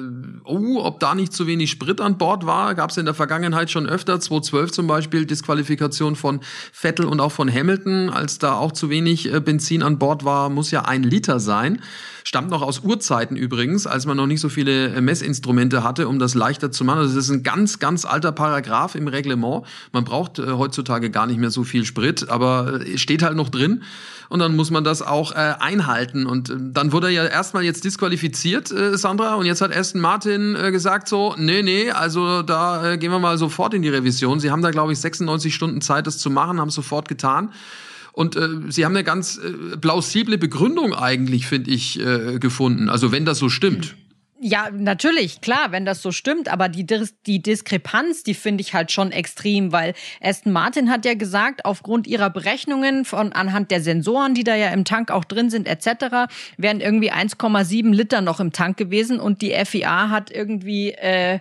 oh, 0.44 0.80
ob 0.82 1.00
da 1.00 1.14
nicht 1.14 1.32
zu 1.32 1.46
wenig 1.46 1.70
Sprit 1.70 2.00
an 2.00 2.18
Bord 2.18 2.44
war, 2.44 2.74
gab 2.74 2.90
es 2.90 2.96
in 2.96 3.04
der 3.04 3.14
Vergangenheit 3.14 3.70
schon 3.70 3.86
öfter, 3.86 4.18
2012 4.18 4.72
zum 4.72 4.86
Beispiel, 4.86 5.24
Disqualifikation 5.24 6.16
von 6.16 6.40
Vettel 6.72 7.06
und 7.06 7.20
auch 7.20 7.32
von 7.32 7.52
Hamilton, 7.52 8.10
als 8.10 8.38
da 8.38 8.54
auch 8.54 8.72
zu 8.72 8.90
wenig 8.90 9.32
äh, 9.32 9.40
Benzin 9.40 9.82
an 9.82 9.98
Bord 9.98 10.24
war, 10.24 10.50
muss 10.50 10.70
ja 10.70 10.82
ein 10.82 11.02
Liter 11.02 11.38
sein. 11.38 11.80
Stammt 12.24 12.50
noch 12.50 12.62
aus 12.62 12.80
Urzeiten 12.80 13.36
übrigens, 13.36 13.86
als 13.86 14.04
man 14.04 14.16
noch 14.16 14.26
nicht 14.26 14.40
so 14.40 14.48
viele 14.48 14.88
äh, 14.88 15.00
Messinstrumente 15.00 15.84
hatte, 15.84 16.08
um 16.08 16.18
das 16.18 16.34
leichter 16.34 16.72
zu 16.72 16.84
machen. 16.84 16.98
Also 16.98 17.14
das 17.14 17.26
ist 17.26 17.30
ein 17.30 17.44
ganz, 17.44 17.78
ganz 17.78 18.04
alter 18.04 18.32
Paragraph 18.32 18.96
im 18.96 19.06
Reglement. 19.06 19.64
Man 19.92 20.04
braucht 20.04 20.38
äh, 20.40 20.50
heutzutage 20.50 21.10
gar 21.10 21.26
nicht 21.26 21.38
mehr 21.38 21.50
so 21.50 21.62
viel 21.62 21.84
Sprit, 21.84 22.28
aber 22.28 22.80
äh, 22.80 22.98
steht 22.98 23.22
halt 23.22 23.36
noch 23.36 23.48
drin 23.48 23.82
und 24.28 24.40
dann 24.40 24.56
muss 24.56 24.70
man 24.70 24.84
das 24.84 25.02
auch 25.02 25.32
äh, 25.32 25.54
einhalten. 25.58 26.26
Und 26.26 26.50
äh, 26.50 26.54
dann 26.58 26.92
wurde 26.92 27.10
ja 27.10 27.24
erstmal 27.24 27.64
jetzt 27.64 27.75
disqualifiziert, 27.84 28.70
äh, 28.70 28.96
Sandra, 28.96 29.34
und 29.34 29.46
jetzt 29.46 29.60
hat 29.60 29.74
Aston 29.74 30.00
Martin 30.00 30.54
äh, 30.54 30.70
gesagt 30.70 31.08
so, 31.08 31.34
nee, 31.38 31.62
nee, 31.62 31.90
also 31.90 32.42
da 32.42 32.92
äh, 32.92 32.98
gehen 32.98 33.10
wir 33.10 33.18
mal 33.18 33.38
sofort 33.38 33.74
in 33.74 33.82
die 33.82 33.88
Revision. 33.88 34.40
Sie 34.40 34.50
haben 34.50 34.62
da, 34.62 34.70
glaube 34.70 34.92
ich, 34.92 34.98
96 34.98 35.54
Stunden 35.54 35.80
Zeit, 35.80 36.06
das 36.06 36.18
zu 36.18 36.30
machen, 36.30 36.60
haben 36.60 36.70
sofort 36.70 37.08
getan. 37.08 37.52
Und 38.12 38.34
äh, 38.34 38.48
sie 38.68 38.84
haben 38.84 38.92
eine 38.92 39.04
ganz 39.04 39.38
äh, 39.38 39.76
plausible 39.76 40.38
Begründung 40.38 40.94
eigentlich, 40.94 41.46
finde 41.46 41.70
ich, 41.70 42.00
äh, 42.00 42.38
gefunden. 42.38 42.88
Also 42.88 43.12
wenn 43.12 43.24
das 43.26 43.38
so 43.38 43.48
stimmt. 43.48 43.94
Ja, 44.38 44.68
natürlich, 44.70 45.40
klar, 45.40 45.72
wenn 45.72 45.86
das 45.86 46.02
so 46.02 46.12
stimmt, 46.12 46.48
aber 46.48 46.68
die, 46.68 46.84
die 47.26 47.40
Diskrepanz, 47.40 48.22
die 48.22 48.34
finde 48.34 48.60
ich 48.60 48.74
halt 48.74 48.92
schon 48.92 49.10
extrem, 49.10 49.72
weil 49.72 49.94
Aston 50.20 50.52
Martin 50.52 50.90
hat 50.90 51.06
ja 51.06 51.14
gesagt, 51.14 51.64
aufgrund 51.64 52.06
ihrer 52.06 52.28
Berechnungen 52.28 53.06
von 53.06 53.32
anhand 53.32 53.70
der 53.70 53.80
Sensoren, 53.80 54.34
die 54.34 54.44
da 54.44 54.54
ja 54.54 54.68
im 54.68 54.84
Tank 54.84 55.10
auch 55.10 55.24
drin 55.24 55.48
sind, 55.48 55.66
etc., 55.66 56.28
wären 56.58 56.80
irgendwie 56.80 57.10
1,7 57.10 57.94
Liter 57.94 58.20
noch 58.20 58.38
im 58.38 58.52
Tank 58.52 58.76
gewesen 58.76 59.20
und 59.20 59.40
die 59.40 59.52
FIA 59.64 60.10
hat 60.10 60.30
irgendwie 60.30 60.92
äh, 60.92 61.38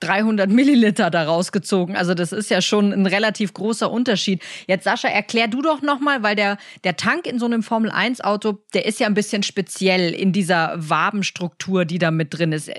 300 0.00 0.50
Milliliter 0.50 1.10
da 1.10 1.24
rausgezogen. 1.24 1.96
Also 1.96 2.14
das 2.14 2.32
ist 2.32 2.50
ja 2.50 2.62
schon 2.62 2.92
ein 2.92 3.06
relativ 3.06 3.52
großer 3.52 3.90
Unterschied. 3.90 4.42
Jetzt 4.66 4.84
Sascha, 4.84 5.08
erklär 5.08 5.48
du 5.48 5.62
doch 5.62 5.82
nochmal, 5.82 6.22
weil 6.22 6.34
der, 6.34 6.58
der 6.84 6.96
Tank 6.96 7.26
in 7.26 7.38
so 7.38 7.46
einem 7.46 7.62
Formel 7.62 7.90
1 7.90 8.22
Auto, 8.22 8.58
der 8.74 8.86
ist 8.86 8.98
ja 8.98 9.06
ein 9.06 9.14
bisschen 9.14 9.42
speziell 9.42 10.12
in 10.12 10.32
dieser 10.32 10.74
Wabenstruktur, 10.76 11.84
die 11.84 11.98
da 11.98 12.10
mit 12.10 12.36
drin 12.36 12.52
ist. 12.52 12.70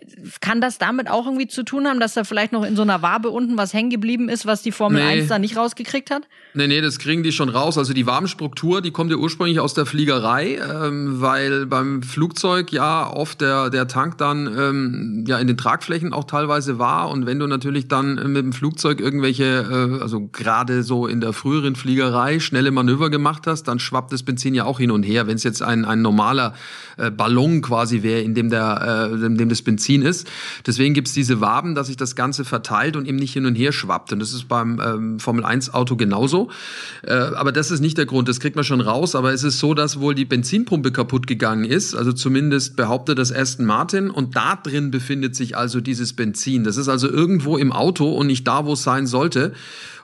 Kann 0.42 0.62
das 0.62 0.80
damit 0.80 1.10
auch 1.10 1.26
irgendwie 1.26 1.48
zu 1.48 1.64
tun 1.64 1.88
haben, 1.88 2.00
dass 2.00 2.14
da 2.14 2.24
vielleicht 2.24 2.52
noch 2.52 2.64
in 2.64 2.76
so 2.76 2.82
einer 2.82 3.02
Wabe 3.02 3.30
unten 3.30 3.58
was 3.58 3.74
hängen 3.74 3.92
geblieben 3.92 4.28
ist, 4.28 4.46
was 4.46 4.64
die 4.64 4.72
Formel 4.72 5.04
nee. 5.04 5.22
1 5.22 5.28
da 5.28 5.38
nicht 5.38 5.56
rausgekriegt 5.58 6.10
hat? 6.10 6.24
Nee, 6.54 6.68
nee, 6.68 6.82
das 6.82 6.98
kriegen 6.98 7.24
die 7.24 7.32
schon 7.32 7.50
raus. 7.50 7.78
Also 7.78 7.94
die 7.94 8.08
Wabenstruktur, 8.08 8.82
die 8.82 8.92
kommt 8.92 9.12
ja 9.12 9.18
ursprünglich 9.18 9.60
aus 9.60 9.74
der 9.74 9.86
Fliegerei, 9.86 10.56
ähm, 10.58 11.22
weil 11.22 11.68
beim 11.68 12.02
Flugzeug 12.02 12.72
ja 12.72 13.12
oft 13.12 13.42
der, 13.42 13.70
der 13.70 13.88
Tank 13.88 14.18
dann 14.18 14.48
ähm, 14.48 15.26
ja 15.28 15.38
in 15.38 15.48
den 15.48 15.58
Tragflächen 15.58 16.14
auch 16.14 16.24
teilweise 16.24 16.80
war 16.80 17.11
und 17.12 17.26
wenn 17.26 17.40
du 17.40 17.48
natürlich 17.48 17.88
dann 17.88 18.16
mit 18.32 18.44
dem 18.44 18.54
Flugzeug 18.54 19.00
irgendwelche, 19.00 19.44
äh, 19.44 20.02
also 20.02 20.30
gerade 20.32 20.84
so 20.84 21.08
in 21.08 21.22
der 21.22 21.34
früheren 21.34 21.76
Fliegerei, 21.76 22.40
schnelle 22.40 22.72
Manöver 22.72 23.10
gemacht 23.10 23.48
hast, 23.48 23.64
dann 23.64 23.80
schwappt 23.80 24.14
das 24.14 24.24
Benzin 24.24 24.56
ja 24.56 24.66
auch 24.66 24.80
hin 24.80 24.92
und 24.92 25.04
her. 25.04 25.28
Wenn 25.28 25.36
es 25.36 25.44
jetzt 25.44 25.62
ein, 25.62 25.86
ein 25.86 26.02
normaler 26.02 26.54
äh, 26.98 27.12
Ballon 27.12 27.62
quasi 27.62 28.04
wäre, 28.04 28.22
in 28.22 28.34
dem, 28.34 28.52
äh, 28.52 29.06
in 29.08 29.38
dem 29.38 29.50
das 29.50 29.62
Benzin 29.62 30.02
ist. 30.02 30.28
Deswegen 30.66 30.94
gibt's 30.94 31.14
diese 31.14 31.42
Waben, 31.42 31.76
dass 31.76 31.88
sich 31.88 31.98
das 31.98 32.16
Ganze 32.16 32.46
verteilt 32.46 32.96
und 32.96 33.08
eben 33.08 33.18
nicht 33.18 33.34
hin 33.34 33.46
und 33.46 33.56
her 33.56 33.72
schwappt. 33.72 34.14
Und 34.14 34.20
das 34.20 34.34
ist 34.34 34.48
beim 34.48 34.80
ähm, 34.84 35.20
Formel-1-Auto 35.20 35.96
genauso. 35.98 36.50
Äh, 37.04 37.14
aber 37.14 37.52
das 37.52 37.72
ist 37.72 37.82
nicht 37.82 37.98
der 37.98 38.06
Grund, 38.06 38.30
das 38.30 38.40
kriegt 38.40 38.56
man 38.56 38.64
schon 38.64 38.82
raus. 38.82 39.16
Aber 39.16 39.34
es 39.34 39.44
ist 39.44 39.60
so, 39.60 39.74
dass 39.74 40.00
wohl 40.00 40.16
die 40.16 40.26
Benzinpumpe 40.26 40.92
kaputt 40.92 41.28
gegangen 41.28 41.66
ist. 41.66 41.96
Also 41.96 42.14
zumindest 42.14 42.76
behauptet 42.76 43.18
das 43.18 43.34
Aston 43.34 43.66
Martin. 43.66 44.10
Und 44.10 44.36
da 44.36 44.56
drin 44.56 44.92
befindet 44.92 45.36
sich 45.36 45.58
also 45.58 45.82
dieses 45.82 46.14
Benzin. 46.14 46.64
Das 46.64 46.78
ist 46.78 46.88
also 46.88 47.01
also 47.04 47.16
irgendwo 47.16 47.58
im 47.58 47.72
Auto 47.72 48.12
und 48.12 48.28
nicht 48.28 48.48
da, 48.48 48.66
wo 48.66 48.74
es 48.74 48.84
sein 48.84 49.08
sollte. 49.08 49.54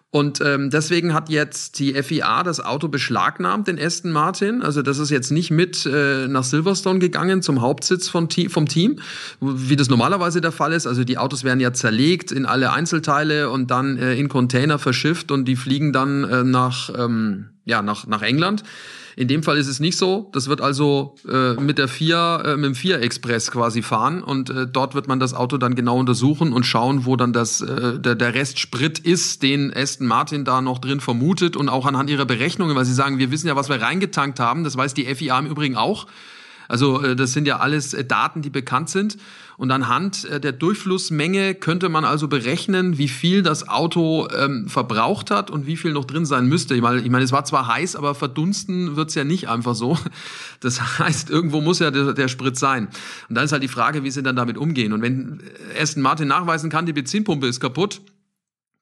Und 0.10 0.40
ähm, 0.40 0.70
deswegen 0.70 1.14
hat 1.14 1.30
jetzt 1.30 1.80
die 1.80 1.94
FIA 2.02 2.42
das 2.42 2.64
Auto 2.64 2.88
beschlagnahmt, 2.88 3.68
den 3.68 3.78
Aston 3.78 4.12
Martin. 4.12 4.62
Also 4.64 4.82
das 4.82 5.00
ist 5.00 5.10
jetzt 5.10 5.32
nicht 5.32 5.52
mit 5.52 5.86
äh, 5.86 6.30
nach 6.30 6.46
Silverstone 6.46 7.00
gegangen 7.00 7.42
zum 7.42 7.62
Hauptsitz 7.62 8.08
von, 8.08 8.30
vom 8.48 8.68
Team, 8.68 9.00
wie 9.42 9.76
das 9.76 9.90
normalerweise 9.90 10.40
der 10.40 10.54
Fall 10.54 10.72
ist. 10.72 10.88
Also 10.88 11.04
die 11.04 11.18
Autos 11.18 11.44
werden 11.44 11.60
ja 11.60 11.74
zerlegt 11.74 12.32
in 12.32 12.46
alle 12.46 12.72
Einzelteile 12.72 13.50
und 13.50 13.70
dann 13.70 13.98
äh, 13.98 14.16
in 14.16 14.30
Container 14.30 14.80
verschifft 14.80 15.30
und 15.30 15.46
die 15.46 15.58
fliegen 15.58 15.92
dann 15.92 16.24
äh, 16.24 16.44
nach, 16.44 16.90
ähm, 16.98 17.50
ja, 17.66 17.82
nach, 17.82 18.08
nach 18.08 18.22
England. 18.22 18.64
In 19.18 19.28
dem 19.28 19.42
Fall 19.42 19.58
ist 19.58 19.68
es 19.68 19.80
nicht 19.80 19.98
so. 19.98 20.30
Das 20.32 20.48
wird 20.48 20.62
also 20.62 21.16
äh, 21.28 21.54
mit 21.54 21.80
der 21.80 21.88
4, 21.88 22.44
äh, 22.46 22.56
mit 22.56 22.66
dem 22.66 22.76
4 22.76 23.02
Express 23.02 23.50
quasi 23.50 23.82
fahren 23.82 24.22
und 24.22 24.52
äh, 24.52 24.68
dort 24.68 24.94
wird 24.94 25.08
man 25.08 25.20
das 25.20 25.34
Auto 25.34 25.58
dann 25.58 25.74
genau 25.74 25.98
untersuchen 25.98 26.54
und 26.54 26.68
schauen, 26.68 27.08
wo 27.08 27.16
dann 27.16 27.34
das, 27.34 27.62
äh, 27.62 27.98
der, 28.00 28.14
der 28.14 28.36
Rest 28.36 28.60
Sprit 28.60 29.00
ist, 29.00 29.42
den 29.42 29.74
Aston 29.76 30.06
Martin 30.06 30.46
da 30.46 30.62
noch 30.62 30.78
drin 30.78 31.00
vermutet 31.00 31.56
und 31.56 31.68
auch 31.68 31.88
anhand 31.88 32.12
ihrer 32.12 32.26
Berechnungen, 32.26 32.76
weil 32.76 32.86
sie 32.86 32.94
sagen, 32.94 33.18
wir 33.18 33.32
wissen 33.32 33.48
ja, 33.48 33.56
was 33.56 33.70
wir 33.70 33.82
reingetankt 33.82 34.40
haben. 34.40 34.64
Das 34.64 34.78
weiß 34.78 34.94
die 34.94 35.06
FIA 35.06 35.40
im 35.40 35.48
Übrigen 35.48 35.78
auch. 35.78 36.06
Also 36.68 37.02
äh, 37.02 37.16
das 37.16 37.34
sind 37.34 37.48
ja 37.48 37.58
alles 37.58 37.94
äh, 37.94 38.04
Daten, 38.06 38.42
die 38.42 38.50
bekannt 38.50 38.90
sind. 38.90 39.18
Und 39.58 39.72
anhand 39.72 40.26
äh, 40.26 40.40
der 40.40 40.52
Durchflussmenge 40.52 41.56
könnte 41.56 41.90
man 41.90 42.06
also 42.06 42.28
berechnen, 42.28 42.98
wie 42.98 43.08
viel 43.08 43.42
das 43.42 43.68
Auto 43.68 44.28
ähm, 44.36 44.68
verbraucht 44.68 45.32
hat 45.32 45.50
und 45.50 45.66
wie 45.66 45.78
viel 45.78 45.94
noch 45.94 46.06
drin 46.06 46.26
sein 46.26 46.48
müsste. 46.48 46.76
Ich 46.76 46.82
meine, 46.82 47.02
ich 47.02 47.10
meine 47.10 47.24
es 47.24 47.32
war 47.32 47.44
zwar 47.44 47.68
heiß, 47.68 47.96
aber 47.96 48.14
verdunsten 48.14 48.96
wird's 48.96 49.16
ja 49.16 49.24
nicht 49.24 49.50
einfach 49.50 49.76
so. 49.76 49.98
Das 50.60 51.00
heißt, 51.00 51.30
irgendwo 51.30 51.62
muss 51.62 51.78
ja 51.80 51.92
der, 51.92 52.14
der 52.14 52.28
Sprit 52.28 52.58
sein. 52.58 52.88
Und 53.30 53.36
dann 53.36 53.46
ist 53.46 53.52
halt 53.52 53.62
die 53.62 53.68
Frage, 53.68 54.04
wie 54.04 54.10
sie 54.10 54.24
dann 54.24 54.36
damit 54.36 54.58
umgehen. 54.58 54.92
Und 54.92 55.04
wenn 55.04 55.40
Aston 55.80 56.02
Martin 56.02 56.28
nachweisen 56.28 56.72
kann, 56.72 56.88
die 56.88 56.94
Benzinpumpe 56.94 57.46
ist 57.46 57.60
kaputt, 57.60 58.02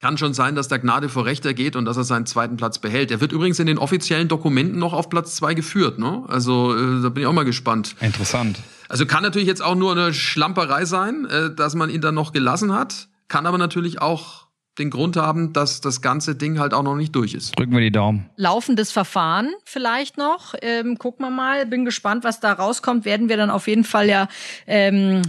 kann 0.00 0.18
schon 0.18 0.34
sein, 0.34 0.54
dass 0.54 0.68
der 0.68 0.78
Gnade 0.78 1.08
vor 1.08 1.24
Rechter 1.24 1.54
geht 1.54 1.74
und 1.74 1.84
dass 1.84 1.96
er 1.96 2.04
seinen 2.04 2.26
zweiten 2.26 2.56
Platz 2.56 2.78
behält. 2.78 3.10
Er 3.10 3.20
wird 3.20 3.32
übrigens 3.32 3.58
in 3.58 3.66
den 3.66 3.78
offiziellen 3.78 4.28
Dokumenten 4.28 4.78
noch 4.78 4.92
auf 4.92 5.08
Platz 5.08 5.36
zwei 5.36 5.54
geführt. 5.54 5.98
Ne? 5.98 6.24
Also 6.28 6.74
äh, 6.74 7.02
da 7.02 7.08
bin 7.08 7.22
ich 7.22 7.26
auch 7.26 7.32
mal 7.32 7.44
gespannt. 7.44 7.96
Interessant. 8.00 8.60
Also 8.88 9.06
kann 9.06 9.22
natürlich 9.22 9.48
jetzt 9.48 9.62
auch 9.62 9.74
nur 9.74 9.92
eine 9.92 10.12
Schlamperei 10.12 10.84
sein, 10.84 11.26
äh, 11.26 11.54
dass 11.54 11.74
man 11.74 11.90
ihn 11.90 12.00
dann 12.00 12.14
noch 12.14 12.32
gelassen 12.32 12.72
hat. 12.72 13.08
Kann 13.28 13.46
aber 13.46 13.58
natürlich 13.58 14.00
auch 14.00 14.46
den 14.78 14.90
Grund 14.90 15.16
haben, 15.16 15.54
dass 15.54 15.80
das 15.80 16.02
ganze 16.02 16.36
Ding 16.36 16.58
halt 16.58 16.74
auch 16.74 16.82
noch 16.82 16.96
nicht 16.96 17.14
durch 17.16 17.32
ist. 17.32 17.58
Drücken 17.58 17.72
wir 17.72 17.80
die 17.80 17.90
Daumen. 17.90 18.28
Laufendes 18.36 18.92
Verfahren 18.92 19.54
vielleicht 19.64 20.18
noch. 20.18 20.54
Ähm, 20.60 20.98
gucken 20.98 21.24
wir 21.24 21.30
mal. 21.30 21.64
Bin 21.64 21.86
gespannt, 21.86 22.24
was 22.24 22.40
da 22.40 22.52
rauskommt. 22.52 23.06
Werden 23.06 23.30
wir 23.30 23.38
dann 23.38 23.50
auf 23.50 23.68
jeden 23.68 23.84
Fall 23.84 24.08
ja 24.08 24.28
ähm, 24.66 25.22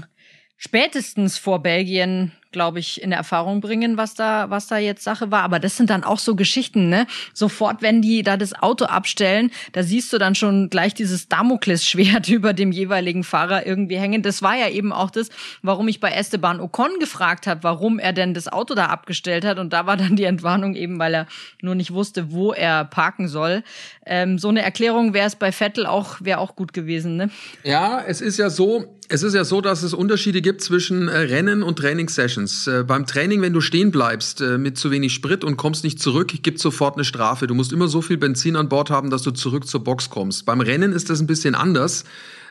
spätestens 0.58 1.38
vor 1.38 1.63
Belgien 1.63 2.34
glaube 2.57 2.79
ich, 2.79 3.03
in 3.03 3.11
Erfahrung 3.11 3.61
bringen, 3.61 3.97
was 3.97 4.15
da, 4.15 4.49
was 4.49 4.65
da 4.65 4.79
jetzt 4.79 5.03
Sache 5.03 5.29
war. 5.29 5.43
Aber 5.43 5.59
das 5.59 5.77
sind 5.77 5.91
dann 5.91 6.03
auch 6.03 6.17
so 6.17 6.35
Geschichten, 6.35 6.89
ne? 6.89 7.05
Sofort, 7.31 7.83
wenn 7.83 8.01
die 8.01 8.23
da 8.23 8.35
das 8.35 8.55
Auto 8.55 8.85
abstellen, 8.85 9.51
da 9.73 9.83
siehst 9.83 10.11
du 10.11 10.17
dann 10.17 10.33
schon 10.33 10.71
gleich 10.71 10.95
dieses 10.95 11.27
Damoklesschwert 11.29 12.29
über 12.37 12.53
dem 12.53 12.71
jeweiligen 12.71 13.23
Fahrer 13.23 13.67
irgendwie 13.67 13.97
hängen. 13.97 14.23
Das 14.23 14.41
war 14.41 14.55
ja 14.55 14.69
eben 14.69 14.91
auch 14.91 15.11
das, 15.11 15.29
warum 15.61 15.87
ich 15.87 15.99
bei 15.99 16.09
Esteban 16.09 16.59
Ocon 16.59 16.97
gefragt 16.99 17.45
habe, 17.45 17.61
warum 17.61 17.99
er 17.99 18.11
denn 18.11 18.33
das 18.33 18.47
Auto 18.47 18.73
da 18.73 18.87
abgestellt 18.87 19.45
hat. 19.45 19.59
Und 19.59 19.71
da 19.71 19.85
war 19.85 19.95
dann 19.95 20.15
die 20.15 20.23
Entwarnung 20.23 20.73
eben, 20.73 20.97
weil 20.97 21.13
er 21.13 21.27
nur 21.61 21.75
nicht 21.75 21.93
wusste, 21.93 22.31
wo 22.31 22.53
er 22.53 22.85
parken 22.85 23.27
soll. 23.27 23.61
Ähm, 24.07 24.39
so 24.39 24.49
eine 24.49 24.61
Erklärung 24.61 25.13
wäre 25.13 25.27
es 25.27 25.35
bei 25.35 25.51
Vettel 25.51 25.85
auch, 25.85 26.17
wäre 26.21 26.39
auch 26.39 26.55
gut 26.55 26.73
gewesen, 26.73 27.17
ne? 27.17 27.29
Ja, 27.63 28.01
es 28.05 28.21
ist 28.21 28.37
ja 28.37 28.49
so, 28.49 28.97
es 29.09 29.23
ist 29.23 29.33
ja 29.33 29.43
so, 29.43 29.61
dass 29.61 29.83
es 29.83 29.93
Unterschiede 29.93 30.41
gibt 30.41 30.61
zwischen 30.61 31.07
äh, 31.07 31.17
Rennen 31.17 31.63
und 31.63 31.77
Trainingssessions. 31.79 32.67
Äh, 32.67 32.83
beim 32.83 33.05
Training, 33.05 33.41
wenn 33.41 33.53
du 33.53 33.61
stehen 33.61 33.91
bleibst 33.91 34.41
äh, 34.41 34.57
mit 34.57 34.77
zu 34.77 34.91
wenig 34.91 35.13
Sprit 35.13 35.43
und 35.43 35.57
kommst 35.57 35.83
nicht 35.83 35.99
zurück, 36.01 36.31
gibt 36.41 36.59
sofort 36.59 36.95
eine 36.95 37.03
Strafe. 37.03 37.47
Du 37.47 37.55
musst 37.55 37.71
immer 37.71 37.87
so 37.87 38.01
viel 38.01 38.17
Benzin 38.17 38.55
an 38.55 38.69
Bord 38.69 38.89
haben, 38.89 39.09
dass 39.09 39.21
du 39.21 39.31
zurück 39.31 39.67
zur 39.67 39.83
Box 39.83 40.09
kommst. 40.09 40.45
Beim 40.45 40.61
Rennen 40.61 40.93
ist 40.93 41.09
das 41.09 41.19
ein 41.19 41.27
bisschen 41.27 41.55
anders. 41.55 42.03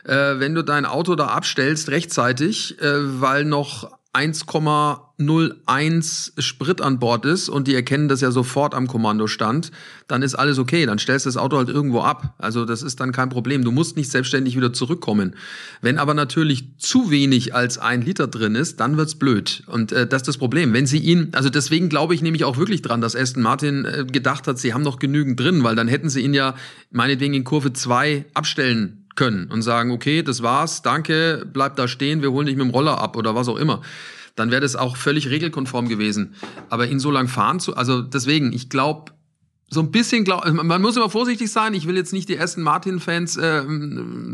Äh, 0.03 0.39
wenn 0.39 0.55
du 0.55 0.63
dein 0.63 0.85
Auto 0.85 1.15
da 1.15 1.27
abstellst 1.27 1.89
rechtzeitig, 1.89 2.81
äh, 2.81 3.21
weil 3.21 3.45
noch 3.45 3.91
1,01 4.17 6.41
Sprit 6.41 6.81
an 6.81 6.97
Bord 6.97 7.25
ist 7.25 7.49
und 7.49 7.67
die 7.67 7.75
erkennen 7.75 8.07
das 8.07 8.21
ja 8.21 8.31
sofort 8.31 8.73
am 8.73 8.87
Kommandostand, 8.87 9.69
dann 10.07 10.23
ist 10.23 10.33
alles 10.33 10.57
okay. 10.57 10.87
Dann 10.87 10.97
stellst 10.97 11.27
du 11.27 11.29
das 11.29 11.37
Auto 11.37 11.57
halt 11.57 11.69
irgendwo 11.69 12.01
ab. 12.01 12.33
Also 12.39 12.65
das 12.65 12.81
ist 12.81 12.99
dann 12.99 13.11
kein 13.11 13.29
Problem. 13.29 13.63
Du 13.63 13.71
musst 13.71 13.95
nicht 13.95 14.09
selbstständig 14.09 14.57
wieder 14.57 14.73
zurückkommen. 14.73 15.35
Wenn 15.81 15.99
aber 15.99 16.15
natürlich 16.15 16.65
zu 16.79 17.11
wenig 17.11 17.53
als 17.53 17.77
ein 17.77 18.01
Liter 18.01 18.25
drin 18.27 18.55
ist, 18.55 18.79
dann 18.79 18.97
wird's 18.97 19.13
blöd. 19.15 19.61
Und 19.67 19.91
äh, 19.91 20.07
das 20.07 20.23
ist 20.23 20.29
das 20.29 20.37
Problem. 20.37 20.73
Wenn 20.73 20.87
sie 20.87 20.97
ihn, 20.97 21.29
also 21.33 21.51
deswegen 21.51 21.87
glaube 21.87 22.15
ich 22.15 22.23
nämlich 22.23 22.43
auch 22.43 22.57
wirklich 22.57 22.81
dran, 22.81 23.01
dass 23.01 23.15
Aston 23.15 23.43
Martin 23.43 23.85
äh, 23.85 24.05
gedacht 24.05 24.47
hat, 24.47 24.57
sie 24.57 24.73
haben 24.73 24.81
noch 24.81 24.97
genügend 24.97 25.39
drin, 25.39 25.63
weil 25.63 25.75
dann 25.75 25.87
hätten 25.87 26.09
sie 26.09 26.21
ihn 26.21 26.33
ja 26.33 26.55
meinetwegen 26.89 27.35
in 27.35 27.43
Kurve 27.43 27.71
2 27.71 28.25
abstellen 28.33 29.03
können 29.17 29.51
und 29.51 29.63
sagen, 29.63 29.91
okay, 29.91 30.23
das 30.23 30.41
war's, 30.41 30.81
danke, 30.81 31.45
bleib 31.51 31.75
da 31.75 31.89
stehen, 31.89 32.21
wir 32.21 32.31
holen 32.31 32.45
dich 32.45 32.55
mit 32.55 32.65
dem 32.65 32.71
Roller 32.71 32.99
ab 32.99 33.17
oder 33.17 33.35
was 33.35 33.49
auch 33.49 33.57
immer. 33.57 33.81
Dann 34.37 34.51
wäre 34.51 34.61
das 34.61 34.77
auch 34.77 34.95
völlig 34.95 35.29
regelkonform 35.29 35.89
gewesen. 35.89 36.35
Aber 36.69 36.87
ihn 36.87 36.99
so 36.99 37.11
lang 37.11 37.27
fahren 37.27 37.59
zu, 37.59 37.75
also 37.75 38.01
deswegen, 38.01 38.53
ich 38.53 38.69
glaube, 38.69 39.11
so 39.69 39.81
ein 39.81 39.91
bisschen, 39.91 40.23
glaub, 40.23 40.49
man 40.49 40.81
muss 40.81 40.95
immer 40.95 41.09
vorsichtig 41.09 41.51
sein. 41.51 41.73
Ich 41.73 41.87
will 41.87 41.97
jetzt 41.97 42.13
nicht 42.13 42.29
die 42.29 42.37
ersten 42.37 42.61
Martin-Fans 42.61 43.35
äh, 43.35 43.63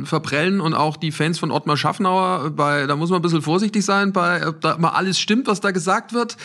verprellen 0.03 0.61
und 0.61 0.75
auch 0.75 0.95
die 0.95 1.11
Fans 1.11 1.39
von 1.39 1.49
Ottmar 1.49 1.75
Schaffnauer. 1.75 2.51
Bei, 2.51 2.85
da 2.85 2.95
muss 2.95 3.09
man 3.09 3.19
ein 3.19 3.23
bisschen 3.23 3.41
vorsichtig 3.41 3.83
sein, 3.83 4.13
bei, 4.13 4.47
ob 4.47 4.61
da 4.61 4.77
mal 4.77 4.89
alles 4.89 5.19
stimmt, 5.19 5.47
was 5.47 5.59
da 5.59 5.71
gesagt 5.71 6.13
wird. 6.13 6.37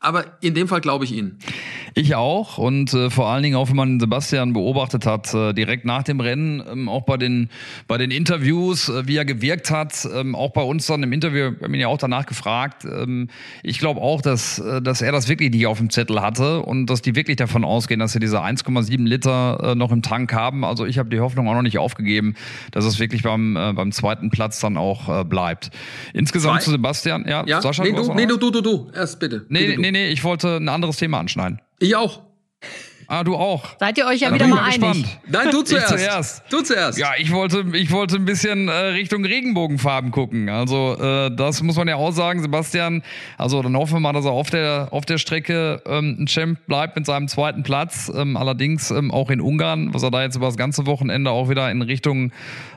Aber 0.00 0.24
in 0.40 0.54
dem 0.54 0.68
Fall 0.68 0.80
glaube 0.80 1.04
ich 1.04 1.12
Ihnen. 1.12 1.38
Ich 1.94 2.14
auch 2.14 2.58
und 2.58 2.94
äh, 2.94 3.10
vor 3.10 3.28
allen 3.28 3.42
Dingen 3.42 3.56
auch, 3.56 3.68
wenn 3.68 3.76
man 3.76 3.98
Sebastian 3.98 4.52
beobachtet 4.52 5.06
hat, 5.06 5.34
äh, 5.34 5.52
direkt 5.52 5.84
nach 5.84 6.04
dem 6.04 6.20
Rennen, 6.20 6.62
ähm, 6.70 6.88
auch 6.88 7.02
bei 7.02 7.16
den, 7.16 7.50
bei 7.88 7.98
den 7.98 8.12
Interviews, 8.12 8.88
äh, 8.88 9.08
wie 9.08 9.16
er 9.16 9.24
gewirkt 9.24 9.72
hat, 9.72 10.08
ähm, 10.14 10.36
auch 10.36 10.52
bei 10.52 10.62
uns 10.62 10.86
dann 10.86 11.02
im 11.02 11.12
Interview, 11.12 11.50
wir 11.58 11.64
haben 11.64 11.74
ihn 11.74 11.80
ja 11.80 11.88
auch 11.88 11.98
danach 11.98 12.26
gefragt. 12.26 12.84
Ähm, 12.84 13.28
ich 13.64 13.80
glaube 13.80 14.00
auch, 14.00 14.20
dass, 14.20 14.60
äh, 14.60 14.80
dass 14.80 15.02
er 15.02 15.10
das 15.10 15.28
wirklich 15.28 15.50
nicht 15.50 15.66
auf 15.66 15.78
dem 15.78 15.90
Zettel 15.90 16.22
hatte 16.22 16.60
und 16.60 16.86
dass 16.86 17.02
die 17.02 17.16
wirklich 17.16 17.36
davon 17.36 17.64
ausgehen, 17.64 17.98
dass 17.98 18.12
sie 18.12 18.20
diese 18.20 18.40
1,7 18.40 19.02
Liter 19.04 19.72
äh, 19.72 19.74
noch 19.74 19.90
im 19.90 20.02
Tank 20.02 20.32
haben. 20.32 20.64
Also 20.64 20.86
ich 20.86 20.98
habe 20.98 21.10
die 21.10 21.18
Hoffnung 21.18 21.48
auch 21.48 21.54
noch 21.54 21.62
nicht 21.62 21.78
aufgegeben, 21.78 22.36
dass 22.70 22.84
es 22.84 23.00
wirklich 23.00 23.24
beim, 23.24 23.56
äh, 23.56 23.72
beim 23.72 23.90
zweiten 23.90 24.30
Platz 24.30 24.60
dann 24.60 24.76
auch 24.76 25.08
äh, 25.08 25.24
bleibt. 25.24 25.70
Insgesamt 26.14 26.60
Zwei? 26.60 26.64
zu 26.66 26.70
Sebastian, 26.70 27.24
ja, 27.26 27.44
ja? 27.44 27.60
Sascha, 27.60 27.82
nee, 27.82 27.90
du, 27.90 28.14
nee, 28.14 28.26
du, 28.26 28.36
du, 28.36 28.52
du, 28.52 28.60
du, 28.60 28.90
erst 28.94 29.18
bitte. 29.18 29.44
Nee, 29.48 29.60
bitte, 29.60 29.74
du. 29.74 29.80
nee, 29.80 29.87
nee, 29.90 30.08
ich 30.08 30.24
wollte 30.24 30.56
ein 30.56 30.68
anderes 30.68 30.96
Thema 30.96 31.20
anschneiden. 31.20 31.60
Ich 31.78 31.94
auch. 31.96 32.22
Ah, 33.10 33.24
du 33.24 33.36
auch. 33.36 33.64
Seid 33.80 33.96
ihr 33.96 34.04
euch 34.04 34.20
ja, 34.20 34.28
ja 34.28 34.34
wieder 34.34 34.46
mal 34.48 34.64
einig? 34.64 34.80
Gespannt. 34.80 35.20
Nein, 35.26 35.50
du 35.50 35.62
zuerst. 35.64 35.88
zuerst. 35.88 36.42
Du 36.50 36.60
zuerst. 36.60 36.98
Ja, 36.98 37.12
ich 37.16 37.32
wollte, 37.32 37.64
ich 37.72 37.90
wollte 37.90 38.16
ein 38.16 38.26
bisschen 38.26 38.68
äh, 38.68 38.72
Richtung 38.72 39.24
Regenbogenfarben 39.24 40.10
gucken. 40.10 40.50
Also 40.50 40.94
äh, 41.00 41.34
das 41.34 41.62
muss 41.62 41.76
man 41.76 41.88
ja 41.88 41.96
auch 41.96 42.12
sagen, 42.12 42.42
Sebastian. 42.42 43.02
Also 43.38 43.62
dann 43.62 43.74
hoffen 43.78 43.94
wir 43.94 44.00
mal, 44.00 44.12
dass 44.12 44.26
er 44.26 44.32
auf 44.32 44.50
der 44.50 44.88
auf 44.90 45.06
der 45.06 45.16
Strecke 45.16 45.80
ähm, 45.86 46.18
ein 46.20 46.26
Champ 46.26 46.58
bleibt 46.66 46.96
mit 46.96 47.06
seinem 47.06 47.28
zweiten 47.28 47.62
Platz. 47.62 48.12
Ähm, 48.14 48.36
allerdings 48.36 48.90
ähm, 48.90 49.10
auch 49.10 49.30
in 49.30 49.40
Ungarn, 49.40 49.94
was 49.94 50.02
er 50.02 50.10
da 50.10 50.22
jetzt 50.22 50.36
über 50.36 50.46
das 50.46 50.58
ganze 50.58 50.84
Wochenende 50.84 51.30
auch 51.30 51.48
wieder 51.48 51.70
in 51.70 51.80
Richtung 51.80 52.30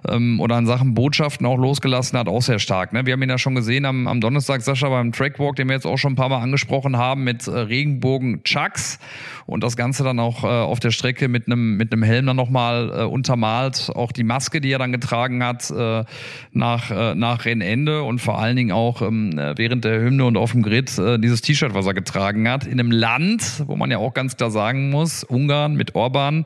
ähm, 0.08 0.40
oder 0.40 0.58
in 0.58 0.66
Sachen 0.66 0.94
Botschaften 0.94 1.46
auch 1.46 1.58
losgelassen 1.58 2.18
hat, 2.18 2.30
auch 2.30 2.42
sehr 2.42 2.60
stark. 2.60 2.94
Ne? 2.94 3.06
Wir 3.06 3.14
haben 3.14 3.22
ihn 3.22 3.30
ja 3.30 3.38
schon 3.38 3.56
gesehen 3.56 3.84
am, 3.84 4.08
am 4.08 4.22
Donnerstag, 4.22 4.62
Sascha, 4.62 4.88
beim 4.88 5.12
Trackwalk, 5.12 5.58
den 5.58 5.68
wir 5.68 5.76
jetzt 5.76 5.86
auch 5.86 5.98
schon 5.98 6.14
ein 6.14 6.16
paar 6.16 6.30
Mal 6.30 6.40
angesprochen 6.40 6.96
haben, 6.96 7.26
mit 7.26 7.48
äh, 7.48 7.52
Regenbogen-Chucks 7.52 9.00
und 9.46 9.64
das 9.64 9.76
Ganze 9.76 10.06
dann 10.06 10.21
auch 10.22 10.44
äh, 10.44 10.48
auf 10.48 10.80
der 10.80 10.92
Strecke 10.92 11.28
mit 11.28 11.48
einem 11.48 11.78
mit 11.78 11.92
einem 11.92 12.04
Helm 12.04 12.28
dann 12.28 12.36
nochmal 12.36 12.92
äh, 12.92 13.04
untermalt. 13.04 13.92
Auch 13.94 14.12
die 14.12 14.24
Maske, 14.24 14.62
die 14.62 14.72
er 14.72 14.80
dann 14.80 14.92
getragen 14.92 15.44
hat 15.44 15.70
äh, 15.72 16.04
nach, 16.52 16.92
äh, 16.92 17.16
nach 17.16 17.46
Rennende 17.46 18.04
und 18.04 18.20
vor 18.20 18.40
allen 18.40 18.56
Dingen 18.56 18.72
auch 18.72 19.02
ähm, 19.02 19.34
während 19.56 19.84
der 19.84 20.00
Hymne 20.02 20.26
und 20.26 20.38
auf 20.38 20.52
dem 20.52 20.64
Grid 20.64 20.98
äh, 20.98 21.20
dieses 21.20 21.42
T-Shirt, 21.42 21.74
was 21.74 21.86
er 21.86 21.94
getragen 21.94 22.48
hat, 22.48 22.66
in 22.66 22.80
einem 22.80 22.92
Land, 22.92 23.64
wo 23.66 23.76
man 23.76 23.92
ja 23.92 23.98
auch 23.98 24.14
ganz 24.14 24.38
klar 24.38 24.52
sagen 24.52 24.90
muss, 24.90 25.24
Ungarn 25.24 25.76
mit 25.76 25.96
Orban, 25.96 26.46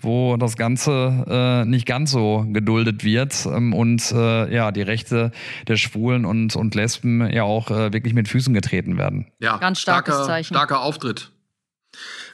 wo 0.00 0.36
das 0.36 0.56
Ganze 0.56 1.24
äh, 1.28 1.68
nicht 1.68 1.86
ganz 1.86 2.10
so 2.10 2.46
geduldet 2.52 3.04
wird 3.04 3.46
ähm, 3.46 3.72
und 3.72 4.12
äh, 4.12 4.54
ja, 4.54 4.70
die 4.70 4.82
Rechte 4.82 5.32
der 5.66 5.76
Schwulen 5.76 6.24
und, 6.24 6.56
und 6.56 6.74
Lesben 6.74 7.28
ja 7.30 7.44
auch 7.44 7.70
äh, 7.70 7.92
wirklich 7.92 8.14
mit 8.14 8.28
Füßen 8.28 8.54
getreten 8.54 8.98
werden. 8.98 9.26
Ja, 9.40 9.56
ganz 9.56 9.80
starkes 9.80 10.14
starker, 10.14 10.26
Zeichen. 10.26 10.54
Starker 10.54 10.80
Auftritt. 10.82 11.33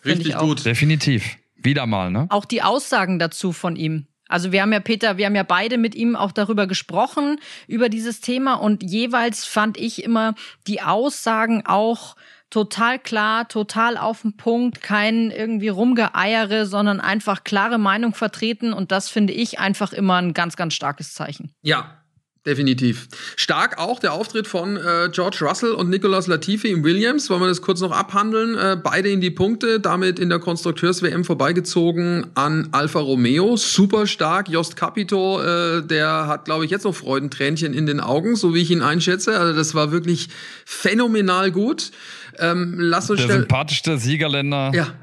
Richtig 0.05 0.36
gut. 0.36 0.64
Definitiv. 0.64 1.36
Wieder 1.57 1.86
mal, 1.86 2.11
ne? 2.11 2.26
Auch 2.30 2.44
die 2.44 2.62
Aussagen 2.62 3.18
dazu 3.18 3.53
von 3.53 3.76
ihm. 3.76 4.07
Also 4.28 4.53
wir 4.53 4.62
haben 4.62 4.72
ja 4.72 4.80
Peter, 4.80 5.16
wir 5.18 5.26
haben 5.26 5.34
ja 5.34 5.42
beide 5.42 5.76
mit 5.76 5.94
ihm 5.94 6.14
auch 6.14 6.30
darüber 6.30 6.66
gesprochen, 6.66 7.40
über 7.66 7.88
dieses 7.88 8.20
Thema 8.20 8.55
und 8.55 8.82
jeweils 8.82 9.44
fand 9.44 9.76
ich 9.76 10.05
immer 10.05 10.34
die 10.68 10.82
Aussagen 10.82 11.66
auch 11.66 12.14
total 12.48 12.98
klar, 12.98 13.48
total 13.48 13.96
auf 13.96 14.22
den 14.22 14.36
Punkt, 14.36 14.82
kein 14.82 15.30
irgendwie 15.30 15.68
Rumgeeiere, 15.68 16.66
sondern 16.66 17.01
einfach 17.01 17.42
klare 17.42 17.78
Meinung 17.78 18.14
vertreten 18.14 18.72
und 18.72 18.92
das 18.92 19.09
finde 19.09 19.32
ich 19.32 19.59
einfach 19.59 19.92
immer 19.92 20.16
ein 20.16 20.32
ganz, 20.32 20.57
ganz 20.57 20.74
starkes 20.74 21.12
Zeichen. 21.12 21.53
Ja, 21.62 21.99
Definitiv. 22.47 23.09
Stark 23.36 23.76
auch 23.76 23.99
der 23.99 24.14
Auftritt 24.14 24.47
von 24.47 24.78
äh, 24.78 25.11
George 25.12 25.41
Russell 25.43 25.72
und 25.72 25.91
Nicolas 25.91 26.26
Latifi 26.26 26.68
im 26.68 26.82
Williams. 26.82 27.28
Wollen 27.28 27.43
wir 27.43 27.49
das 27.49 27.61
kurz 27.61 27.82
noch 27.82 27.93
abhandeln? 27.93 28.57
Äh, 28.57 28.78
beide 28.82 29.11
in 29.11 29.20
die 29.20 29.30
Punkte, 29.30 29.78
damit 29.78 30.18
in 30.18 30.30
der 30.30 30.38
Konstrukteurs-WM 30.38 31.24
vorbeigezogen 31.24 32.28
an 32.34 32.68
Alfa 32.72 33.01
Romeo. 33.01 33.59
Super 33.59 34.07
stark. 34.07 34.49
Jost 34.49 34.74
Capito, 34.74 35.43
äh, 35.43 35.82
der 35.82 36.28
hat, 36.28 36.47
glaube 36.47 36.64
ich, 36.64 36.70
jetzt 36.70 36.84
noch 36.84 36.95
Freudentränchen 36.95 37.74
in 37.74 37.84
den 37.84 38.01
Augen, 38.01 38.36
so 38.36 38.55
wie 38.55 38.62
ich 38.62 38.70
ihn 38.70 38.80
einschätze. 38.80 39.38
Also 39.38 39.53
das 39.53 39.74
war 39.74 39.93
wirklich 39.93 40.30
phänomenal 40.64 41.53
gut. 41.53 41.91
Ähm, 42.38 42.76
lass 42.78 43.11
uns 43.11 43.26
der 43.26 43.36
sympathischste 43.36 43.99
Siegerländer. 43.99 44.72
Ja 44.74 44.95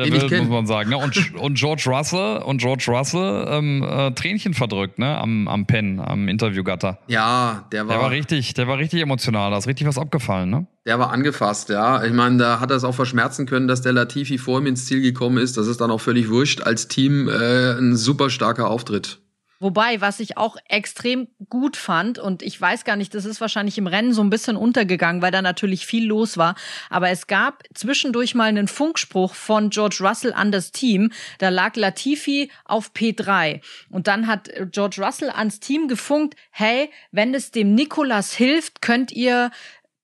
Welt, 0.00 0.30
muss 0.30 0.48
man 0.48 0.66
sagen. 0.66 0.90
Ne? 0.90 0.98
Und, 0.98 1.34
und 1.38 1.58
George 1.58 1.84
Russell 1.86 2.38
und 2.38 2.58
George 2.58 2.86
Russell 2.88 3.46
ähm, 3.48 3.82
äh, 3.82 4.10
Tränchen 4.12 4.54
verdrückt, 4.54 4.98
ne? 4.98 5.18
Am, 5.18 5.48
am 5.48 5.66
Pen, 5.66 6.00
am 6.00 6.28
Interviewgatter. 6.28 6.98
Ja, 7.06 7.66
der 7.72 7.86
war. 7.86 7.94
Der 7.94 8.02
war 8.02 8.10
richtig, 8.10 8.54
der 8.54 8.68
war 8.68 8.78
richtig 8.78 9.00
emotional, 9.02 9.50
da 9.50 9.58
ist 9.58 9.66
richtig 9.66 9.86
was 9.86 9.98
abgefallen, 9.98 10.50
ne? 10.50 10.66
Der 10.86 10.98
war 10.98 11.12
angefasst, 11.12 11.68
ja. 11.68 12.02
Ich 12.04 12.12
meine, 12.12 12.38
da 12.38 12.60
hat 12.60 12.70
er 12.70 12.76
es 12.76 12.84
auch 12.84 12.94
verschmerzen 12.94 13.46
können, 13.46 13.68
dass 13.68 13.82
der 13.82 13.92
Latifi 13.92 14.38
vor 14.38 14.60
ihm 14.60 14.66
ins 14.66 14.86
Ziel 14.86 15.02
gekommen 15.02 15.38
ist. 15.38 15.56
Das 15.56 15.66
ist 15.66 15.80
dann 15.80 15.90
auch 15.90 16.00
völlig 16.00 16.30
wurscht. 16.30 16.62
Als 16.62 16.88
Team 16.88 17.28
äh, 17.28 17.78
ein 17.78 17.96
super 17.96 18.30
starker 18.30 18.68
Auftritt. 18.68 19.20
Wobei, 19.60 20.00
was 20.00 20.20
ich 20.20 20.38
auch 20.38 20.56
extrem 20.68 21.28
gut 21.50 21.76
fand, 21.76 22.18
und 22.18 22.42
ich 22.42 22.58
weiß 22.58 22.84
gar 22.84 22.96
nicht, 22.96 23.14
das 23.14 23.26
ist 23.26 23.42
wahrscheinlich 23.42 23.76
im 23.76 23.86
Rennen 23.86 24.14
so 24.14 24.22
ein 24.22 24.30
bisschen 24.30 24.56
untergegangen, 24.56 25.20
weil 25.20 25.30
da 25.30 25.42
natürlich 25.42 25.86
viel 25.86 26.06
los 26.06 26.38
war, 26.38 26.54
aber 26.88 27.10
es 27.10 27.26
gab 27.26 27.62
zwischendurch 27.74 28.34
mal 28.34 28.46
einen 28.46 28.68
Funkspruch 28.68 29.34
von 29.34 29.68
George 29.68 29.98
Russell 30.00 30.32
an 30.32 30.50
das 30.50 30.72
Team. 30.72 31.12
Da 31.38 31.50
lag 31.50 31.76
Latifi 31.76 32.50
auf 32.64 32.92
P3. 32.92 33.60
Und 33.90 34.06
dann 34.06 34.26
hat 34.26 34.50
George 34.72 35.04
Russell 35.04 35.30
ans 35.30 35.60
Team 35.60 35.88
gefunkt, 35.88 36.36
hey, 36.50 36.90
wenn 37.12 37.34
es 37.34 37.50
dem 37.50 37.74
Nikolas 37.74 38.32
hilft, 38.32 38.80
könnt 38.80 39.12
ihr 39.12 39.50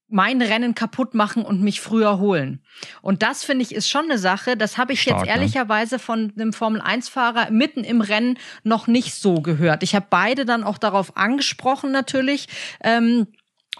mein 0.08 0.40
Rennen 0.40 0.74
kaputt 0.74 1.14
machen 1.14 1.44
und 1.44 1.62
mich 1.62 1.80
früher 1.80 2.18
holen. 2.18 2.62
Und 3.02 3.22
das 3.22 3.44
finde 3.44 3.62
ich 3.62 3.74
ist 3.74 3.88
schon 3.88 4.04
eine 4.04 4.18
Sache, 4.18 4.56
das 4.56 4.78
habe 4.78 4.92
ich 4.92 5.02
Stark, 5.02 5.20
jetzt 5.20 5.28
ehrlicherweise 5.28 5.98
von 5.98 6.32
einem 6.36 6.52
Formel 6.52 6.80
1 6.80 7.08
Fahrer 7.08 7.50
mitten 7.50 7.82
im 7.82 8.00
Rennen 8.00 8.38
noch 8.62 8.86
nicht 8.86 9.14
so 9.14 9.40
gehört. 9.40 9.82
Ich 9.82 9.94
habe 9.94 10.06
beide 10.08 10.44
dann 10.44 10.64
auch 10.64 10.78
darauf 10.78 11.16
angesprochen 11.16 11.90
natürlich. 11.90 12.48
Ähm, 12.82 13.26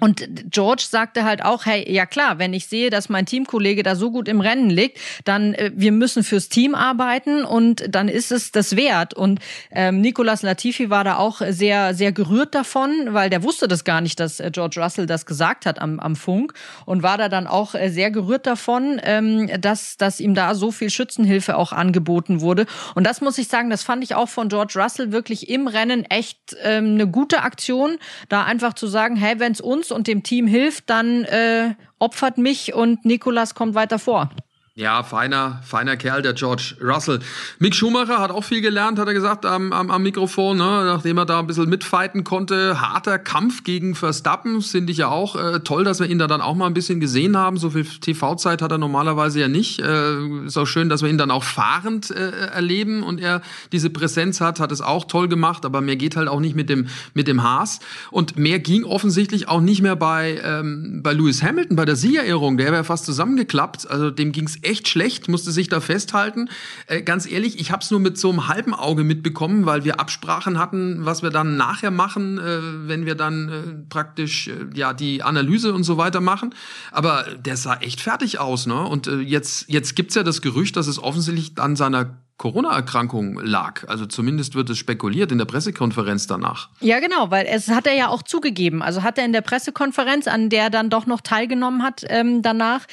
Und 0.01 0.29
George 0.51 0.85
sagte 0.89 1.25
halt 1.25 1.43
auch, 1.43 1.65
hey, 1.65 1.91
ja 1.91 2.05
klar, 2.05 2.39
wenn 2.39 2.53
ich 2.53 2.67
sehe, 2.67 2.91
dass 2.91 3.09
mein 3.09 3.25
Teamkollege 3.25 3.83
da 3.83 3.97
so 3.97 4.11
gut 4.11 4.29
im 4.29 4.41
Rennen 4.41 4.69
liegt, 4.69 4.99
dann 5.25 5.55
äh, 5.55 5.71
wir 5.75 5.93
müssen 5.93 6.23
fürs 6.23 6.49
Team 6.49 6.75
arbeiten 6.75 7.45
und 7.45 7.85
dann 7.89 8.09
ist 8.09 8.31
es 8.31 8.53
das 8.53 8.77
wert. 8.77 9.15
Und 9.15 9.41
ähm, 9.71 10.03
Nicolas 10.03 10.43
Latifi 10.43 10.91
war 10.91 11.03
da 11.03 11.17
auch 11.17 11.41
sehr, 11.49 11.95
sehr 11.95 12.13
gerührt 12.13 12.55
davon, 12.55 12.91
weil 13.15 13.31
der 13.31 13.43
wusste 13.43 13.69
das 13.69 13.85
gar 13.85 14.03
nicht, 14.03 14.21
dass 14.21 14.39
äh, 14.39 14.51
George 14.53 14.81
Russell 14.83 15.07
das 15.07 15.25
gesagt 15.25 15.65
hat 15.65 15.81
am, 15.81 15.99
am 15.99 16.15
Funk 16.15 16.53
und 16.85 17.03
war 17.03 17.17
da 17.17 17.31
dann 17.31 17.47
auch 17.47 17.75
äh, 17.75 17.89
sehr 17.89 18.11
gerührt 18.11 18.47
davon, 18.47 19.01
ähm, 19.03 19.51
dass, 19.61 19.97
dass 19.97 20.21
ihm 20.21 20.35
da 20.35 20.55
so 20.55 20.73
viel 20.73 20.91
Schützenhilfe 20.91 21.57
auch 21.57 21.73
angeboten 21.73 22.43
wurde. 22.43 22.67
Und 22.95 23.07
das 23.07 23.23
muss 23.23 23.39
ich 23.39 23.49
sagen, 23.49 23.71
das 23.71 23.83
fand 23.83 24.05
ich 24.05 24.15
auch 24.15 24.29
von 24.29 24.51
George 24.51 24.75
Russell 24.77 25.11
wirklich 25.11 25.49
im 25.49 25.69
Rennen 25.69 26.05
echt 26.05 26.55
ähm, 26.63 26.95
eine 26.95 27.07
gute 27.07 27.43
Aktion, 27.43 27.97
da 28.29 28.45
einfach 28.45 28.75
zu 28.75 28.87
sagen, 28.87 29.17
hey, 29.17 29.39
wenn 29.39 29.53
es 29.53 29.63
uns 29.63 29.86
uns 29.87 29.93
und 29.93 30.07
dem 30.07 30.23
Team 30.23 30.47
hilft, 30.47 30.91
dann 30.91 31.25
äh, 31.25 31.75
opfert 31.99 32.39
mich 32.39 32.75
und 32.75 33.05
Nikolas 33.05 33.55
kommt 33.55 33.75
weiter 33.75 33.99
vor. 33.99 34.31
Ja, 34.79 35.03
feiner, 35.03 35.63
feiner 35.65 35.97
Kerl, 35.97 36.21
der 36.21 36.35
George 36.35 36.77
Russell. 36.83 37.21
Mick 37.59 37.75
Schumacher 37.75 38.19
hat 38.19 38.31
auch 38.31 38.45
viel 38.45 38.61
gelernt, 38.61 38.99
hat 38.99 39.09
er 39.09 39.15
gesagt 39.15 39.47
am, 39.47 39.73
am, 39.73 39.91
am 39.91 40.03
Mikrofon, 40.03 40.59
ne? 40.59 40.83
nachdem 40.85 41.17
er 41.17 41.25
da 41.25 41.39
ein 41.39 41.47
bisschen 41.47 41.71
mitfighten 41.71 42.25
konnte. 42.25 42.79
Harter 42.79 43.19
Kampf 43.19 43.65
gegen 43.65 43.95
Verstappen, 43.95 44.61
finde 44.61 44.93
ich 44.93 44.99
ja 44.99 45.09
auch 45.09 45.35
äh, 45.35 45.61
toll, 45.61 45.85
dass 45.85 45.99
wir 45.99 46.11
ihn 46.11 46.19
da 46.19 46.27
dann 46.27 46.43
auch 46.43 46.55
mal 46.55 46.67
ein 46.67 46.75
bisschen 46.75 47.01
gesehen 47.01 47.39
haben. 47.39 47.57
So 47.57 47.71
viel 47.71 47.87
TV-Zeit 47.87 48.61
hat 48.61 48.71
er 48.71 48.77
normalerweise 48.77 49.41
ja 49.41 49.49
nicht. 49.49 49.81
Äh, 49.81 50.45
ist 50.45 50.59
auch 50.59 50.67
schön, 50.67 50.91
dass 50.91 51.01
wir 51.01 51.09
ihn 51.09 51.17
dann 51.17 51.31
auch 51.31 51.45
fahrend 51.45 52.11
äh, 52.11 52.33
erleben 52.49 53.03
und 53.03 53.19
er 53.19 53.41
diese 53.73 53.89
Präsenz 53.89 54.43
hat, 54.43 54.61
hat 54.61 54.73
es 54.73 54.83
auch 54.83 55.07
toll 55.07 55.29
gemacht, 55.29 55.65
aber 55.65 55.81
mehr 55.81 55.97
geht 55.97 56.17
halt 56.17 56.29
auch 56.29 56.41
nicht 56.41 56.55
mit 56.55 56.69
dem, 56.69 56.89
mit 57.15 57.29
dem 57.29 57.43
Haas. 57.43 57.81
Und 58.11 58.37
mehr 58.37 58.59
ging 58.59 58.85
offensichtlich 58.85 59.49
auch 59.49 59.63
nicht 59.63 59.81
mehr 59.81 59.97
bei, 59.97 60.39
ähm, 60.45 61.01
bei 61.03 61.15
Lewis 61.15 61.43
Hamilton, 61.43 61.77
bei 61.77 61.87
der 61.87 61.97
Siegerehrung. 61.97 62.59
Der 62.59 62.73
wäre 62.73 62.85
fast 62.85 63.07
zusammengeklappt. 63.07 63.91
Also 63.91 64.11
dem 64.11 64.33
ging's 64.33 64.59
echt 64.67 64.89
schlecht, 64.89 65.29
musste 65.29 65.53
sich 65.53 65.69
da 65.69 65.81
festhalten. 65.81 66.51
Äh, 66.87 67.03
ganz 67.03 67.27
ehrlich, 67.27 67.59
ich 67.59 67.71
habe 67.71 67.83
es 67.83 67.91
nur 67.91 68.01
mit 68.01 68.19
so 68.19 68.31
einem 68.31 68.49
halben 68.49 68.75
Auge 68.75 69.05
mitbekommen, 69.05 69.67
weil 69.67 69.85
wir 69.85 70.01
Absprachen 70.01 70.59
hatten, 70.59 71.05
was 71.05 71.23
wir 71.23 71.31
dann 71.31 71.57
nachher 71.57 71.91
machen, 71.91 72.39
äh, 72.39 72.89
wenn 72.89 73.07
wir 73.07 73.15
dann 73.15 73.49
äh, 73.49 73.89
praktisch 73.89 74.49
äh, 74.49 74.67
ja 74.75 74.93
die 74.93 75.23
Analyse 75.23 75.73
und 75.73 75.85
so 75.85 75.97
weiter 75.97 76.21
machen. 76.21 76.55
Aber 76.91 77.25
der 77.39 77.57
sah 77.57 77.77
echt 77.77 78.01
fertig 78.01 78.39
aus, 78.39 78.67
ne? 78.67 78.83
Und 78.83 79.07
äh, 79.07 79.21
jetzt 79.21 79.67
jetzt 79.69 79.97
gibt's 79.97 80.15
ja 80.15 80.23
das 80.23 80.43
Gerücht, 80.43 80.77
dass 80.77 80.87
es 80.87 81.03
offensichtlich 81.03 81.59
an 81.59 81.77
seiner 81.77 82.19
Corona-Erkrankung 82.39 83.41
lag. 83.41 83.89
Also 83.89 84.05
zumindest 84.05 84.55
wird 84.55 84.69
es 84.69 84.77
spekuliert 84.77 85.33
in 85.33 85.39
der 85.39 85.47
Pressekonferenz 85.47 86.27
danach. 86.27 86.69
Ja, 86.81 87.01
genau, 87.01 87.31
weil 87.31 87.47
es 87.47 87.69
hat 87.69 87.87
er 87.87 87.95
ja 87.95 88.09
auch 88.09 88.23
zugegeben. 88.23 88.83
Also 88.83 89.03
hat 89.03 89.17
er 89.17 89.25
in 89.25 89.33
der 89.33 89.41
Pressekonferenz, 89.41 90.29
an 90.29 90.51
der 90.51 90.65
er 90.65 90.71
dann 90.71 90.91
doch 90.91 91.07
noch 91.07 91.23
teilgenommen 91.23 91.83
hat 91.83 92.05
ähm, 92.09 92.43
danach, 92.43 92.87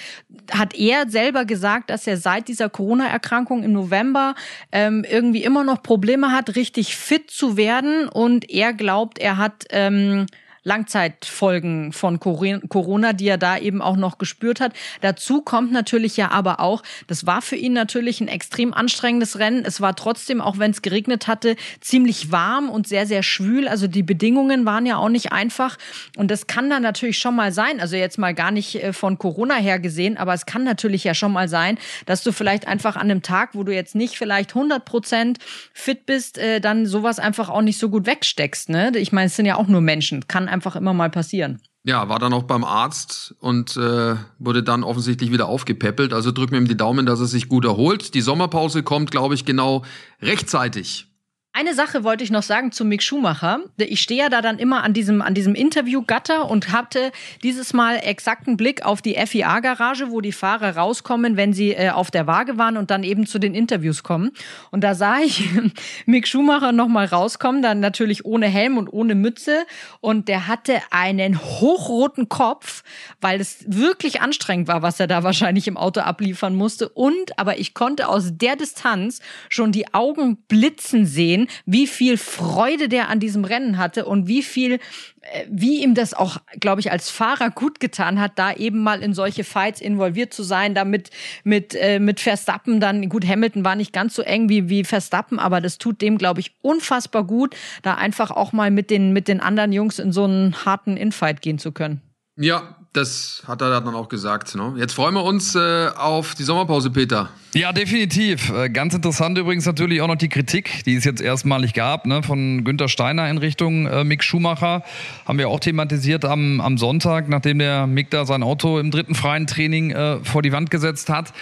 hat 0.52 0.74
er 0.76 1.10
selber 1.10 1.44
gesagt, 1.44 1.90
dass 1.90 2.08
er 2.08 2.16
seit 2.16 2.48
dieser 2.48 2.70
Corona-Erkrankung 2.70 3.64
im 3.64 3.74
November 3.74 4.36
ähm, 4.72 5.06
irgendwie 5.10 5.44
immer 5.44 5.66
noch 5.66 5.84
Probleme 5.84 6.32
hat, 6.32 6.56
richtig 6.56 6.96
fit 6.96 7.30
zu 7.30 7.58
werden. 7.58 8.08
Und 8.08 8.50
er 8.50 8.72
glaubt, 8.72 9.20
er 9.20 9.38
hat 9.38 9.66
ähm, 9.72 10.26
Langzeitfolgen 10.64 11.92
von 11.92 12.20
Corona, 12.20 13.14
die 13.14 13.28
er 13.28 13.38
da 13.38 13.58
eben 13.58 13.82
auch 13.82 13.98
noch 13.98 14.18
gespürt 14.18 14.62
hat. 14.62 14.74
Dazu 15.02 15.42
kommt 15.42 15.72
natürlich 15.72 16.18
ja 16.18 16.32
aber 16.32 16.60
auch, 16.60 16.84
das 17.08 17.26
war 17.26 17.42
für 17.42 17.56
ihn 17.56 17.74
natürlich 17.74 18.22
ein 18.22 18.28
extrem 18.28 18.74
anstrengendes 18.74 19.40
Rennen. 19.40 19.66
Es 19.66 19.82
war 19.82 19.96
trotzdem, 19.96 20.42
auch 20.42 20.58
wenn 20.58 20.72
es 20.72 20.82
geregnet 20.82 21.28
hatte, 21.28 21.56
ziemlich 21.82 22.32
warm 22.32 22.70
und 22.70 22.88
sehr, 22.88 23.06
sehr 23.06 23.24
schwül. 23.24 23.68
Also 23.68 23.88
die 23.88 24.04
Bedingungen 24.04 24.66
waren 24.66 24.86
ja 24.86 24.98
auch 24.98 25.10
nicht 25.10 25.32
einfach. 25.32 25.78
Und 26.18 26.32
das 26.32 26.48
kann 26.48 26.70
dann 26.70 26.82
natürlich 26.82 27.20
schon 27.20 27.36
mal 27.36 27.52
sein, 27.52 27.80
also 27.80 27.96
jetzt 27.96 28.18
mal 28.18 28.34
gar 28.34 28.52
nicht 28.52 28.76
äh, 28.76 28.94
von 28.94 29.18
Corona 29.18 29.56
her 29.56 29.80
gesehen, 29.80 30.18
aber 30.18 30.34
es 30.34 30.46
kann 30.46 30.64
natürlich 30.64 31.04
ja 31.04 31.14
schon 31.14 31.32
mal 31.32 31.50
sein, 31.50 31.78
dass 32.06 32.24
du 32.24 32.32
vielleicht 32.32 32.68
einfach 32.68 32.96
an 32.96 33.12
einem 33.12 33.22
Tag, 33.22 33.50
wo 33.54 33.64
du 33.64 33.74
jetzt 33.74 33.96
nicht 33.96 34.18
vielleicht 34.18 34.52
100 34.52 34.86
Prozent 34.86 35.40
fit 35.74 36.06
bist, 36.06 36.38
äh, 36.38 36.62
dann 36.62 36.86
sowas 36.86 37.20
einfach 37.20 37.50
auch 37.50 37.62
nicht 37.62 37.78
so 37.78 37.90
gut 37.90 38.06
wegsteckst. 38.06 38.70
Ne? 38.70 38.92
Ich 38.96 39.12
meine, 39.12 39.28
es 39.28 39.36
sind 39.36 39.46
ja 39.46 39.56
auch 39.56 39.68
nur 39.68 39.82
Menschen. 39.82 40.28
Kann 40.28 40.48
einfach 40.54 40.76
immer 40.76 40.94
mal 40.94 41.10
passieren. 41.10 41.60
Ja, 41.86 42.08
war 42.08 42.20
dann 42.20 42.32
auch 42.32 42.44
beim 42.44 42.64
Arzt 42.64 43.36
und 43.40 43.76
äh, 43.76 44.16
wurde 44.40 44.64
dann 44.64 44.84
offensichtlich 44.84 45.34
wieder 45.34 45.48
aufgepäppelt. 45.48 46.14
Also 46.14 46.32
drücken 46.32 46.54
wir 46.54 46.60
ihm 46.60 46.68
die 46.68 46.78
Daumen, 46.78 47.06
dass 47.06 47.20
er 47.20 47.26
sich 47.26 47.50
gut 47.50 47.66
erholt. 47.66 48.14
Die 48.14 48.22
Sommerpause 48.22 48.84
kommt, 48.84 49.12
glaube 49.12 49.36
ich, 49.36 49.44
genau 49.44 49.84
rechtzeitig. 50.22 51.13
Eine 51.56 51.76
Sache 51.76 52.04
wollte 52.04 52.24
ich 52.24 52.32
noch 52.32 52.42
sagen 52.42 52.72
zu 52.72 52.84
Mick 52.84 53.04
Schumacher. 53.04 53.60
Ich 53.78 54.02
stehe 54.02 54.22
ja 54.22 54.30
da 54.30 54.42
dann 54.42 54.58
immer 54.58 54.84
an 54.84 54.94
diesem, 54.94 55.22
an 55.22 55.36
diesem 55.36 55.54
Interviewgatter 55.54 56.50
und 56.50 56.72
hatte 56.72 57.12
dieses 57.44 57.74
Mal 57.74 57.98
exakten 57.98 58.58
Blick 58.58 58.84
auf 58.84 59.04
die 59.04 59.14
FIA-Garage, 59.14 60.10
wo 60.10 60.20
die 60.20 60.32
Fahrer 60.32 60.76
rauskommen, 60.76 61.38
wenn 61.38 61.54
sie 61.54 61.74
äh, 61.74 61.92
auf 61.92 62.10
der 62.10 62.26
Waage 62.26 62.58
waren 62.58 62.76
und 62.76 62.90
dann 62.90 63.04
eben 63.04 63.28
zu 63.28 63.38
den 63.38 63.54
Interviews 63.54 64.02
kommen. 64.02 64.32
Und 64.72 64.84
da 64.84 64.96
sah 64.96 65.20
ich 65.20 65.48
Mick 66.08 66.28
Schumacher 66.28 66.72
nochmal 66.72 67.06
rauskommen, 67.06 67.62
dann 67.62 67.80
natürlich 67.80 68.26
ohne 68.26 68.48
Helm 68.48 68.80
und 68.80 68.92
ohne 68.92 69.14
Mütze. 69.14 69.68
Und 70.02 70.30
der 70.30 70.48
hatte 70.48 70.82
einen 70.90 71.40
hochroten 71.40 72.30
Kopf, 72.30 72.84
weil 73.22 73.40
es 73.40 73.64
wirklich 73.68 74.22
anstrengend 74.22 74.68
war, 74.68 74.82
was 74.82 75.00
er 75.00 75.06
da 75.06 75.22
wahrscheinlich 75.22 75.68
im 75.68 75.78
Auto 75.78 76.02
abliefern 76.02 76.56
musste. 76.56 76.90
Und, 76.90 77.38
aber 77.38 77.60
ich 77.60 77.76
konnte 77.76 78.08
aus 78.08 78.32
der 78.32 78.56
Distanz 78.56 79.22
schon 79.50 79.72
die 79.72 79.94
Augen 79.94 80.38
blitzen 80.48 81.06
sehen 81.06 81.43
wie 81.66 81.88
viel 81.88 82.18
Freude 82.18 82.90
der 82.90 83.10
an 83.10 83.20
diesem 83.20 83.46
Rennen 83.46 83.78
hatte 83.78 84.06
und 84.06 84.28
wie 84.28 84.44
viel, 84.44 84.74
äh, 85.22 85.46
wie 85.50 85.84
ihm 85.84 85.96
das 85.96 86.14
auch, 86.14 86.38
glaube 86.60 86.82
ich, 86.82 86.92
als 86.92 87.10
Fahrer 87.10 87.50
gut 87.50 87.80
getan 87.80 88.20
hat, 88.20 88.34
da 88.36 88.54
eben 88.54 88.82
mal 88.82 89.02
in 89.02 89.14
solche 89.14 89.44
Fights 89.44 89.82
involviert 89.82 90.34
zu 90.34 90.44
sein, 90.44 90.76
damit 90.76 91.10
mit, 91.44 91.76
äh, 91.76 92.00
mit 92.00 92.20
Verstappen 92.20 92.80
dann, 92.80 93.10
gut, 93.10 93.28
Hamilton 93.28 93.64
war 93.64 93.76
nicht 93.76 93.94
ganz 93.94 94.16
so 94.16 94.22
eng 94.22 94.50
wie, 94.50 94.70
wie 94.70 94.84
Verstappen, 94.84 95.40
aber 95.40 95.62
das 95.62 95.78
tut 95.78 96.02
dem, 96.02 96.18
glaube 96.18 96.40
ich, 96.40 96.56
unfassbar 96.62 97.24
gut, 97.24 97.56
da 97.82 97.96
einfach 97.96 98.32
auch 98.32 98.54
mal 98.54 98.72
mit 98.72 98.90
den, 98.90 99.14
mit 99.14 99.28
den 99.28 99.40
anderen 99.40 99.72
Jungs 99.72 100.00
in 100.00 100.12
so 100.12 100.24
einen 100.26 100.66
harten 100.66 100.98
Infight 100.98 101.42
gehen 101.42 101.60
zu 101.60 101.72
können. 101.72 102.02
Ja, 102.36 102.83
das 102.94 103.42
hat 103.48 103.62
er 103.62 103.82
dann 103.82 103.96
auch 103.96 104.08
gesagt. 104.08 104.54
Ne? 104.56 104.76
Jetzt 104.78 104.94
freuen 104.94 105.16
wir 105.16 105.24
uns 105.24 105.56
äh, 105.56 105.90
auf 105.96 106.36
die 106.36 106.44
Sommerpause, 106.44 106.92
Peter. 106.92 107.30
Ja, 107.56 107.72
definitiv. 107.72 108.52
Äh, 108.52 108.70
ganz 108.70 108.94
interessant 108.94 109.38
übrigens 109.38 109.66
natürlich 109.66 110.02
auch 110.02 110.08
noch 110.08 110.16
die 110.16 110.30
Kritik, 110.30 110.84
die 110.86 110.96
es 110.96 111.04
jetzt 111.04 111.20
erstmalig 111.20 111.74
gab, 111.74 112.06
ne, 112.06 112.22
von 112.22 112.64
Günter 112.64 112.88
Steiner 112.90 113.30
in 113.30 113.40
Richtung 113.40 113.88
äh, 113.88 114.04
Mick 114.04 114.24
Schumacher. 114.24 114.84
Haben 115.26 115.38
wir 115.40 115.50
auch 115.50 115.60
thematisiert 115.60 116.24
am, 116.24 116.62
am 116.62 116.78
Sonntag, 116.78 117.30
nachdem 117.30 117.60
der 117.60 117.88
Mick 117.88 118.12
da 118.12 118.26
sein 118.26 118.44
Auto 118.44 118.78
im 118.78 118.92
dritten 118.92 119.16
freien 119.16 119.48
Training 119.48 119.92
äh, 119.92 120.18
vor 120.24 120.44
die 120.44 120.52
Wand 120.52 120.70
gesetzt 120.70 121.10
hat. 121.10 121.34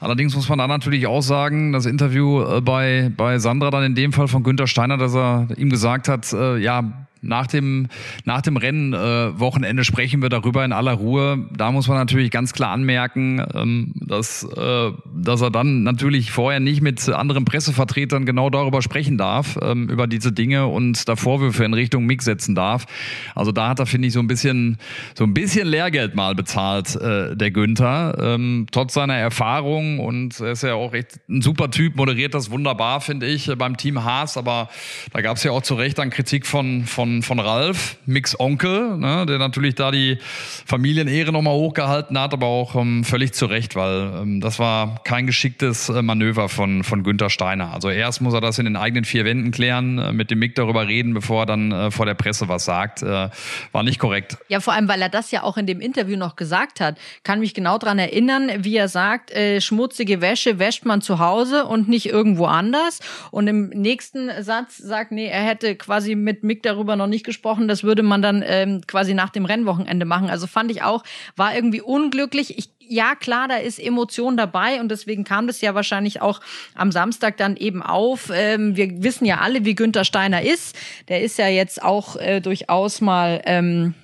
Allerdings 0.00 0.34
muss 0.36 0.48
man 0.48 0.58
da 0.58 0.68
natürlich 0.68 1.08
auch 1.08 1.22
sagen, 1.22 1.72
das 1.72 1.86
Interview 1.86 2.42
äh, 2.42 2.60
bei, 2.60 3.10
bei 3.16 3.38
Sandra 3.38 3.70
dann 3.70 3.82
in 3.82 3.94
dem 3.96 4.12
Fall 4.12 4.28
von 4.28 4.44
Günter 4.44 4.68
Steiner, 4.68 4.96
dass 4.96 5.14
er 5.14 5.48
ihm 5.56 5.70
gesagt 5.70 6.08
hat, 6.08 6.32
äh, 6.32 6.56
ja, 6.58 7.08
nach 7.22 7.46
dem, 7.46 7.88
nach 8.24 8.40
dem 8.40 8.56
Rennen 8.56 8.94
äh, 8.94 9.38
Wochenende 9.38 9.84
sprechen 9.84 10.22
wir 10.22 10.28
darüber 10.28 10.64
in 10.64 10.72
aller 10.72 10.92
Ruhe. 10.92 11.46
Da 11.54 11.70
muss 11.70 11.88
man 11.88 11.98
natürlich 11.98 12.30
ganz 12.30 12.52
klar 12.52 12.70
anmerken, 12.70 13.44
ähm, 13.54 13.92
dass, 13.94 14.44
äh, 14.44 14.92
dass 15.14 15.40
er 15.40 15.50
dann 15.50 15.82
natürlich 15.82 16.32
vorher 16.32 16.60
nicht 16.60 16.80
mit 16.80 17.08
anderen 17.08 17.44
Pressevertretern 17.44 18.24
genau 18.24 18.48
darüber 18.48 18.80
sprechen 18.82 19.18
darf, 19.18 19.58
ähm, 19.60 19.88
über 19.88 20.06
diese 20.06 20.32
Dinge 20.32 20.66
und 20.66 21.08
da 21.08 21.16
Vorwürfe 21.16 21.64
in 21.64 21.74
Richtung 21.74 22.06
Mix 22.06 22.24
setzen 22.24 22.54
darf. 22.54 22.86
Also 23.34 23.52
da 23.52 23.68
hat 23.68 23.80
er, 23.80 23.86
finde 23.86 24.08
ich, 24.08 24.14
so 24.14 24.20
ein 24.20 24.26
bisschen, 24.26 24.78
so 25.14 25.24
ein 25.24 25.34
bisschen 25.34 25.68
Lehrgeld 25.68 26.14
mal 26.14 26.34
bezahlt, 26.34 26.96
äh, 26.96 27.36
der 27.36 27.50
Günther. 27.50 28.16
Ähm, 28.20 28.66
trotz 28.72 28.94
seiner 28.94 29.16
Erfahrung 29.16 29.98
und 29.98 30.40
er 30.40 30.52
ist 30.52 30.62
ja 30.62 30.74
auch 30.74 30.94
echt 30.94 31.20
ein 31.28 31.42
super 31.42 31.70
Typ, 31.70 31.96
moderiert 31.96 32.34
das 32.34 32.50
wunderbar, 32.50 33.00
finde 33.00 33.26
ich, 33.26 33.50
beim 33.58 33.76
Team 33.76 34.04
Haas. 34.04 34.36
Aber 34.36 34.70
da 35.12 35.20
gab 35.20 35.36
es 35.36 35.44
ja 35.44 35.52
auch 35.52 35.62
zu 35.62 35.74
Recht 35.74 35.98
dann 35.98 36.10
Kritik 36.10 36.46
von, 36.46 36.84
von 36.84 37.09
von, 37.10 37.22
von 37.22 37.40
Ralf, 37.40 37.96
Mix 38.06 38.38
Onkel, 38.38 38.96
ne, 38.96 39.26
der 39.26 39.38
natürlich 39.38 39.74
da 39.74 39.90
die 39.90 40.18
Familienehre 40.66 41.32
nochmal 41.32 41.54
hochgehalten 41.54 42.18
hat, 42.18 42.32
aber 42.32 42.46
auch 42.46 42.76
ähm, 42.76 43.04
völlig 43.04 43.32
zu 43.32 43.46
Recht, 43.46 43.74
weil 43.76 44.12
ähm, 44.22 44.40
das 44.40 44.58
war 44.58 45.02
kein 45.04 45.26
geschicktes 45.26 45.88
äh, 45.88 46.02
Manöver 46.02 46.48
von, 46.48 46.84
von 46.84 47.02
Günther 47.02 47.30
Steiner. 47.30 47.72
Also 47.72 47.90
erst 47.90 48.20
muss 48.20 48.34
er 48.34 48.40
das 48.40 48.58
in 48.58 48.64
den 48.64 48.76
eigenen 48.76 49.04
vier 49.04 49.24
Wänden 49.24 49.50
klären, 49.50 49.98
äh, 49.98 50.12
mit 50.12 50.30
dem 50.30 50.38
Mick 50.38 50.54
darüber 50.54 50.86
reden, 50.86 51.14
bevor 51.14 51.42
er 51.42 51.46
dann 51.46 51.72
äh, 51.72 51.90
vor 51.90 52.06
der 52.06 52.14
Presse 52.14 52.48
was 52.48 52.64
sagt. 52.64 53.02
Äh, 53.02 53.30
war 53.72 53.82
nicht 53.82 53.98
korrekt. 53.98 54.38
Ja, 54.48 54.60
vor 54.60 54.74
allem, 54.74 54.88
weil 54.88 55.02
er 55.02 55.08
das 55.08 55.30
ja 55.30 55.42
auch 55.42 55.56
in 55.56 55.66
dem 55.66 55.80
Interview 55.80 56.16
noch 56.16 56.36
gesagt 56.36 56.80
hat. 56.80 56.96
Kann 57.24 57.40
mich 57.40 57.54
genau 57.54 57.78
daran 57.78 57.98
erinnern, 57.98 58.50
wie 58.58 58.76
er 58.76 58.88
sagt, 58.88 59.30
äh, 59.32 59.60
schmutzige 59.60 60.20
Wäsche 60.20 60.58
wäscht 60.58 60.84
man 60.84 61.00
zu 61.00 61.18
Hause 61.18 61.64
und 61.64 61.88
nicht 61.88 62.06
irgendwo 62.06 62.46
anders. 62.46 63.00
Und 63.30 63.48
im 63.48 63.68
nächsten 63.70 64.30
Satz 64.42 64.76
sagt, 64.76 65.12
nee, 65.12 65.26
er 65.26 65.42
hätte 65.42 65.74
quasi 65.76 66.14
mit 66.14 66.44
Mick 66.44 66.62
darüber 66.62 66.96
noch 67.00 67.08
nicht 67.08 67.24
gesprochen. 67.24 67.66
Das 67.66 67.82
würde 67.82 68.02
man 68.02 68.22
dann 68.22 68.44
ähm, 68.46 68.82
quasi 68.86 69.14
nach 69.14 69.30
dem 69.30 69.44
Rennwochenende 69.44 70.04
machen. 70.04 70.30
Also 70.30 70.46
fand 70.46 70.70
ich 70.70 70.82
auch, 70.82 71.02
war 71.36 71.54
irgendwie 71.54 71.80
unglücklich. 71.80 72.56
Ich, 72.56 72.70
ja, 72.78 73.14
klar, 73.14 73.48
da 73.48 73.56
ist 73.56 73.78
Emotion 73.78 74.36
dabei 74.36 74.80
und 74.80 74.90
deswegen 74.90 75.24
kam 75.24 75.46
das 75.46 75.60
ja 75.60 75.74
wahrscheinlich 75.74 76.22
auch 76.22 76.40
am 76.74 76.92
Samstag 76.92 77.36
dann 77.36 77.56
eben 77.56 77.82
auf. 77.82 78.30
Ähm, 78.32 78.76
wir 78.76 79.02
wissen 79.02 79.24
ja 79.24 79.38
alle, 79.38 79.64
wie 79.64 79.74
Günther 79.74 80.04
Steiner 80.04 80.42
ist. 80.42 80.76
Der 81.08 81.22
ist 81.22 81.38
ja 81.38 81.48
jetzt 81.48 81.82
auch 81.82 82.16
äh, 82.16 82.40
durchaus 82.40 83.00
mal. 83.00 83.42
Ähm, 83.44 83.94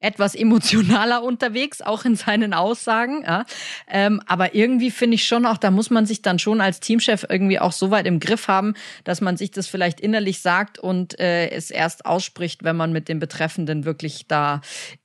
etwas 0.00 0.34
emotionaler 0.34 1.22
unterwegs, 1.22 1.80
auch 1.80 2.04
in 2.04 2.16
seinen 2.16 2.52
Aussagen. 2.54 3.22
Ja. 3.22 3.44
Ähm, 3.88 4.20
aber 4.26 4.54
irgendwie 4.54 4.90
finde 4.90 5.14
ich 5.14 5.26
schon 5.26 5.46
auch, 5.46 5.58
da 5.58 5.70
muss 5.70 5.90
man 5.90 6.06
sich 6.06 6.22
dann 6.22 6.38
schon 6.38 6.60
als 6.60 6.80
Teamchef 6.80 7.26
irgendwie 7.28 7.58
auch 7.58 7.72
so 7.72 7.90
weit 7.90 8.06
im 8.06 8.20
Griff 8.20 8.48
haben, 8.48 8.74
dass 9.04 9.20
man 9.20 9.36
sich 9.36 9.50
das 9.50 9.66
vielleicht 9.66 10.00
innerlich 10.00 10.40
sagt 10.40 10.78
und 10.78 11.18
äh, 11.18 11.50
es 11.50 11.70
erst 11.70 12.06
ausspricht, 12.06 12.62
wenn 12.62 12.76
man 12.76 12.92
mit 12.92 13.08
dem 13.08 13.18
Betreffenden 13.18 13.84
wirklich 13.84 14.26
da 14.26 14.60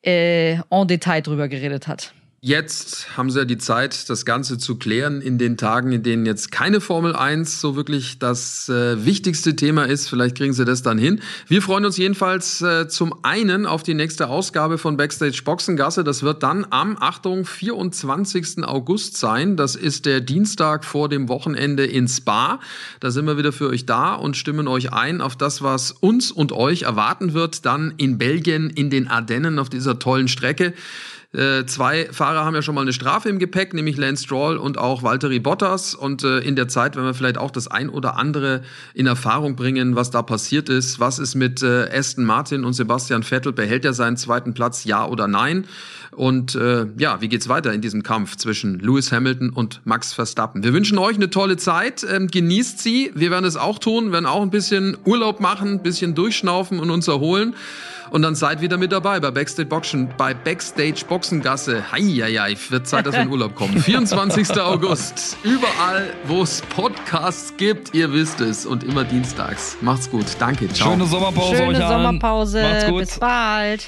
äh, 0.05 0.53
en 0.69 0.87
Detail 0.87 1.21
drüber 1.21 1.47
geredet 1.47 1.87
hat. 1.87 2.13
Jetzt 2.43 3.15
haben 3.17 3.29
sie 3.29 3.37
ja 3.37 3.45
die 3.45 3.59
Zeit, 3.59 4.09
das 4.09 4.25
Ganze 4.25 4.57
zu 4.57 4.75
klären 4.75 5.21
in 5.21 5.37
den 5.37 5.57
Tagen, 5.57 5.91
in 5.91 6.01
denen 6.01 6.25
jetzt 6.25 6.51
keine 6.51 6.81
Formel 6.81 7.15
1 7.15 7.61
so 7.61 7.75
wirklich 7.75 8.17
das 8.17 8.67
äh, 8.67 9.05
wichtigste 9.05 9.55
Thema 9.55 9.83
ist. 9.83 10.09
Vielleicht 10.09 10.37
kriegen 10.37 10.51
sie 10.51 10.65
das 10.65 10.81
dann 10.81 10.97
hin. 10.97 11.21
Wir 11.45 11.61
freuen 11.61 11.85
uns 11.85 11.97
jedenfalls 11.97 12.63
äh, 12.63 12.87
zum 12.87 13.13
einen 13.23 13.67
auf 13.67 13.83
die 13.83 13.93
nächste 13.93 14.27
Ausgabe 14.27 14.79
von 14.79 14.97
Backstage 14.97 15.43
Boxengasse. 15.45 16.03
Das 16.03 16.23
wird 16.23 16.41
dann 16.41 16.65
am, 16.71 16.97
Achtung, 16.99 17.45
24. 17.45 18.63
August 18.63 19.17
sein. 19.17 19.55
Das 19.55 19.75
ist 19.75 20.07
der 20.07 20.19
Dienstag 20.19 20.83
vor 20.83 21.09
dem 21.09 21.29
Wochenende 21.29 21.85
in 21.85 22.07
Spa. 22.07 22.59
Da 23.01 23.11
sind 23.11 23.27
wir 23.27 23.37
wieder 23.37 23.51
für 23.51 23.69
euch 23.69 23.85
da 23.85 24.15
und 24.15 24.35
stimmen 24.35 24.67
euch 24.67 24.91
ein 24.91 25.21
auf 25.21 25.35
das, 25.35 25.61
was 25.61 25.91
uns 25.91 26.31
und 26.31 26.53
euch 26.53 26.81
erwarten 26.81 27.33
wird, 27.33 27.67
dann 27.67 27.93
in 27.97 28.17
Belgien, 28.17 28.71
in 28.71 28.89
den 28.89 29.07
Ardennen 29.07 29.59
auf 29.59 29.69
dieser 29.69 29.99
tollen 29.99 30.27
Strecke. 30.27 30.73
Äh, 31.34 31.65
zwei 31.65 32.09
Fahrer 32.11 32.43
haben 32.43 32.55
ja 32.55 32.61
schon 32.61 32.75
mal 32.75 32.82
eine 32.82 32.91
Strafe 32.91 33.29
im 33.29 33.39
Gepäck, 33.39 33.73
nämlich 33.73 33.95
Lance 33.95 34.25
Stroll 34.25 34.57
und 34.57 34.77
auch 34.77 35.01
Valtteri 35.01 35.39
Bottas. 35.39 35.95
Und 35.95 36.25
äh, 36.25 36.39
in 36.39 36.57
der 36.57 36.67
Zeit 36.67 36.97
werden 36.97 37.05
wir 37.05 37.13
vielleicht 37.13 37.38
auch 37.38 37.51
das 37.51 37.69
ein 37.69 37.89
oder 37.89 38.17
andere 38.17 38.63
in 38.93 39.07
Erfahrung 39.07 39.55
bringen, 39.55 39.95
was 39.95 40.11
da 40.11 40.23
passiert 40.23 40.67
ist. 40.67 40.99
Was 40.99 41.19
ist 41.19 41.36
mit 41.36 41.63
äh, 41.63 41.88
Aston 41.89 42.25
Martin 42.25 42.65
und 42.65 42.73
Sebastian 42.73 43.23
Vettel? 43.23 43.53
Behält 43.53 43.86
er 43.86 43.93
seinen 43.93 44.17
zweiten 44.17 44.53
Platz, 44.53 44.84
ja 44.84 45.05
oder 45.05 45.29
nein? 45.29 45.65
Und 46.11 46.55
äh, 46.55 46.88
ja, 46.97 47.21
wie 47.21 47.29
geht's 47.29 47.47
weiter 47.47 47.71
in 47.71 47.79
diesem 47.79 48.03
Kampf 48.03 48.36
zwischen 48.36 48.79
Lewis 48.79 49.13
Hamilton 49.13 49.51
und 49.51 49.79
Max 49.86 50.11
Verstappen? 50.11 50.63
Wir 50.63 50.73
wünschen 50.73 50.97
euch 50.97 51.15
eine 51.15 51.29
tolle 51.29 51.55
Zeit. 51.55 52.05
Ähm, 52.09 52.27
genießt 52.27 52.79
sie. 52.79 53.11
Wir 53.15 53.32
werden 53.32 53.45
es 53.45 53.55
auch 53.55 53.79
tun, 53.79 54.11
werden 54.11 54.25
auch 54.25 54.41
ein 54.41 54.49
bisschen 54.49 54.97
Urlaub 55.05 55.39
machen, 55.39 55.69
ein 55.69 55.82
bisschen 55.82 56.13
durchschnaufen 56.13 56.79
und 56.79 56.89
uns 56.89 57.07
erholen. 57.07 57.55
Und 58.12 58.24
dann 58.24 58.36
seid 58.36 58.59
wieder 58.59 58.78
mit 58.78 58.91
dabei 58.91 59.22
bei 59.22 59.32
Backstage 59.32 59.70
Boxen, 59.70 60.09
bei 60.18 60.34
Backstage 60.34 61.05
Boxengasse. 61.07 61.91
Heieiei, 61.93 62.57
wird 62.70 62.86
Zeit, 62.86 63.05
dass 63.05 63.16
wir 63.16 63.22
in 63.22 63.30
Urlaub 63.30 63.55
kommen. 63.55 63.78
24. 63.82 64.51
August. 64.59 65.38
Überall, 65.43 66.14
wo 66.26 66.43
es 66.43 66.62
Podcasts 66.62 67.55
gibt, 67.55 67.93
ihr 67.93 68.12
wisst 68.12 68.41
es. 68.41 68.66
Und 68.66 68.84
immer 68.84 69.05
dienstags. 69.05 69.78
Macht's 69.80 70.12
gut. 70.12 70.26
Danke. 70.39 70.68
Ciao. 70.70 70.91
Schöne 70.91 71.05
Sommerpause 71.05 71.55
Schöne 71.55 71.70
euch 71.70 71.86
allen. 71.86 72.05
Sommerpause. 72.05 72.62
Macht's 72.62 72.88
gut. 72.88 72.99
Bis 72.99 73.20
bald. 73.20 73.88